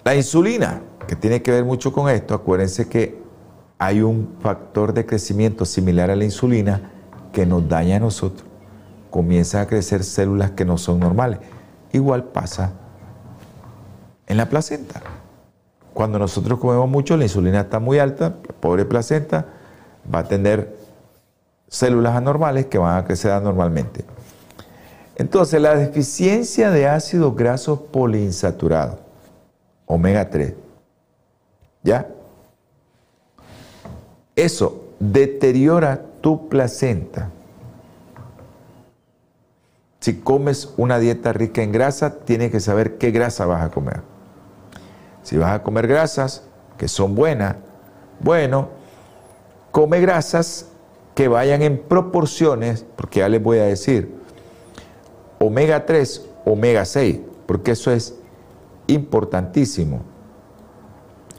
la 0.03 0.15
insulina, 0.15 0.81
que 1.07 1.15
tiene 1.15 1.41
que 1.41 1.51
ver 1.51 1.63
mucho 1.63 1.93
con 1.93 2.09
esto, 2.09 2.33
acuérdense 2.33 2.87
que 2.87 3.21
hay 3.77 4.01
un 4.01 4.35
factor 4.39 4.93
de 4.93 5.05
crecimiento 5.05 5.65
similar 5.65 6.09
a 6.09 6.15
la 6.15 6.23
insulina 6.23 6.91
que 7.31 7.45
nos 7.45 7.67
daña 7.67 7.97
a 7.97 7.99
nosotros. 7.99 8.47
Comienzan 9.11 9.61
a 9.61 9.67
crecer 9.67 10.03
células 10.03 10.51
que 10.51 10.65
no 10.65 10.77
son 10.77 10.99
normales. 10.99 11.39
Igual 11.91 12.23
pasa 12.25 12.71
en 14.27 14.37
la 14.37 14.49
placenta. 14.49 15.01
Cuando 15.93 16.19
nosotros 16.19 16.59
comemos 16.59 16.89
mucho, 16.89 17.15
la 17.17 17.23
insulina 17.23 17.61
está 17.61 17.79
muy 17.79 17.99
alta, 17.99 18.35
la 18.47 18.55
pobre 18.55 18.85
placenta 18.85 19.45
va 20.13 20.19
a 20.19 20.23
tener 20.23 20.75
células 21.67 22.15
anormales 22.15 22.65
que 22.65 22.77
van 22.77 22.97
a 22.97 23.05
crecer 23.05 23.31
anormalmente. 23.31 24.05
Entonces, 25.15 25.61
la 25.61 25.75
deficiencia 25.75 26.71
de 26.71 26.87
ácidos 26.87 27.35
grasos 27.35 27.79
poliinsaturados, 27.79 28.99
omega 29.85 30.29
3, 30.29 30.53
¿ya? 31.83 32.07
Eso 34.35 34.83
deteriora 34.99 36.01
tu 36.21 36.49
placenta. 36.49 37.29
Si 40.01 40.19
comes 40.19 40.73
una 40.77 40.99
dieta 40.99 41.33
rica 41.33 41.63
en 41.63 41.71
grasa, 41.71 42.19
tienes 42.19 42.51
que 42.51 42.59
saber 42.59 42.97
qué 42.97 43.11
grasa 43.11 43.45
vas 43.45 43.63
a 43.63 43.69
comer. 43.69 44.01
Si 45.23 45.37
vas 45.37 45.53
a 45.53 45.63
comer 45.63 45.87
grasas 45.87 46.43
que 46.77 46.87
son 46.87 47.15
buenas, 47.15 47.55
bueno, 48.19 48.69
come 49.71 49.99
grasas 50.01 50.67
que 51.15 51.27
vayan 51.29 51.61
en 51.61 51.81
proporciones, 51.81 52.85
porque 52.95 53.21
ya 53.21 53.29
les 53.29 53.41
voy 53.41 53.57
a 53.59 53.63
decir, 53.63 54.24
omega 55.45 55.85
3, 55.85 56.25
omega 56.45 56.85
6, 56.85 57.19
porque 57.45 57.71
eso 57.71 57.91
es 57.91 58.15
importantísimo. 58.87 60.01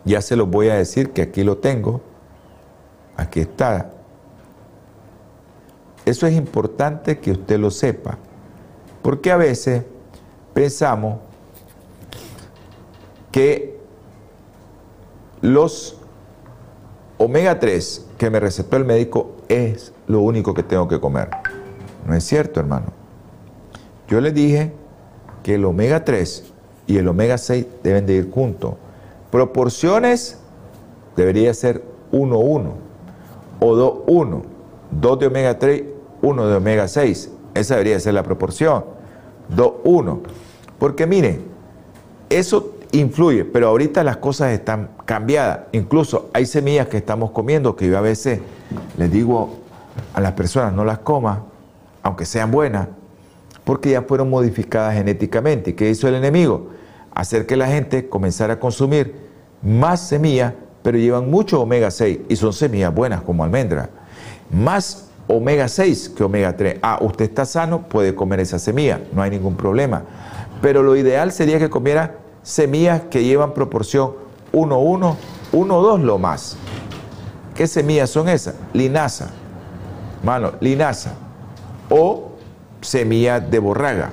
Ya 0.05 0.21
se 0.21 0.37
los 0.37 0.49
voy 0.49 0.69
a 0.69 0.75
decir 0.75 1.11
que 1.11 1.23
aquí 1.23 1.43
lo 1.43 1.59
tengo, 1.59 2.01
aquí 3.17 3.41
está. 3.41 3.91
Eso 6.05 6.27
es 6.27 6.35
importante 6.35 7.19
que 7.19 7.33
usted 7.33 7.59
lo 7.59 7.71
sepa, 7.71 8.19
porque 9.03 9.33
a 9.33 9.37
veces 9.37 9.83
pensamos 10.55 11.19
que 13.33 13.79
los 15.41 15.99
omega 17.19 17.59
3 17.59 18.07
que 18.19 18.31
me 18.31 18.41
recetó 18.41 18.77
el 18.77 18.85
médico 18.85 19.37
es 19.49 19.93
lo 20.07 20.21
único 20.21 20.55
que 20.55 20.63
tengo 20.63 20.89
que 20.89 21.01
comer. 21.01 21.31
No 22.07 22.15
es 22.15 22.25
cierto, 22.25 22.61
hermano. 22.61 22.96
Yo 24.09 24.21
les 24.21 24.35
dije 24.35 24.73
que 25.43 25.55
el 25.55 25.65
omega 25.65 26.05
3 26.05 26.53
y 26.87 26.99
el 26.99 27.09
omega 27.09 27.39
6 27.39 27.67
deben 27.83 28.07
de 28.07 28.15
ir 28.15 28.31
juntos. 28.31 28.75
Proporciones 29.31 30.39
debería 31.17 31.53
ser 31.55 31.83
1-1 32.13 32.73
o 33.61 34.05
2-1. 34.07 34.43
2 34.91 35.19
de 35.19 35.27
omega 35.27 35.59
3, 35.59 35.83
1 36.23 36.47
de 36.47 36.57
omega 36.57 36.89
6. 36.89 37.31
Esa 37.55 37.75
debería 37.75 37.99
ser 37.99 38.15
la 38.15 38.23
proporción. 38.23 38.85
2-1. 39.55 40.21
Porque 40.79 41.07
miren, 41.07 41.45
eso 42.29 42.75
influye, 42.93 43.45
pero 43.45 43.69
ahorita 43.69 44.05
las 44.05 44.19
cosas 44.19 44.53
están 44.53 44.91
cambiadas. 45.05 45.61
Incluso 45.73 46.31
hay 46.33 46.47
semillas 46.47 46.89
que 46.89 46.99
estamos 46.99 47.31
comiendo 47.31 47.77
que 47.77 47.89
yo 47.89 47.99
a 47.99 48.03
veces 48.03 48.41
les 48.97 49.11
digo 49.11 49.57
a 50.15 50.21
las 50.21 50.33
personas 50.33 50.73
no 50.73 50.85
las 50.85 50.99
coman, 50.99 51.43
aunque 52.03 52.25
sean 52.27 52.51
buenas, 52.51 52.89
porque 53.67 53.91
ya 53.91 54.03
fueron 54.03 54.31
modificadas 54.31 54.95
genéticamente. 54.95 55.75
¿Qué 55.75 55.91
hizo 55.91 56.07
el 56.07 56.14
enemigo? 56.14 56.71
Hacer 57.12 57.47
que 57.47 57.57
la 57.57 57.67
gente 57.67 58.09
comenzara 58.09 58.55
a 58.55 58.61
consumir 58.61 59.17
más 59.61 60.07
semillas, 60.07 60.53
pero 60.85 60.99
llevan 60.99 61.29
mucho 61.29 61.61
omega 61.61 61.91
6 61.91 62.21
y 62.29 62.37
son 62.37 62.53
semillas 62.53 62.95
buenas 62.95 63.23
como 63.23 63.43
almendra. 63.43 63.91
Más 64.53 65.09
omega 65.27 65.67
6 65.67 66.11
que 66.11 66.23
omega 66.23 66.57
3. 66.57 66.79
Ah, 66.81 67.01
usted 67.01 67.25
está 67.25 67.45
sano, 67.45 67.89
puede 67.89 68.14
comer 68.14 68.39
esa 68.39 68.61
semilla, 68.61 69.01
no 69.12 69.21
hay 69.21 69.31
ningún 69.31 69.57
problema. 69.57 70.05
Pero 70.62 70.85
lo 70.85 70.95
ideal 70.95 71.33
sería 71.33 71.59
que 71.59 71.69
comiera 71.69 72.19
semillas 72.45 73.03
que 73.11 73.25
llevan 73.25 73.53
proporción 73.53 74.12
1-1, 74.53 75.17
1-2 75.53 76.03
lo 76.03 76.19
más. 76.19 76.57
¿Qué 77.57 77.67
semillas 77.67 78.11
son 78.11 78.29
esas? 78.29 78.55
Linaza, 78.73 79.31
mano, 80.23 80.53
linaza. 80.61 81.14
O 81.91 82.36
semillas 82.87 83.51
de 83.51 83.59
borraga. 83.59 84.12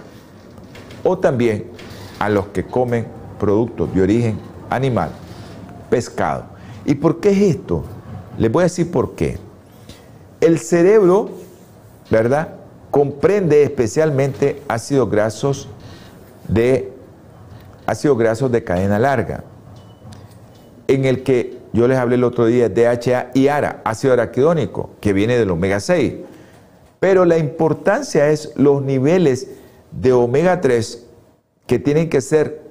O 1.04 1.18
también 1.18 1.68
a 2.20 2.30
los 2.30 2.48
que 2.48 2.66
comen 2.66 3.08
productos 3.40 3.94
de 3.94 4.02
origen 4.02 4.40
animal, 4.70 5.12
pescado. 5.90 6.46
¿Y 6.86 6.96
por 6.96 7.20
qué 7.20 7.32
es 7.32 7.56
esto? 7.56 7.84
Les 8.38 8.52
voy 8.52 8.62
a 8.62 8.64
decir 8.66 8.90
por 8.92 9.16
qué. 9.16 9.38
El 10.42 10.60
cerebro, 10.60 11.30
¿verdad? 12.10 12.56
Comprende 12.92 13.64
especialmente 13.64 14.62
ácidos 14.68 15.10
grasos 15.10 15.68
de 16.48 16.94
ácidos 17.86 18.18
grasos 18.18 18.52
de 18.52 18.64
cadena 18.64 19.00
larga, 19.00 19.44
en 20.88 21.06
el 21.06 21.24
que 21.24 21.58
yo 21.74 21.88
les 21.88 21.98
hablé 21.98 22.16
el 22.16 22.24
otro 22.24 22.46
día, 22.46 22.70
DHA 22.70 23.32
y 23.34 23.48
ARA, 23.48 23.82
ácido 23.84 24.14
araquidónico, 24.14 24.92
que 25.02 25.12
viene 25.12 25.38
del 25.38 25.50
omega 25.50 25.80
6. 25.80 26.14
Pero 27.04 27.26
la 27.26 27.38
importancia 27.38 28.30
es 28.30 28.54
los 28.56 28.82
niveles 28.82 29.50
de 29.92 30.14
omega 30.14 30.62
3 30.62 31.06
que 31.68 31.78
tienen 31.78 32.10
que 32.10 32.22
ser 32.22 32.62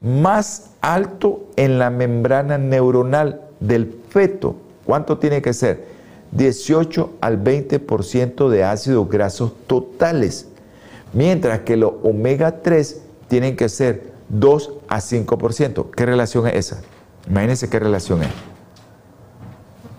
más 0.00 0.70
alto 0.80 1.48
en 1.56 1.80
la 1.80 1.90
membrana 1.90 2.58
neuronal 2.58 3.40
del 3.58 3.92
feto. 4.08 4.54
¿Cuánto 4.86 5.18
tiene 5.18 5.42
que 5.42 5.52
ser? 5.52 5.84
18 6.30 7.14
al 7.20 7.42
20% 7.42 8.48
de 8.50 8.62
ácidos 8.62 9.08
grasos 9.08 9.52
totales. 9.66 10.46
Mientras 11.12 11.62
que 11.62 11.76
los 11.76 11.94
omega 12.04 12.62
3 12.62 13.02
tienen 13.26 13.56
que 13.56 13.68
ser 13.68 14.12
2 14.28 14.74
a 14.86 14.98
5%. 14.98 15.90
¿Qué 15.90 16.06
relación 16.06 16.46
es 16.46 16.54
esa? 16.54 16.82
Imagínense 17.28 17.68
qué 17.68 17.80
relación 17.80 18.22
es. 18.22 18.30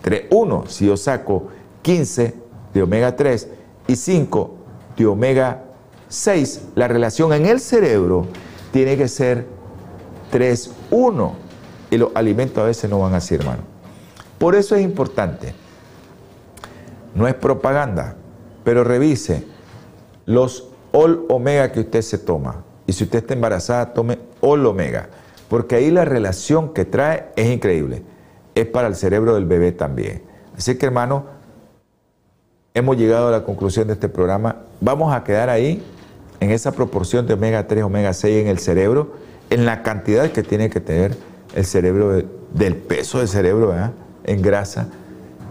3, 0.00 0.22
1, 0.30 0.64
si 0.68 0.86
yo 0.86 0.96
saco 0.96 1.48
15 1.82 2.32
de 2.72 2.82
omega 2.82 3.14
3 3.14 3.48
y 3.86 3.96
5 3.96 4.54
de 4.96 5.06
omega 5.06 5.64
6, 6.08 6.68
la 6.74 6.88
relación 6.88 7.32
en 7.32 7.46
el 7.46 7.60
cerebro 7.60 8.26
tiene 8.72 8.96
que 8.96 9.08
ser 9.08 9.46
3, 10.30 10.70
1. 10.90 11.34
Y 11.90 11.98
los 11.98 12.10
alimentos 12.14 12.58
a 12.58 12.66
veces 12.66 12.90
no 12.90 13.00
van 13.00 13.14
así, 13.14 13.34
hermano. 13.34 13.62
Por 14.38 14.54
eso 14.54 14.74
es 14.74 14.82
importante. 14.82 15.54
No 17.14 17.28
es 17.28 17.34
propaganda, 17.34 18.16
pero 18.64 18.82
revise 18.82 19.44
los 20.26 20.68
all 20.92 21.24
omega 21.28 21.70
que 21.72 21.80
usted 21.80 22.02
se 22.02 22.18
toma. 22.18 22.64
Y 22.86 22.92
si 22.92 23.04
usted 23.04 23.20
está 23.20 23.34
embarazada, 23.34 23.92
tome 23.92 24.18
all 24.40 24.66
omega, 24.66 25.08
porque 25.48 25.76
ahí 25.76 25.90
la 25.90 26.04
relación 26.04 26.72
que 26.74 26.84
trae 26.84 27.26
es 27.36 27.48
increíble. 27.48 28.02
Es 28.54 28.66
para 28.66 28.88
el 28.88 28.96
cerebro 28.96 29.34
del 29.34 29.46
bebé 29.46 29.72
también. 29.72 30.22
Así 30.56 30.76
que, 30.76 30.86
hermano, 30.86 31.26
hemos 32.76 32.96
llegado 32.96 33.28
a 33.28 33.30
la 33.30 33.44
conclusión 33.44 33.86
de 33.86 33.92
este 33.92 34.08
programa. 34.08 34.56
Vamos 34.80 35.14
a 35.14 35.22
quedar 35.22 35.48
ahí 35.48 35.80
en 36.40 36.50
esa 36.50 36.72
proporción 36.72 37.24
de 37.24 37.34
omega 37.34 37.68
3, 37.68 37.84
omega 37.84 38.12
6 38.12 38.42
en 38.42 38.48
el 38.48 38.58
cerebro, 38.58 39.12
en 39.50 39.64
la 39.64 39.84
cantidad 39.84 40.32
que 40.32 40.42
tiene 40.42 40.68
que 40.70 40.80
tener 40.80 41.16
el 41.54 41.64
cerebro, 41.64 42.20
del 42.52 42.74
peso 42.74 43.18
del 43.18 43.28
cerebro 43.28 43.72
en 44.24 44.42
grasa. 44.42 44.88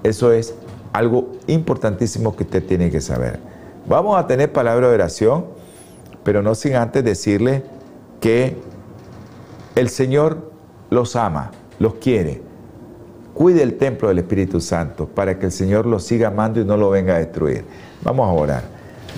Eso 0.03 0.33
es 0.33 0.53
algo 0.91 1.31
importantísimo 1.47 2.35
que 2.35 2.43
usted 2.43 2.61
tiene 2.61 2.91
que 2.91 2.99
saber. 2.99 3.39
Vamos 3.87 4.19
a 4.19 4.27
tener 4.27 4.51
palabra 4.51 4.89
de 4.89 4.95
oración, 4.95 5.45
pero 6.25 6.41
no 6.41 6.55
sin 6.55 6.75
antes 6.75 7.05
decirle 7.05 7.63
que 8.19 8.57
el 9.75 9.87
Señor 9.87 10.51
los 10.89 11.15
ama, 11.15 11.51
los 11.79 11.93
quiere. 11.95 12.41
Cuide 13.33 13.63
el 13.63 13.77
templo 13.77 14.09
del 14.09 14.19
Espíritu 14.19 14.61
Santo 14.61 15.07
para 15.07 15.39
que 15.39 15.47
el 15.47 15.51
Señor 15.51 15.85
los 15.85 16.03
siga 16.03 16.27
amando 16.27 16.61
y 16.61 16.65
no 16.65 16.77
lo 16.77 16.89
venga 16.91 17.15
a 17.15 17.19
destruir. 17.19 17.65
Vamos 18.03 18.29
a 18.29 18.31
orar. 18.31 18.63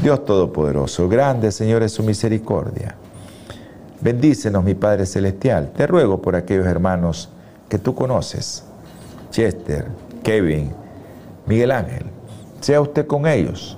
Dios 0.01 0.23
Todopoderoso, 0.25 1.07
grande 1.09 1.51
Señor 1.51 1.83
es 1.83 1.91
su 1.91 2.03
misericordia. 2.03 2.95
Bendícenos, 4.01 4.63
mi 4.63 4.73
Padre 4.73 5.05
Celestial. 5.05 5.71
Te 5.75 5.87
ruego 5.87 6.21
por 6.21 6.35
aquellos 6.35 6.65
hermanos 6.65 7.29
que 7.69 7.79
tú 7.79 7.95
conoces, 7.95 8.63
Chester, 9.31 9.87
Kevin, 10.23 10.71
Miguel 11.45 11.71
Ángel. 11.71 12.05
Sea 12.61 12.81
usted 12.81 13.07
con 13.07 13.27
ellos. 13.27 13.77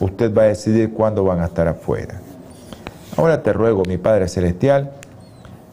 Usted 0.00 0.34
va 0.34 0.42
a 0.42 0.46
decidir 0.46 0.92
cuándo 0.92 1.24
van 1.24 1.40
a 1.40 1.46
estar 1.46 1.68
afuera. 1.68 2.20
Ahora 3.16 3.42
te 3.42 3.52
ruego, 3.52 3.82
mi 3.86 3.98
Padre 3.98 4.28
Celestial, 4.28 4.92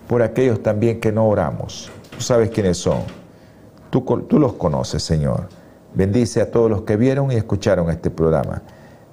por 0.08 0.22
aquellos 0.22 0.62
también 0.62 1.00
que 1.00 1.12
no 1.12 1.28
oramos. 1.28 1.90
Tú 2.12 2.22
sabes 2.22 2.52
quiénes 2.52 2.78
son. 2.78 3.21
Tú, 3.92 4.40
los 4.40 4.54
conoces, 4.54 5.04
Señor. 5.04 5.50
Bendice 5.94 6.42
a 6.42 6.50
todos 6.50 6.70
los 6.70 6.84
que 6.84 6.96
vieron 6.96 7.32
y 7.32 7.36
escucharon 7.36 7.90
este 7.90 8.10
programa. 8.10 8.62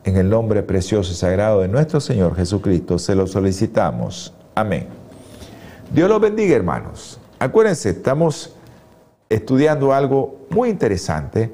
En 0.05 0.17
el 0.17 0.31
nombre 0.31 0.63
precioso 0.63 1.13
y 1.13 1.17
sagrado 1.17 1.61
de 1.61 1.69
nuestro 1.69 2.01
Señor 2.01 2.37
Jesucristo 2.37 2.99
se 2.99 3.17
lo 3.17 3.27
solicitamos. 3.27 4.33
Amén. 4.55 4.87
Dios 5.93 6.09
los 6.09 6.21
bendiga, 6.21 6.55
hermanos. 6.55 7.19
Acuérdense, 7.41 7.91
estamos 7.91 8.55
estudiando 9.29 9.93
algo 9.93 10.47
muy 10.51 10.71
interesante 10.71 11.53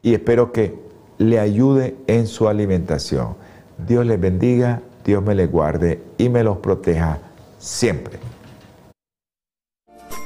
y 0.00 0.14
espero 0.14 0.52
que 0.52 0.78
le 1.18 1.40
ayude 1.40 1.96
en 2.06 2.28
su 2.28 2.48
alimentación. 2.48 3.34
Dios 3.86 4.06
les 4.06 4.20
bendiga, 4.20 4.80
Dios 5.04 5.22
me 5.24 5.34
les 5.34 5.50
guarde 5.50 6.00
y 6.18 6.28
me 6.28 6.44
los 6.44 6.58
proteja 6.58 7.18
siempre. 7.58 8.18